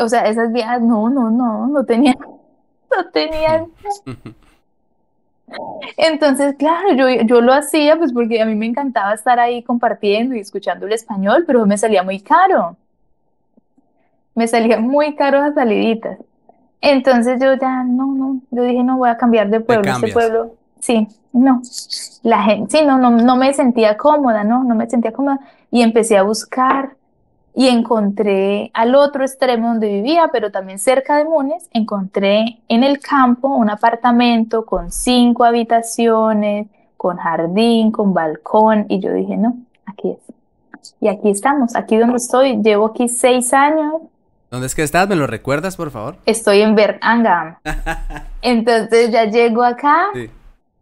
[0.00, 2.16] O sea, esas viejas, no, no, no, no tenían,
[2.96, 3.66] no tenían.
[5.96, 10.34] Entonces, claro, yo, yo lo hacía pues porque a mí me encantaba estar ahí compartiendo
[10.34, 12.76] y escuchando el español, pero me salía muy caro.
[14.34, 16.18] Me salía muy caro las saliditas.
[16.80, 20.54] Entonces yo ya, no, no, yo dije, no voy a cambiar de pueblo, este pueblo,
[20.80, 21.62] sí, no,
[22.22, 25.40] la gente, sí, no, no, no me sentía cómoda, no, no me sentía cómoda
[25.70, 26.94] y empecé a buscar
[27.54, 32.98] y encontré al otro extremo donde vivía, pero también cerca de Munes, encontré en el
[32.98, 36.66] campo un apartamento con cinco habitaciones,
[36.96, 39.56] con jardín, con balcón y yo dije, no,
[39.86, 40.94] aquí es.
[41.00, 43.94] Y aquí estamos, aquí donde estoy, llevo aquí seis años
[44.50, 45.08] ¿Dónde es que estás?
[45.08, 46.16] ¿Me lo recuerdas, por favor?
[46.26, 47.56] Estoy en Berangam.
[48.42, 50.30] Entonces ya llego acá Sí.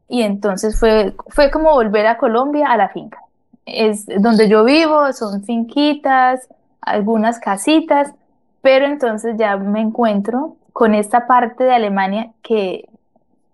[0.09, 3.19] y entonces fue, fue como volver a Colombia a la finca.
[3.65, 6.47] Es donde yo vivo, son finquitas,
[6.83, 8.13] algunas casitas,
[8.61, 12.89] pero entonces ya me encuentro con esta parte de Alemania que,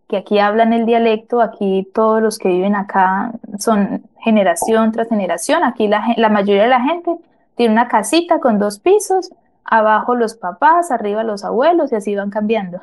[0.09, 5.63] que aquí hablan el dialecto, aquí todos los que viven acá son generación tras generación,
[5.65, 7.17] aquí la, la mayoría de la gente
[7.57, 9.31] tiene una casita con dos pisos,
[9.65, 12.81] abajo los papás, arriba los abuelos y así van cambiando.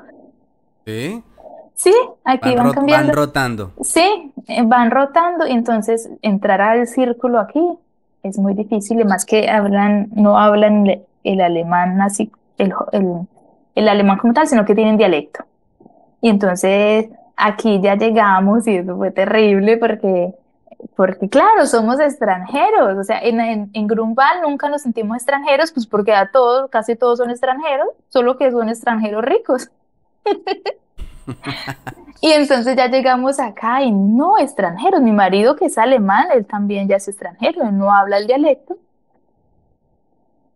[0.86, 1.24] Sí.
[1.76, 1.94] Sí,
[2.24, 3.14] aquí Van, van ro- van cambiando.
[3.14, 3.72] rotando.
[3.82, 7.78] Sí, eh, van rotando y entonces entrar al círculo aquí
[8.28, 10.86] es muy difícil, y que hablan, no hablan
[11.24, 13.28] el, alemán así, el, el,
[13.76, 15.46] el alemán como tal, sino que tienen dialecto.
[16.22, 20.34] Y entonces aquí ya llegamos y eso fue terrible porque,
[20.96, 25.86] porque claro, somos extranjeros, o sea, en, en, en Grunwald nunca nos sentimos extranjeros, pues
[25.88, 29.70] porque a todos, casi todos son extranjeros, solo que son extranjeros ricos.
[32.22, 35.02] Y entonces ya llegamos acá y no extranjeros.
[35.02, 38.78] Mi marido que es alemán, él también ya es extranjero, él no habla el dialecto.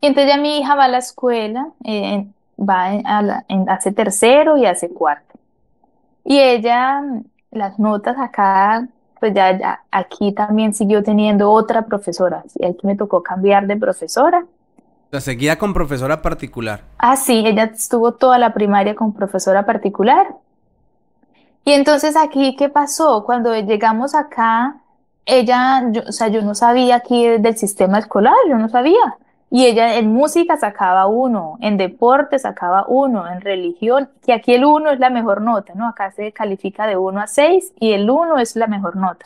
[0.02, 2.26] Y entonces ya mi hija va a la escuela, eh,
[2.58, 5.38] va a la- en- hace tercero y hace cuarto.
[6.24, 7.02] Y ella,
[7.52, 8.88] las notas acá,
[9.20, 12.44] pues ya, ya aquí también siguió teniendo otra profesora.
[12.56, 14.46] Y aquí me tocó cambiar de profesora.
[15.12, 16.82] Sea, seguía con profesora particular.
[16.98, 20.28] Ah, sí, ella estuvo toda la primaria con profesora particular.
[21.66, 23.24] Y entonces aquí, ¿qué pasó?
[23.26, 24.78] Cuando llegamos acá,
[25.26, 29.18] ella, yo, o sea, yo no sabía aquí del sistema escolar, yo no sabía.
[29.52, 34.64] Y ella en música sacaba uno, en deporte sacaba uno, en religión, que aquí el
[34.64, 35.88] uno es la mejor nota, ¿no?
[35.88, 39.26] Acá se califica de uno a seis y el uno es la mejor nota.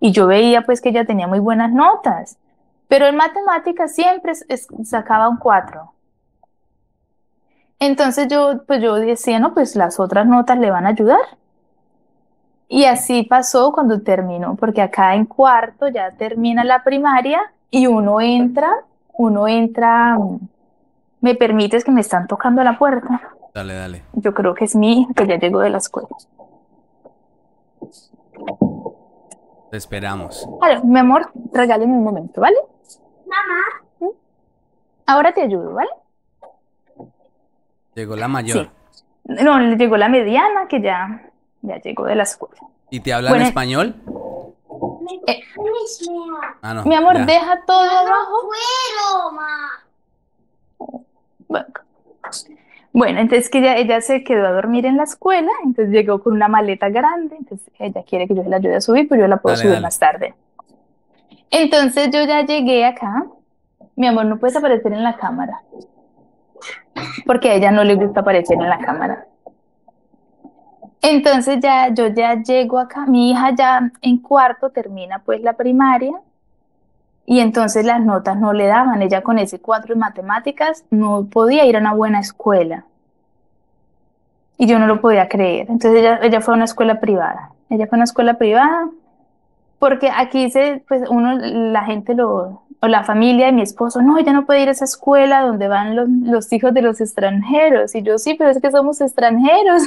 [0.00, 2.36] Y yo veía pues que ella tenía muy buenas notas,
[2.88, 4.32] pero en matemáticas siempre
[4.84, 5.92] sacaba un cuatro.
[7.78, 11.20] Entonces yo, pues yo decía, no, pues las otras notas le van a ayudar.
[12.74, 17.40] Y así pasó cuando terminó, porque acá en cuarto ya termina la primaria
[17.70, 18.68] y uno entra,
[19.12, 20.18] uno entra,
[21.20, 23.30] ¿me permites que me están tocando la puerta?
[23.54, 24.02] Dale, dale.
[24.14, 26.08] Yo creo que es mi hija que ya llegó de la escuela.
[29.70, 30.44] Te esperamos.
[30.60, 32.56] Vale, mi amor, regáleme un momento, ¿vale?
[33.24, 34.12] Mamá.
[35.06, 35.90] Ahora te ayudo, ¿vale?
[37.94, 38.64] Llegó la mayor.
[38.64, 38.70] Sí.
[39.44, 41.30] No, le llegó la mediana que ya,
[41.66, 42.56] ya llegó de la escuela.
[42.90, 43.46] ¿Y te hablan Bueno.
[43.46, 43.94] español?
[45.26, 45.40] Eh,
[46.62, 46.84] Ah, no.
[46.84, 47.24] mi amor, ya.
[47.26, 48.48] deja todo abajo.
[51.48, 51.66] Bueno,
[52.92, 56.32] Bueno, entonces que ella, ella se quedó a dormir en la escuela, entonces llegó con
[56.32, 59.28] una maleta grande, entonces ella quiere que yo se la ayude a subir, pero yo
[59.28, 59.82] la puedo Dale, subir dale.
[59.84, 60.34] más tarde.
[61.50, 63.26] Entonces yo ya llegué acá,
[63.96, 65.60] mi amor, no puedes aparecer en la cámara,
[67.26, 69.26] porque a ella no le gusta aparecer en la cámara.
[71.06, 76.14] Entonces ya yo ya llego acá, mi hija ya en cuarto termina pues la primaria
[77.26, 81.66] y entonces las notas no le daban, ella con ese cuatro en matemáticas no podía
[81.66, 82.86] ir a una buena escuela.
[84.56, 85.66] Y yo no lo podía creer.
[85.68, 88.88] Entonces ella, ella fue a una escuela privada, ella fue a una escuela privada
[89.84, 94.16] porque aquí se, pues uno, la gente lo, o la familia de mi esposo, no,
[94.16, 97.94] ella no puede ir a esa escuela donde van los, hijos de los extranjeros.
[97.94, 99.82] Y yo, sí, pero es que somos extranjeros.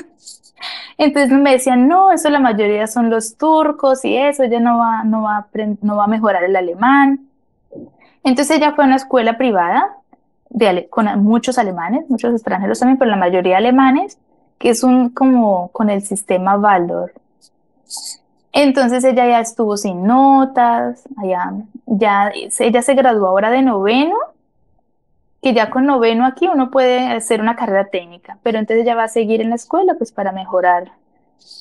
[0.99, 5.03] Entonces me decían, no, eso la mayoría son los turcos y eso, ella no va,
[5.03, 5.47] no va
[5.81, 7.27] no va a mejorar el alemán.
[8.23, 9.97] Entonces ella fue a una escuela privada
[10.51, 14.19] de con muchos alemanes, muchos extranjeros también, pero la mayoría alemanes,
[14.59, 17.13] que es un como con el sistema Waldorf.
[18.59, 21.53] Entonces ella ya estuvo sin notas, allá,
[21.85, 24.15] ya, ella se graduó ahora de noveno,
[25.43, 29.03] que ya con noveno aquí uno puede hacer una carrera técnica, pero entonces ella va
[29.03, 30.91] a seguir en la escuela pues para mejorar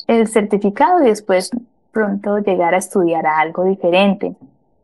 [0.06, 1.51] el certificado y después
[1.93, 4.35] pronto llegar a estudiar algo diferente.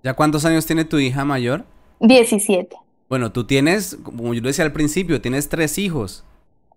[0.03, 1.65] ¿Ya cuántos años tiene tu hija mayor?
[2.01, 2.77] 17,
[3.09, 6.27] Bueno, tú tienes, como yo lo decía al principio, tienes tres hijos.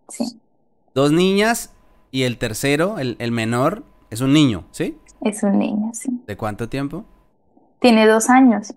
[0.08, 0.40] sí,
[0.94, 1.74] Dos niñas
[2.10, 4.98] y el tercero, el, el menor, es un niño, ¿sí?
[5.30, 6.10] Es un niño, sí.
[6.28, 7.04] ¿De cuánto tiempo?
[7.80, 8.74] Tiene dos años.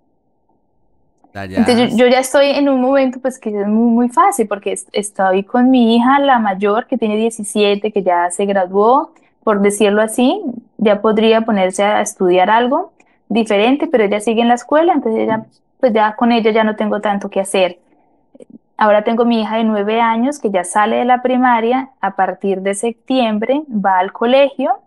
[1.33, 4.49] Ya- Entonces yo, yo ya estoy en un momento pues que es muy, muy fácil
[4.49, 9.13] porque es- estoy con mi hija, la mayor, que tiene 17, que ya se graduó,
[9.45, 10.43] por decirlo así,
[10.79, 12.93] ya podría ponerse a estudiar algo
[13.29, 15.45] diferente, pero ella sigue en la escuela, entonces ella,
[15.81, 17.79] pues ya con ella ya no tengo tanto que hacer.
[18.77, 22.63] Ahora tengo mi hija de 9 años que ya sale de la primaria, a partir
[22.63, 24.79] de septiembre va al colegio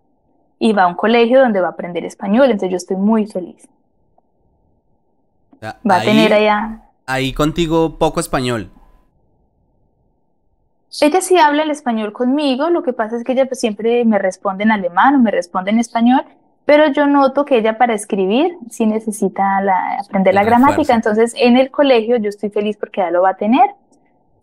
[0.64, 3.68] y va a un colegio donde va a aprender español, entonces yo estoy muy feliz.
[5.64, 6.82] Va a tener allá...
[7.08, 8.70] Ahí contigo poco español.
[11.02, 14.20] Ella sí habla el español conmigo, lo que pasa es que ella pues, siempre me
[14.20, 16.24] responde en alemán o me responde en español,
[16.66, 21.58] pero yo noto que ella para escribir sí necesita la- aprender la gramática, entonces en
[21.58, 23.68] el colegio yo estoy feliz porque ya lo va a tener.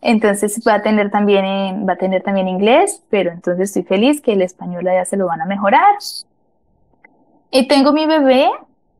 [0.00, 4.32] Entonces va a tener también, va a tener también inglés, pero entonces estoy feliz que
[4.32, 5.96] el español ya se lo van a mejorar.
[7.50, 8.48] Y tengo mi bebé,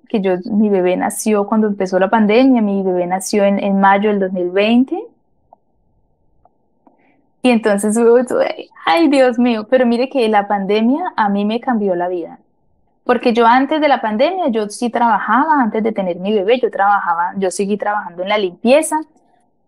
[0.08, 4.10] que yo, mi bebé nació cuando empezó la pandemia, mi bebé nació en, en mayo
[4.10, 4.98] del 2020.
[7.42, 7.96] Y entonces,
[8.84, 12.40] ay Dios mío, pero mire que la pandemia a mí me cambió la vida.
[13.04, 16.70] Porque yo antes de la pandemia, yo sí trabajaba, antes de tener mi bebé, yo
[16.70, 19.00] trabajaba, yo seguí trabajando en la limpieza,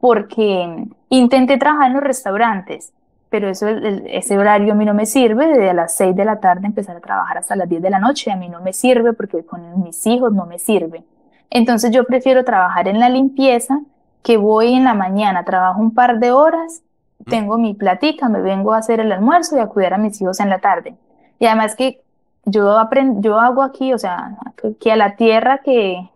[0.00, 2.92] porque intenté trabajar en los restaurantes,
[3.28, 6.40] pero eso, el- ese horario a mí no me sirve, desde las 6 de la
[6.40, 9.12] tarde empezar a trabajar hasta las 10 de la noche, a mí no me sirve
[9.12, 11.04] porque con mis hijos no me sirve.
[11.50, 13.80] Entonces yo prefiero trabajar en la limpieza,
[14.22, 16.82] que voy en la mañana, trabajo un par de horas,
[17.28, 20.40] tengo mi platica, me vengo a hacer el almuerzo y a cuidar a mis hijos
[20.40, 20.94] en la tarde.
[21.38, 22.02] Y además que
[22.44, 24.36] yo aprendo, yo hago aquí, o sea,
[24.80, 26.09] que a la tierra que,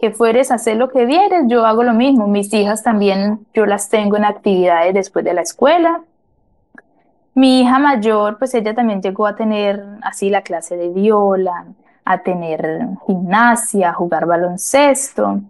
[0.00, 2.28] que fueres a hacer lo que vieres, yo hago lo mismo.
[2.28, 6.02] Mis hijas también, yo las tengo en actividades después de la escuela.
[7.34, 11.66] Mi hija mayor, pues ella también llegó a tener así la clase de viola,
[12.04, 15.40] a tener gimnasia, a jugar baloncesto.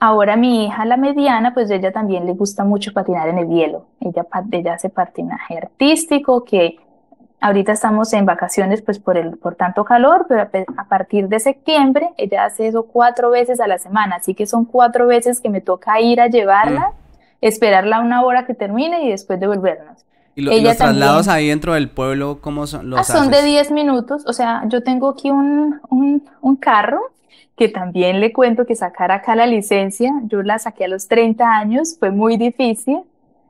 [0.00, 3.84] Ahora mi hija, la mediana, pues ella también le gusta mucho patinar en el hielo.
[4.00, 6.76] Ella, ella hace patinaje artístico, que
[7.42, 11.40] ahorita estamos en vacaciones pues por el, por tanto calor, pero a, a partir de
[11.40, 15.50] septiembre ella hace eso cuatro veces a la semana, así que son cuatro veces que
[15.50, 16.92] me toca ir a llevarla,
[17.40, 20.04] esperarla una hora que termine y después devolvernos.
[20.34, 21.36] ¿Y, lo- y Ella los traslados también.
[21.44, 22.88] ahí dentro del pueblo, cómo son?
[22.88, 23.44] ¿Los Ah, son de haces?
[23.44, 27.00] 10 minutos, o sea, yo tengo aquí un, un, un carro
[27.56, 31.50] que también le cuento que sacar acá la licencia, yo la saqué a los 30
[31.50, 33.00] años, fue muy difícil,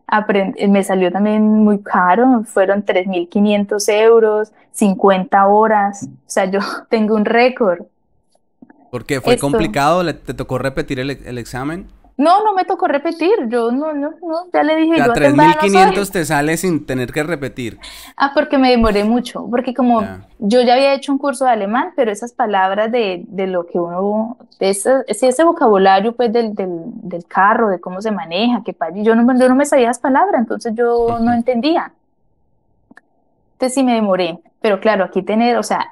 [0.07, 6.61] aprend- eh, me salió también muy caro, fueron 3.500 euros, 50 horas, o sea, yo
[6.91, 7.83] tengo un récord.
[8.91, 9.47] Porque fue Esto.
[9.47, 11.87] complicado, ¿Le- ¿te tocó repetir el, el examen?
[12.17, 15.55] No, no me tocó repetir, yo no, no, no, ya le dije, Ya yo atempada
[15.55, 15.71] no soy.
[15.71, 17.79] 3.500 te sale sin tener que repetir.
[18.17, 20.27] Ah, porque me demoré mucho, porque como Ya.
[20.39, 23.79] yo ya había hecho un curso de alemán, pero esas palabras de, de lo que
[23.79, 28.77] uno, de ese, ese, vocabulario pues del, del, del carro, de cómo se maneja, que
[28.97, 31.93] yo no, yo no me sabía las palabras, entonces yo no entendía.
[33.55, 35.89] Entonces sí me demoré, pero claro, aquí tener, o sea,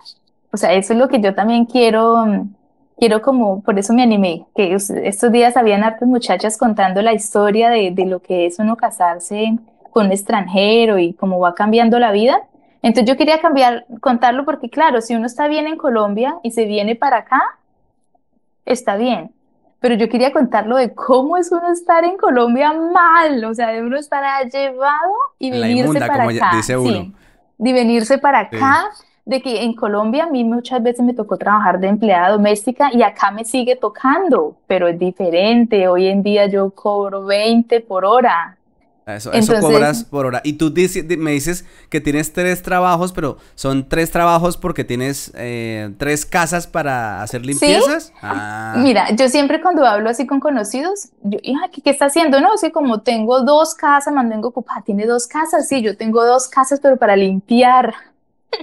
[0.53, 2.55] o sea, eso es lo que yo también quiero, mm,
[3.01, 7.12] quiero como, por eso me animé, que es- estos días habían hartas muchachas contando la
[7.14, 9.59] historia de, de lo que es uno casarse
[9.90, 12.43] con un extranjero y cómo va cambiando la vida.
[12.82, 16.66] Entonces yo quería cambiar, contarlo porque claro, si uno está bien en Colombia y se
[16.66, 17.40] viene para acá,
[18.64, 19.32] está bien.
[19.81, 23.82] Pero yo quería contarlo de cómo es uno estar en Colombia mal, o sea, de
[23.82, 27.12] uno estar llevado y La venirse inmunda, para como acá, dice sí, uno.
[27.59, 28.56] de venirse para Sí.
[29.31, 33.02] De que en Colombia a mí muchas veces me tocó trabajar de empleada doméstica y
[33.02, 35.86] acá me sigue tocando, pero es diferente.
[35.86, 38.57] Hoy en día yo cobro 20 por hora.
[39.07, 40.40] Eso, eso cobras por hora.
[40.44, 40.73] Y tú
[41.19, 46.66] me dices que tienes tres trabajos, pero son tres trabajos porque tienes eh, tres casas
[46.66, 48.12] para hacer limpiezas.
[48.23, 52.40] Ah, Mira, yo siempre cuando hablo así con conocidos, yo, hija, ¿qué, qué está haciendo?
[52.40, 56.81] No, como tengo dos casas, mantengo ocupada, tiene dos casas, sí, yo tengo dos casas,
[56.81, 57.94] pero para limpiar.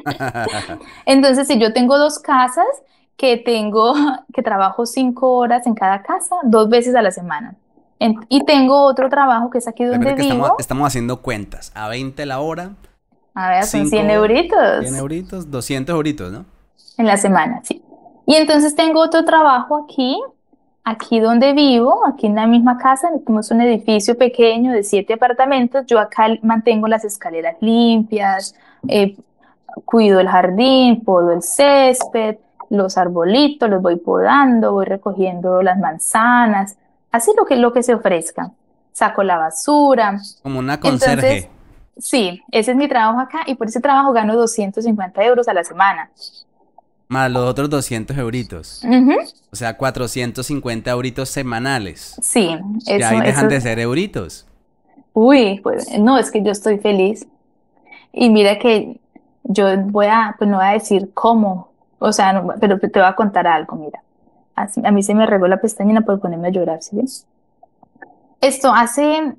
[1.06, 2.66] Entonces, si yo tengo dos casas,
[3.16, 3.94] que tengo,
[4.34, 7.56] que trabajo cinco horas en cada casa, dos veces a la semana.
[8.00, 10.56] En- y tengo otro trabajo que es aquí donde que estamos, vivo.
[10.60, 11.72] estamos haciendo cuentas.
[11.76, 12.72] A 20 la hora,
[13.34, 16.46] A ver, son cinco- 100 euritos 100 euritos, 200 euritos, ¿no?
[17.00, 17.84] en la semana, sí.
[18.26, 20.20] Y entonces tengo otro trabajo aquí,
[20.84, 25.86] aquí donde vivo, aquí en la misma casa, tenemos un edificio pequeño de siete apartamentos.
[25.86, 28.56] Yo acá mantengo las escaleras limpias,
[28.88, 29.16] eh,
[29.86, 32.38] cuido el jardín, podo el césped,
[32.70, 36.78] los arbolitos, los voy podando, voy recogiendo las manzanas,
[37.12, 38.52] así lo que, lo que se ofrezca.
[38.92, 40.20] Saco la basura.
[40.42, 41.50] Como una Entonces, conserje.
[41.98, 45.64] sí, ese es mi trabajo acá y por ese trabajo gano 250 euros a la
[45.64, 46.10] semana.
[47.10, 48.84] Más los otros 200 euritos.
[49.52, 52.18] O sea, 450 euritos semanales.
[52.22, 54.46] Sí, Y eso, ahí dejan eso- de ser euritos.
[55.14, 57.26] Uy, pues no, es que yo estoy feliz.
[58.12, 59.00] Y mira que
[59.48, 61.70] yo voy a, pues no voy a decir cómo,
[62.00, 64.02] o sea, pero te voy a contar algo, mira.
[64.56, 67.28] Así- a mí se me regó la pestañina por ponerme a llorar, ¿sí ves?
[68.42, 69.34] Esto hace,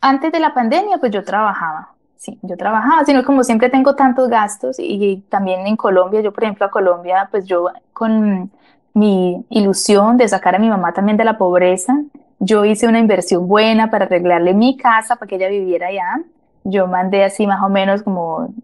[0.00, 1.90] antes de la pandemia, pues yo trabajaba.
[2.16, 6.32] Sí, yo trabajaba, sino como siempre tengo tantos gastos y, y también en Colombia, yo
[6.32, 8.50] por ejemplo a Colombia, pues yo con
[8.94, 11.94] mi ilusión de sacar a mi mamá también de la pobreza,
[12.38, 16.20] yo hice una inversión buena para arreglarle mi casa para que ella viviera allá.
[16.64, 18.54] yo mandé así más o menos como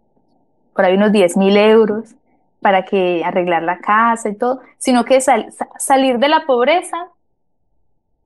[0.78, 2.14] por ahí unos 10 mil euros
[2.60, 7.09] para que arreglar la casa y todo, sino que salir de la pobreza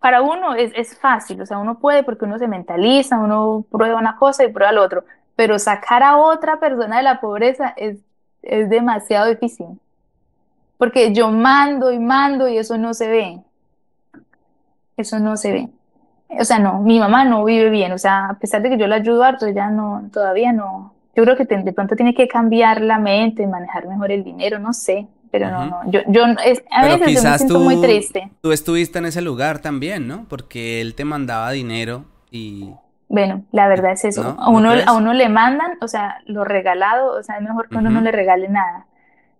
[0.00, 3.98] para uno es, es, fácil, o sea, uno puede porque uno se mentaliza, uno prueba
[3.98, 5.02] una cosa y prueba lo otro,
[5.34, 8.00] pero sacar a otra persona de la pobreza es,
[8.42, 9.68] es demasiado difícil,
[10.76, 13.40] porque yo mando y mando y eso no se ve,
[14.98, 15.68] eso no se ve.
[16.38, 18.88] O sea, no, mi mamá no vive bien, o sea, a pesar de que yo
[18.88, 20.92] la ayudo harto, ella no, todavía no.
[21.14, 24.72] Yo creo que de pronto tiene que cambiar la mente, manejar mejor el dinero, no
[24.72, 28.30] sé, pero no, no, yo, yo a veces yo me siento muy triste.
[28.40, 30.26] Tú estuviste en ese lugar también, ¿no?
[30.28, 32.70] Porque él te mandaba dinero y...
[33.08, 34.36] Bueno, la verdad es eso.
[34.38, 37.76] A, uno, a uno le mandan, o sea, lo regalado, o sea, es mejor que
[37.76, 38.86] uno no le regale nada.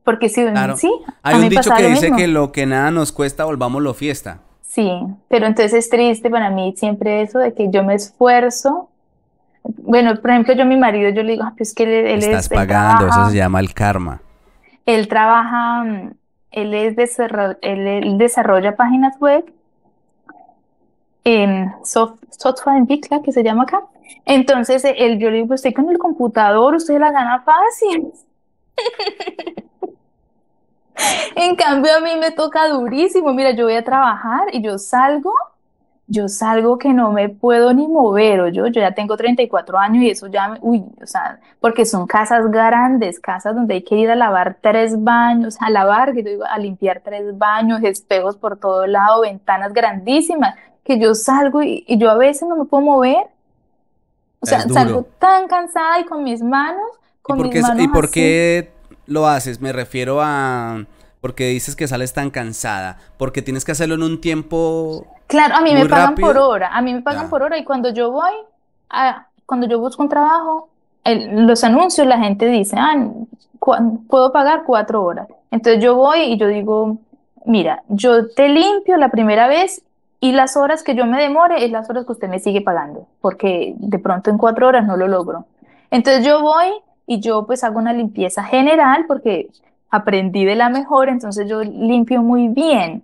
[0.04, 0.76] Porque si claro.
[0.76, 0.92] sí,
[1.22, 4.40] hay un dicho que dice que lo que nada nos cuesta, volvámoslo fiesta.
[4.60, 4.90] Sí,
[5.28, 8.88] pero entonces es triste para mí siempre eso de que yo me esfuerzo.
[9.64, 12.48] Bueno, por ejemplo, yo mi marido, yo le digo, ah, pues que él, él Estás
[12.48, 14.20] pagando, eso se llama el karma.
[14.86, 15.84] Él trabaja,
[16.50, 17.18] él, es
[17.60, 19.44] él, desarrolla páginas web
[21.24, 23.82] en software en Bicla, que se llama acá.
[24.24, 28.12] Entonces, él, yo le digo, estoy con el computador, usted la gana fácil.
[31.36, 33.32] en cambio, a mí me toca durísimo.
[33.32, 35.32] Mira, yo voy a trabajar y yo salgo
[36.12, 40.02] yo salgo que no me puedo ni mover, o yo, yo ya tengo 34 años
[40.04, 44.10] y eso ya, uy, o sea, porque son casas grandes, casas donde hay que ir
[44.10, 48.58] a lavar tres baños, a lavar, que yo digo, a limpiar tres baños, espejos por
[48.58, 53.24] todo lado, ventanas grandísimas, que yo salgo y, yo a veces no me puedo mover.
[54.40, 56.90] O sea, salgo tan cansada y con mis manos,
[57.22, 58.70] con ¿Y por mis manos ¿Y por qué
[59.06, 59.62] lo haces?
[59.62, 60.84] Me refiero a
[61.22, 65.62] porque dices que sales tan cansada, porque tienes que hacerlo en un tiempo Claro, a
[65.62, 68.32] mí me pagan por hora, a mí me pagan por hora y cuando yo voy,
[68.90, 70.68] a, cuando yo busco un trabajo,
[71.06, 72.94] los anuncios la gente dice, ah,
[74.08, 75.28] puedo pagar cuatro horas.
[75.50, 76.98] Entonces yo voy y yo digo,
[77.46, 79.82] mira, yo te limpio la primera vez
[80.20, 83.06] y las horas que yo me demore es las horas que usted me sigue pagando,
[83.22, 85.46] porque de pronto en cuatro horas no lo logro.
[85.90, 86.68] Entonces yo voy
[87.06, 89.48] y yo pues hago una limpieza general porque
[89.92, 93.02] aprendí de la mejor, entonces yo limpio muy bien.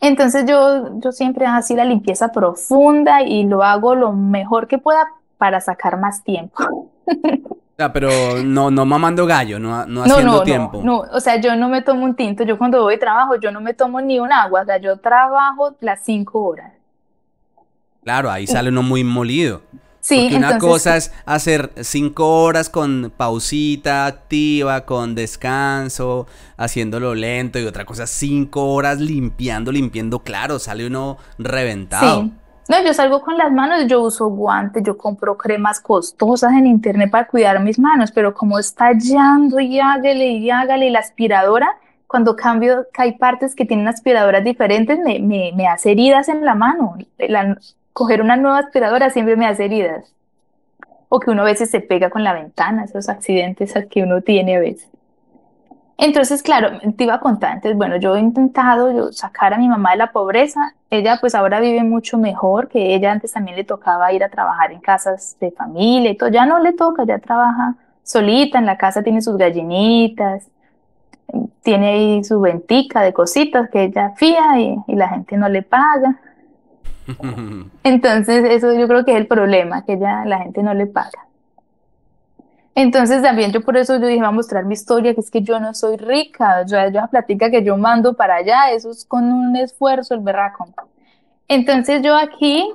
[0.00, 4.78] Entonces yo, yo siempre hago así la limpieza profunda y lo hago lo mejor que
[4.78, 5.06] pueda
[5.36, 6.90] para sacar más tiempo.
[7.92, 8.10] pero
[8.42, 10.80] no, no mamando gallo, no, no haciendo no, tiempo.
[10.82, 13.50] No, o sea, yo no me tomo un tinto, yo cuando voy a trabajo, yo
[13.50, 16.72] no me tomo ni un agua, o sea, yo trabajo las cinco horas.
[18.02, 19.60] Claro, ahí sale uno muy molido.
[20.00, 27.58] Sí, Porque una cosa es hacer cinco horas con pausita activa, con descanso, haciéndolo lento,
[27.58, 32.22] y otra cosa cinco horas limpiando, limpiando, claro, sale uno reventado.
[32.22, 32.32] Sí.
[32.70, 37.10] No, yo salgo con las manos, yo uso guantes, yo compro cremas costosas en internet
[37.10, 41.68] para cuidar mis manos, pero como está estallando y hágale y hágale y la aspiradora,
[42.06, 46.44] cuando cambio, que hay partes que tienen aspiradoras diferentes, me, me, me hace heridas en
[46.44, 46.96] la mano.
[47.18, 47.58] La,
[47.92, 50.12] coger una nueva aspiradora siempre me hace heridas.
[51.08, 54.56] O que uno a veces se pega con la ventana, esos accidentes que uno tiene
[54.56, 54.88] a veces.
[56.02, 59.90] Entonces, claro, te iba a contar, entonces, bueno, yo he intentado sacar a mi mamá
[59.90, 60.74] de la pobreza.
[60.88, 64.72] Ella pues ahora vive mucho mejor, que ella antes también le tocaba ir a trabajar
[64.72, 66.30] en casas de familia y todo.
[66.30, 70.48] Ya no le toca, ya trabaja solita, en la casa tiene sus gallinitas,
[71.62, 76.18] tiene ahí su ventica de cositas que ella fía y la gente no le paga.
[77.84, 81.26] Entonces, eso yo creo que es el problema, que ya la gente no le paga.
[82.74, 85.42] Entonces también yo por eso yo dije, voy a mostrar mi historia, que es que
[85.42, 89.04] yo no soy rica, o sea, yo platica que yo mando para allá, eso es
[89.04, 90.66] con un esfuerzo el berraco.
[91.48, 92.72] Entonces yo aquí,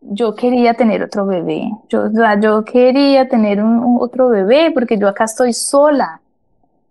[0.00, 2.10] yo quería tener otro bebé, yo,
[2.40, 6.20] yo quería tener un, otro bebé porque yo acá estoy sola.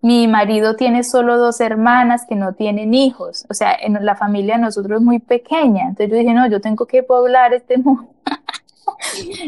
[0.06, 4.54] Mi marido tiene solo dos hermanas que no tienen hijos, o sea, en la familia
[4.54, 5.86] de nosotros es muy pequeña.
[5.88, 8.06] Entonces yo dije, no, yo tengo que poblar este mundo.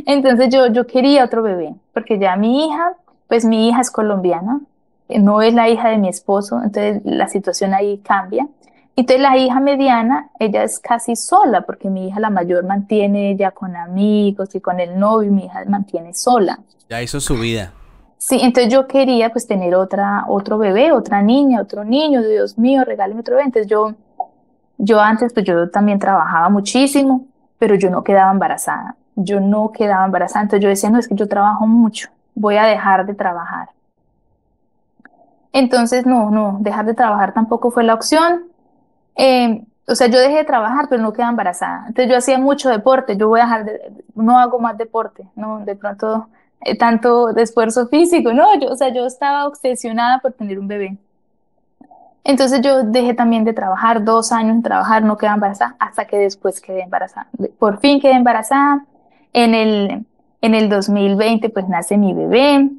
[0.07, 2.93] Entonces yo, yo quería otro bebé, porque ya mi hija,
[3.27, 4.61] pues mi hija es colombiana,
[5.09, 8.47] no es la hija de mi esposo, entonces la situación ahí cambia.
[8.95, 13.51] Entonces la hija mediana, ella es casi sola, porque mi hija la mayor mantiene ella
[13.51, 16.57] con amigos y con el novio, mi hija mantiene sola.
[16.89, 17.73] Ya hizo su vida.
[18.17, 22.83] Sí, entonces yo quería pues tener otra, otro bebé, otra niña, otro niño, Dios mío,
[22.83, 23.45] regáleme otro bebé.
[23.45, 23.93] Entonces yo,
[24.77, 27.25] yo antes pues yo también trabajaba muchísimo,
[27.59, 28.95] pero yo no quedaba embarazada.
[29.15, 30.43] Yo no quedaba embarazada.
[30.43, 33.69] Entonces yo decía, no, es que yo trabajo mucho, voy a dejar de trabajar.
[35.53, 38.43] Entonces, no, no, dejar de trabajar tampoco fue la opción.
[39.15, 41.85] Eh, o sea, yo dejé de trabajar, pero no quedé embarazada.
[41.87, 45.59] Entonces yo hacía mucho deporte, yo voy a dejar de, no hago más deporte, no,
[45.59, 46.27] de pronto
[46.79, 50.97] tanto de esfuerzo físico, no, yo, o sea, yo estaba obsesionada por tener un bebé.
[52.23, 56.17] Entonces yo dejé también de trabajar, dos años en trabajar, no quedé embarazada, hasta que
[56.17, 57.27] después quedé embarazada.
[57.57, 58.85] Por fin quedé embarazada.
[59.31, 60.05] En el,
[60.41, 62.69] en el 2020 pues nace mi bebé.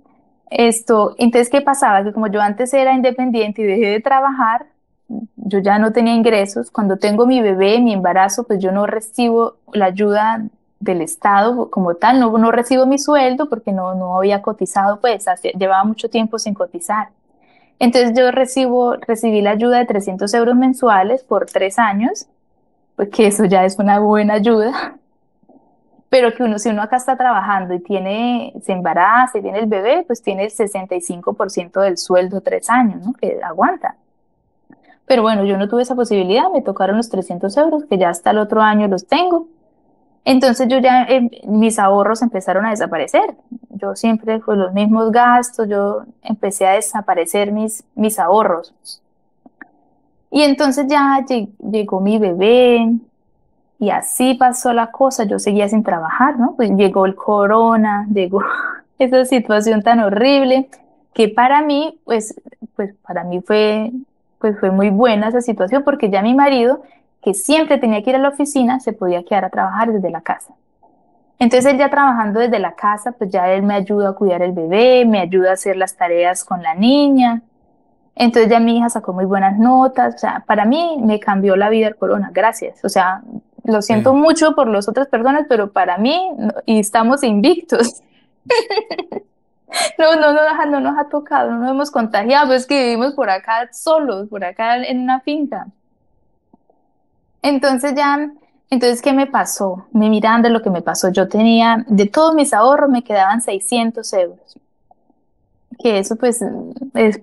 [0.50, 2.04] Esto, entonces, ¿qué pasaba?
[2.04, 4.66] Que como yo antes era independiente y dejé de trabajar,
[5.36, 6.70] yo ya no tenía ingresos.
[6.70, 10.44] Cuando tengo mi bebé, mi embarazo, pues yo no recibo la ayuda
[10.80, 15.26] del Estado como tal, no, no recibo mi sueldo porque no, no había cotizado, pues
[15.58, 17.08] llevaba mucho tiempo sin cotizar.
[17.78, 22.26] Entonces yo recibo, recibí la ayuda de 300 euros mensuales por tres años,
[22.96, 24.96] porque eso ya es una buena ayuda.
[26.10, 29.66] Pero que uno, si uno acá está trabajando y tiene, se embaraza y tiene el
[29.66, 33.12] bebé, pues tiene el 65% del sueldo tres años, ¿no?
[33.12, 33.96] Que aguanta.
[35.06, 38.30] Pero bueno, yo no tuve esa posibilidad, me tocaron los 300 euros, que ya hasta
[38.30, 39.48] el otro año los tengo.
[40.30, 43.34] Entonces yo ya, eh, mis ahorros empezaron a desaparecer.
[43.70, 48.74] Yo siempre con los mismos gastos, yo empecé a desaparecer mis, mis ahorros.
[50.30, 51.24] Y entonces ya
[51.72, 52.92] llegó mi bebé
[53.78, 55.24] y así pasó la cosa.
[55.24, 56.56] Yo seguía sin trabajar, ¿no?
[56.56, 58.42] Pues llegó el corona, llegó
[58.98, 60.68] esa situación tan horrible
[61.14, 62.38] que para mí, pues,
[62.76, 63.92] pues para mí fue,
[64.38, 66.82] pues fue muy buena esa situación porque ya mi marido
[67.22, 70.20] que siempre tenía que ir a la oficina, se podía quedar a trabajar desde la
[70.20, 70.54] casa.
[71.38, 74.52] Entonces él ya trabajando desde la casa, pues ya él me ayuda a cuidar el
[74.52, 77.42] bebé, me ayuda a hacer las tareas con la niña.
[78.16, 80.16] Entonces ya mi hija sacó muy buenas notas.
[80.16, 82.84] O sea, para mí me cambió la vida el corona, gracias.
[82.84, 83.22] O sea,
[83.62, 86.28] lo siento mucho por las otras personas, pero para mí,
[86.66, 88.02] y estamos invictos.
[89.98, 93.30] no, no, no, no nos ha tocado, no nos hemos contagiado, es que vivimos por
[93.30, 95.68] acá solos, por acá en una finca.
[97.42, 98.30] Entonces ya,
[98.70, 99.86] entonces, ¿qué me pasó?
[99.92, 101.08] Me miran de lo que me pasó.
[101.10, 104.58] Yo tenía, de todos mis ahorros me quedaban 600 euros.
[105.78, 106.42] Que eso pues
[106.94, 107.20] es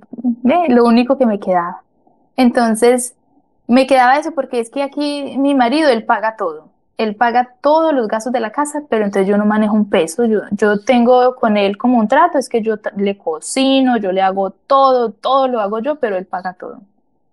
[0.70, 1.82] lo único que me quedaba.
[2.38, 3.16] Entonces,
[3.68, 6.70] me quedaba eso porque es que aquí mi marido, él paga todo.
[6.98, 10.26] Él paga todos los gastos de la casa, pero entonces yo no manejo un peso.
[10.26, 14.22] Yo, yo tengo con él como un trato, es que yo le cocino, yo le
[14.22, 16.80] hago todo, todo lo hago yo, pero él paga todo.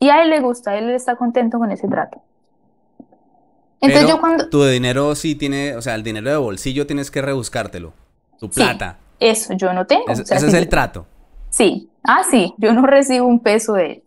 [0.00, 2.20] Y a él le gusta, él está contento con ese trato.
[3.82, 4.48] Entonces yo cuando...
[4.48, 7.92] Tu dinero sí tiene, o sea, el dinero de bolsillo tienes que rebuscártelo.
[8.38, 8.96] Tu plata.
[9.18, 10.04] eso yo no tengo.
[10.08, 11.04] ese es el trato.
[11.50, 11.90] Sí.
[12.04, 14.02] Ah, sí, yo no recibo un peso de él.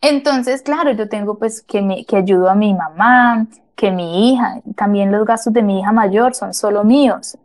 [0.00, 4.60] Entonces, claro, yo tengo pues que, me, que ayudo a mi mamá, que mi hija,
[4.74, 7.36] también los gastos de mi hija mayor son solo míos.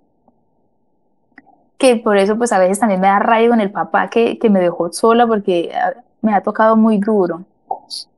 [1.77, 4.49] Que por eso pues a veces también me da rayo en el papá que, que
[4.49, 7.43] me dejó sola porque ah, me ha tocado muy duro.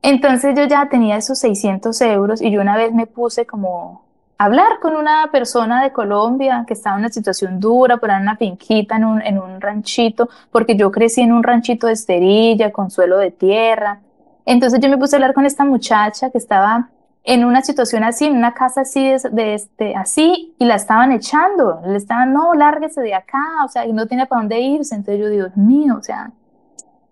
[0.02, 4.06] Entonces yo ya tenía esos 600 euros y yo una vez me puse como
[4.38, 8.22] a hablar con una persona de Colombia que estaba en una situación dura, por en
[8.22, 12.72] una finquita, en un, en un ranchito, porque yo crecí en un ranchito de esterilla,
[12.72, 14.00] con suelo de tierra.
[14.46, 16.90] Entonces yo me puse a hablar con esta muchacha que estaba
[17.24, 21.82] en una situación así, en una casa así, de, este, así, y la estaban echando,
[21.86, 24.96] le estaban, no, lárguese de acá, o sea, y no tiene para dónde irse.
[24.96, 26.32] Entonces yo, Dios mío, o sea,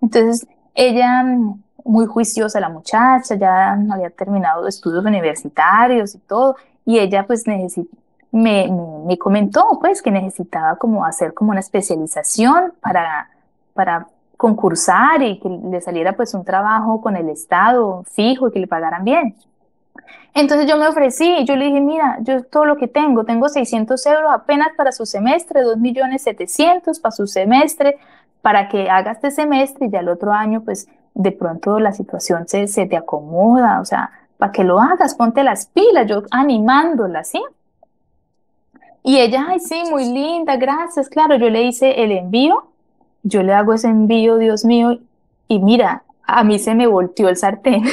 [0.01, 1.21] entonces ella
[1.85, 7.67] muy juiciosa la muchacha, ya había terminado estudios universitarios y todo, y ella pues me,
[8.31, 13.29] me, comentó pues que necesitaba como hacer como una especialización para,
[13.73, 18.59] para concursar y que le saliera pues un trabajo con el Estado fijo y que
[18.59, 19.35] le pagaran bien.
[20.33, 23.47] Entonces yo me ofrecí y yo le dije, mira, yo todo lo que tengo, tengo
[23.47, 27.97] 600 euros apenas para su semestre, 2 millones 700 para su semestre,
[28.41, 32.47] para que haga este semestre y ya el otro año pues de pronto la situación
[32.47, 37.23] se, se te acomoda, o sea, para que lo hagas, ponte las pilas, yo animándola,
[37.23, 37.41] ¿sí?
[39.01, 42.67] Y ella, ay, sí, muy linda, gracias, claro, yo le hice el envío,
[43.23, 44.99] yo le hago ese envío, Dios mío,
[45.47, 47.83] y mira, a mí se me volteó el sartén.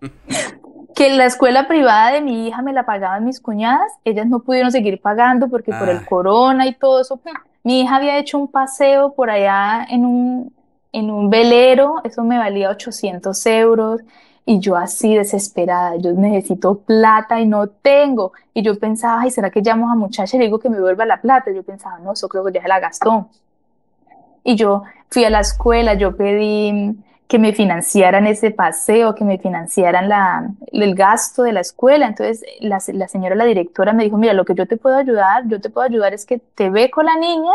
[0.96, 4.72] que la escuela privada de mi hija me la pagaban mis cuñadas, ellas no pudieron
[4.72, 6.06] seguir pagando porque por el ah.
[6.08, 7.20] corona y todo eso,
[7.62, 10.52] mi hija había hecho un paseo por allá en un,
[10.92, 14.02] en un velero, eso me valía 800 euros
[14.44, 18.32] y yo así desesperada, yo necesito plata y no tengo.
[18.52, 21.06] Y yo pensaba, ay, ¿será que llamo a muchacha y le digo que me vuelva
[21.06, 21.50] la plata?
[21.50, 23.28] Y yo pensaba, no, eso creo que ya se la gastó.
[24.44, 26.96] Y yo fui a la escuela, yo pedí
[27.28, 32.06] que me financiaran ese paseo, que me financiaran la, el gasto de la escuela.
[32.08, 35.46] Entonces la, la señora, la directora me dijo, mira, lo que yo te puedo ayudar,
[35.46, 37.52] yo te puedo ayudar es que te beco la niña,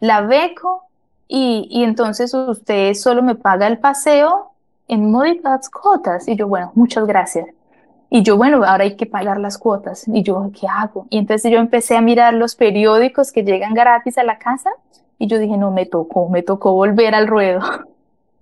[0.00, 0.84] la beco
[1.28, 4.52] y, y entonces usted solo me paga el paseo
[4.88, 6.28] en Modi las cuotas.
[6.28, 7.46] Y yo, bueno, muchas gracias.
[8.10, 10.06] Y yo, bueno, ahora hay que pagar las cuotas.
[10.06, 11.06] Y yo, ¿qué hago?
[11.10, 14.70] Y entonces yo empecé a mirar los periódicos que llegan gratis a la casa.
[15.18, 17.60] Y yo dije, no, me tocó, me tocó volver al ruedo.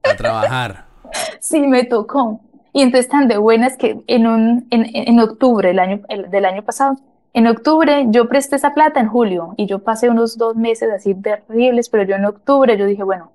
[0.03, 0.87] A trabajar.
[1.41, 2.41] sí, me tocó.
[2.73, 6.45] Y entonces tan de buenas que en, un, en, en octubre el año, el, del
[6.45, 6.97] año pasado,
[7.35, 11.15] en octubre yo presté esa plata en julio y yo pasé unos dos meses así
[11.15, 13.33] terribles, pero yo en octubre yo dije, bueno,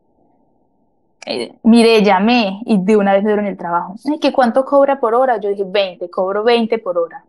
[1.26, 3.96] eh, mire, llamé y de una vez me dieron el trabajo.
[4.22, 5.38] ¿que cuánto cobra por hora?
[5.38, 7.24] Yo dije, 20, cobro 20 por hora.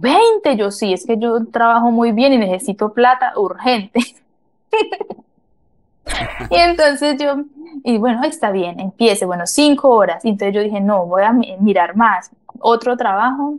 [0.00, 4.00] 20, yo sí, es que yo trabajo muy bien y necesito plata urgente.
[6.50, 7.44] y entonces yo,
[7.84, 10.24] y bueno, está bien, empiece, bueno, cinco horas.
[10.24, 12.30] Y entonces yo dije, no, voy a mirar más.
[12.60, 13.54] Otro trabajo,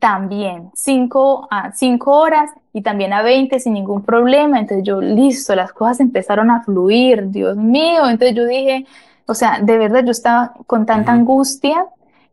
[0.00, 4.58] también, cinco a cinco horas y también a 20 sin ningún problema.
[4.58, 8.08] Entonces yo, listo, las cosas empezaron a fluir, Dios mío.
[8.08, 8.86] Entonces yo dije,
[9.26, 11.86] o sea, de verdad yo estaba con tanta angustia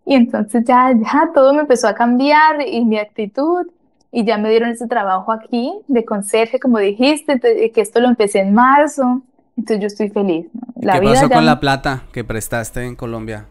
[0.06, 3.68] y entonces ya, ya todo me empezó a cambiar y mi actitud
[4.12, 8.40] y ya me dieron ese trabajo aquí de conserje, como dijiste, que esto lo empecé
[8.40, 9.22] en marzo.
[9.58, 10.48] Entonces yo estoy feliz.
[10.76, 13.48] La ¿Qué pasó con la plata que prestaste en Colombia?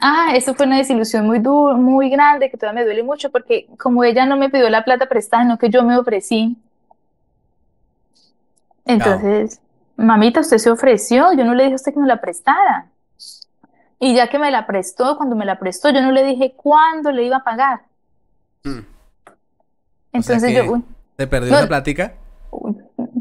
[0.00, 3.66] Ah, eso fue una desilusión muy dura, muy grande, que todavía me duele mucho, porque
[3.78, 6.56] como ella no me pidió la plata prestada, no que yo me ofrecí.
[8.84, 9.60] Entonces,
[9.96, 12.86] mamita, usted se ofreció, yo no le dije a usted que me la prestara.
[13.98, 17.10] Y ya que me la prestó, cuando me la prestó, yo no le dije cuándo
[17.10, 17.80] le iba a pagar.
[18.64, 18.80] Mm.
[20.12, 20.80] Entonces yo...
[21.16, 22.14] ¿Te perdió la plática?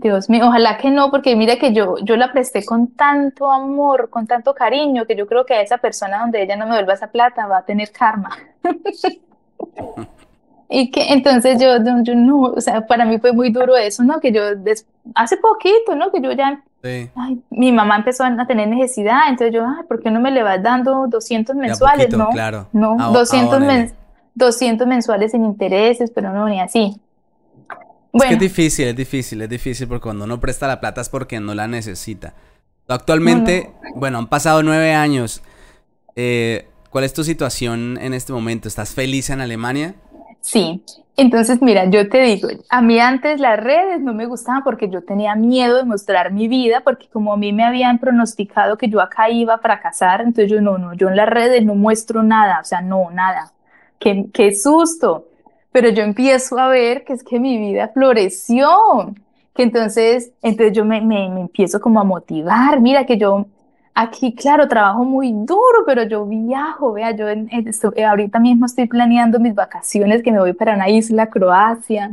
[0.08, 4.10] Dios mío, ojalá que no, porque mira que yo, yo la presté con tanto amor,
[4.10, 6.94] con tanto cariño, que yo creo que a esa persona donde ella no me vuelva
[6.94, 8.38] esa plata va a tener karma.
[10.70, 14.22] y que entonces yo, yo, no, o sea, para mí fue muy duro eso, ¿no?
[14.22, 14.42] Que yo
[15.14, 16.10] hace poquito, ¿no?
[16.10, 20.10] Que yo ya, ay, mi mamá empezó a tener necesidad, entonces yo, ay, ¿por qué
[20.10, 22.16] no me le vas dando 200 mensuales?
[22.16, 22.68] no, claro.
[22.72, 23.92] no, 200,
[24.36, 27.02] 200 mensuales sin intereses, pero no, ni así.
[28.24, 31.10] Es que es difícil, es difícil, es difícil porque cuando uno presta la plata es
[31.10, 32.34] porque no la necesita.
[32.88, 35.42] Actualmente, bueno, han pasado nueve años.
[36.16, 38.68] Eh, ¿Cuál es tu situación en este momento?
[38.68, 39.96] ¿Estás feliz en Alemania?
[40.42, 40.84] Sí,
[41.18, 45.04] entonces mira, yo te digo, a mí antes las redes no me gustaban porque yo
[45.04, 49.02] tenía miedo de mostrar mi vida, porque como a mí me habían pronosticado que yo
[49.02, 52.60] acá iba a fracasar, entonces yo no, no, yo en las redes no muestro nada,
[52.62, 53.52] o sea, no, nada.
[54.00, 55.28] Qué, qué susto
[55.72, 59.14] pero yo empiezo a ver que es que mi vida floreció,
[59.54, 63.48] que entonces, entonces yo me, me, empiezo como a motivar, mira que yo
[63.94, 67.26] aquí, claro, trabajo muy duro, pero yo viajo, vea, yo
[68.08, 72.12] ahorita mismo estoy planeando mis vacaciones, que me voy para una isla, Croacia.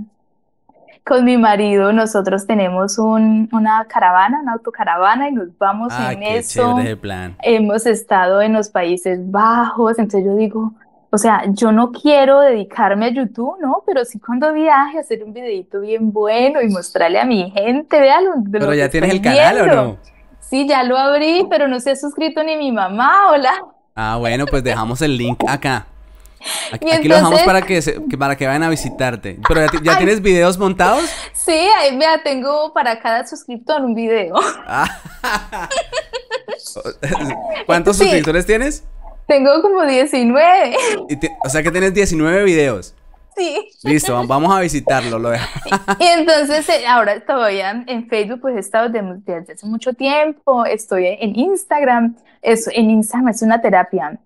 [1.04, 6.22] Con mi marido nosotros tenemos un, una caravana, una autocaravana y nos vamos ah, en
[6.22, 6.76] eso.
[7.02, 7.36] plan.
[7.42, 10.72] Hemos estado en los Países Bajos, entonces yo digo,
[11.14, 13.84] o sea, yo no quiero dedicarme a YouTube, ¿no?
[13.86, 18.32] Pero sí cuando viaje, hacer un videito bien bueno y mostrarle a mi gente, véalo.
[18.50, 19.96] Pero ya tienes el canal, ¿o no?
[20.40, 23.52] Sí, ya lo abrí, pero no se ha suscrito ni mi mamá, hola.
[23.94, 25.86] Ah, bueno, pues dejamos el link acá.
[26.72, 27.80] Aquí, lo dejamos para que,
[28.18, 29.38] para que vayan a visitarte.
[29.46, 31.04] Pero ya, tienes videos montados.
[31.32, 34.34] Sí, ahí vea, tengo para cada suscriptor un video.
[37.66, 38.82] ¿Cuántos suscriptores tienes?
[39.26, 40.76] Tengo como 19.
[41.44, 42.94] o sea que tienes 19 videos.
[43.36, 43.68] Sí.
[43.82, 45.18] Listo, vamos a visitarlo.
[45.18, 50.64] Lo y entonces eh, ahora todavía en Facebook pues he estado desde hace mucho tiempo,
[50.64, 54.18] estoy en Instagram, es, en Instagram es una terapia.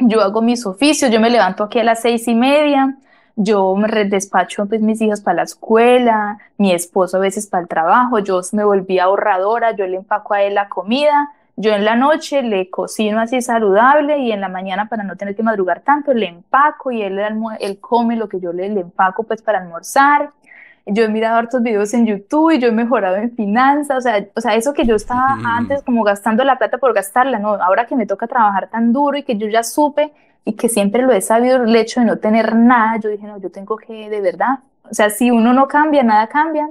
[0.00, 2.96] Yo hago mis oficios, yo me levanto aquí a las seis y media,
[3.36, 7.68] yo me despacho pues mis hijas para la escuela, mi esposo a veces para el
[7.68, 11.30] trabajo, yo me volví ahorradora, yo le empaco a él la comida,
[11.60, 15.34] yo en la noche le cocino así saludable y en la mañana para no tener
[15.34, 17.18] que madrugar tanto le empaco y él,
[17.58, 20.30] él come lo que yo le, empaco pues para almorzar.
[20.86, 24.24] Yo he mirado hartos videos en YouTube y yo he mejorado en finanzas, o sea,
[24.36, 27.86] o sea, eso que yo estaba antes como gastando la plata por gastarla, no, ahora
[27.86, 30.12] que me toca trabajar tan duro y que yo ya supe
[30.44, 33.36] y que siempre lo he sabido el hecho de no tener nada, yo dije, no,
[33.38, 36.70] yo tengo que de verdad, o sea, si uno no cambia, nada cambia.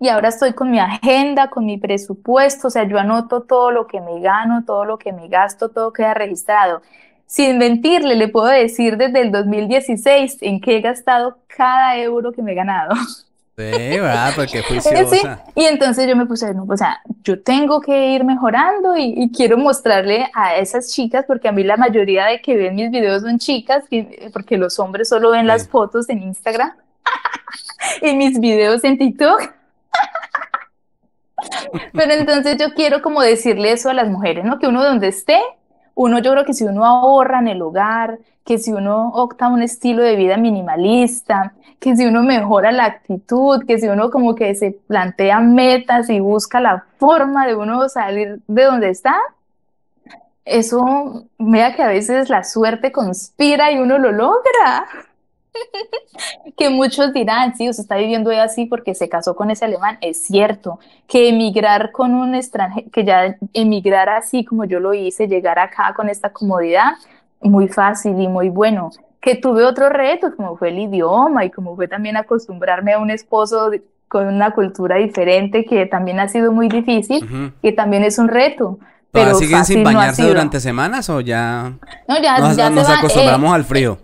[0.00, 3.86] Y ahora estoy con mi agenda, con mi presupuesto, o sea, yo anoto todo lo
[3.86, 6.82] que me gano, todo lo que me gasto, todo queda registrado.
[7.26, 12.42] Sin mentirle, le puedo decir desde el 2016 en qué he gastado cada euro que
[12.42, 12.94] me he ganado.
[13.56, 14.32] Sí, ¿verdad?
[14.34, 15.44] Porque juiciosa.
[15.54, 19.58] Y entonces yo me puse, no, o sea, yo tengo que ir mejorando y, quiero
[19.58, 23.38] mostrarle a esas chicas, porque a mí la mayoría de que ven mis videos son
[23.38, 23.84] chicas,
[24.32, 26.72] porque los hombres solo ven las fotos en Instagram
[28.02, 29.42] y mis videos en TikTok.
[31.92, 34.58] Pero entonces yo quiero como decirle eso a las mujeres, ¿no?
[34.58, 35.40] Que uno donde esté
[35.94, 39.62] uno, yo creo que si uno ahorra en el hogar, que si uno opta un
[39.62, 44.54] estilo de vida minimalista, que si uno mejora la actitud, que si uno como que
[44.54, 49.16] se plantea metas y busca la forma de uno salir de donde está,
[50.44, 54.86] eso, vea que a veces la suerte conspira y uno lo logra.
[56.56, 60.24] que muchos dirán, sí, usted está viviendo así porque se casó con ese alemán, es
[60.24, 65.58] cierto, que emigrar con un extranjero, que ya emigrar así como yo lo hice, llegar
[65.58, 66.92] acá con esta comodidad,
[67.40, 68.90] muy fácil y muy bueno.
[69.20, 73.10] Que tuve otro reto, como fue el idioma y como fue también acostumbrarme a un
[73.10, 73.70] esposo
[74.08, 78.78] con una cultura diferente, que también ha sido muy difícil, y también es un reto.
[79.10, 81.72] Pero siguen sin bañarse durante semanas o ya,
[82.08, 83.98] no, ya, nos, ya nos acostumbramos al frío?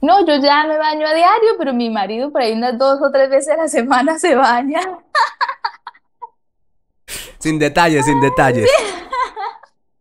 [0.00, 3.10] No, yo ya me baño a diario, pero mi marido por ahí unas dos o
[3.10, 4.80] tres veces a la semana se baña.
[7.38, 8.68] Sin detalles, sin detalles.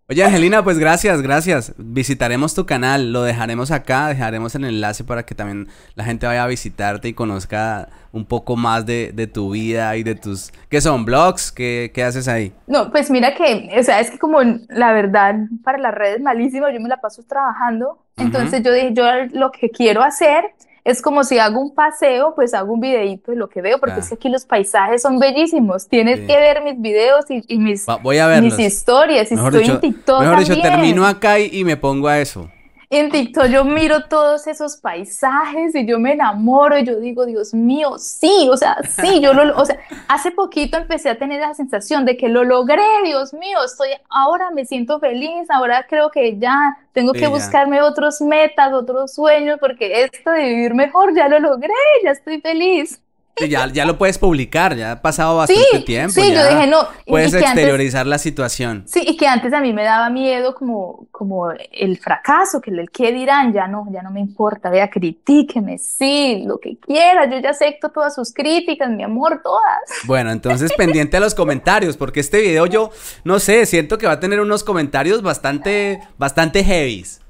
[0.10, 1.74] Oye, Angelina, pues gracias, gracias.
[1.76, 6.46] Visitaremos tu canal, lo dejaremos acá, dejaremos el enlace para que también la gente vaya
[6.46, 10.54] a visitarte y conozca un poco más de, tu vida y de tus...
[10.70, 11.04] ¿Qué son?
[11.04, 11.52] ¿Blogs?
[11.52, 12.54] ¿Qué, ¿Qué, haces ahí?
[12.68, 14.40] No, pues mira que, o sea, es que como
[14.70, 19.04] la verdad para las redes malísimo, yo me la paso trabajando, entonces yo dije, yo
[19.34, 20.46] lo que quiero hacer
[20.88, 24.00] es como si hago un paseo, pues hago un videito de lo que veo, porque
[24.00, 25.90] es que aquí los paisajes son bellísimos.
[25.90, 29.30] Tienes que ver mis videos y, mis, Voy a mis historias.
[29.30, 30.22] estoy en TikTok.
[30.22, 32.50] Mejor dicho, termino acá y, me pongo a eso.
[32.90, 37.54] En TikTok yo miro todos esos paisajes y yo me enamoro y yo digo, Dios
[37.54, 39.78] mío, sí, o sea, sí, yo lo, o sea,
[40.08, 44.52] hace poquito empecé a tener la sensación de que lo logré, Dios mío, estoy, ahora
[44.52, 50.04] me siento feliz, ahora creo que ya tengo que buscarme otros metas, otros sueños, porque
[50.04, 51.74] esto de vivir mejor ya lo logré,
[52.06, 53.02] ya estoy feliz
[53.48, 56.14] ya, ya lo puedes publicar, ya ha pasado bastante tiempo.
[56.14, 56.88] Sí, yo dije, no.
[57.06, 58.84] Puedes exteriorizar la situación.
[58.88, 62.90] Sí, y que antes a mí me daba miedo como, como el fracaso, que el
[62.90, 67.40] qué dirán, ya no, ya no me importa, vea, critíqueme, sí, lo que quiera, yo
[67.40, 69.82] ya acepto todas sus críticas, mi amor, todas.
[70.06, 72.92] Bueno, entonces pendiente a los comentarios, porque este video yo,
[73.24, 77.22] no sé, siento que va a tener unos comentarios bastante, bastante heavies.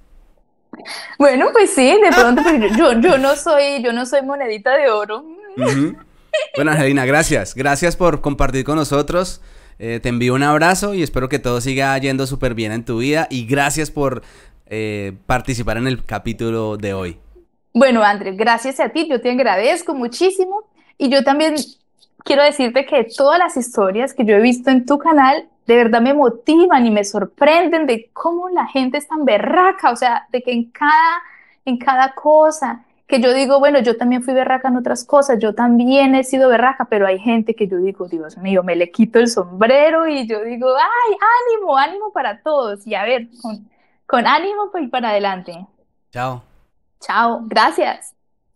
[1.18, 2.42] Bueno, pues sí, de pronto,
[2.78, 5.26] yo, yo no soy, yo no soy monedita de oro.
[6.56, 7.56] Bueno, Angelina, gracias.
[7.56, 9.42] Gracias por compartir con nosotros.
[9.80, 13.00] Eh, te envío un abrazo y espero que todo siga yendo súper bien en tu
[13.00, 13.28] vida.
[13.30, 14.24] Y gracias por
[14.68, 17.20] eh, participar en el capítulo de hoy.
[17.74, 19.08] Bueno, Andrés, gracias a ti.
[19.10, 20.64] Yo te agradezco muchísimo.
[20.98, 21.56] Y yo también
[22.24, 26.02] quiero decirte que todas las historias que yo he visto en tu canal de verdad
[26.02, 30.42] me motivan y me sorprenden de cómo la gente es tan berraca, o sea, de
[30.42, 31.22] que en cada,
[31.66, 35.56] en cada cosa, que yo digo, bueno, yo también fui berraca en otras cosas, yo
[35.56, 39.20] también he sido berraca, pero hay gente que yo digo, Dios mío, me le quito
[39.20, 41.18] el sombrero y yo digo, ay,
[41.56, 43.70] ánimo, ánimo para todos y a ver, con,
[44.06, 45.66] con ánimo y para adelante.
[46.12, 46.44] Chao.
[47.00, 48.17] Chao, gracias.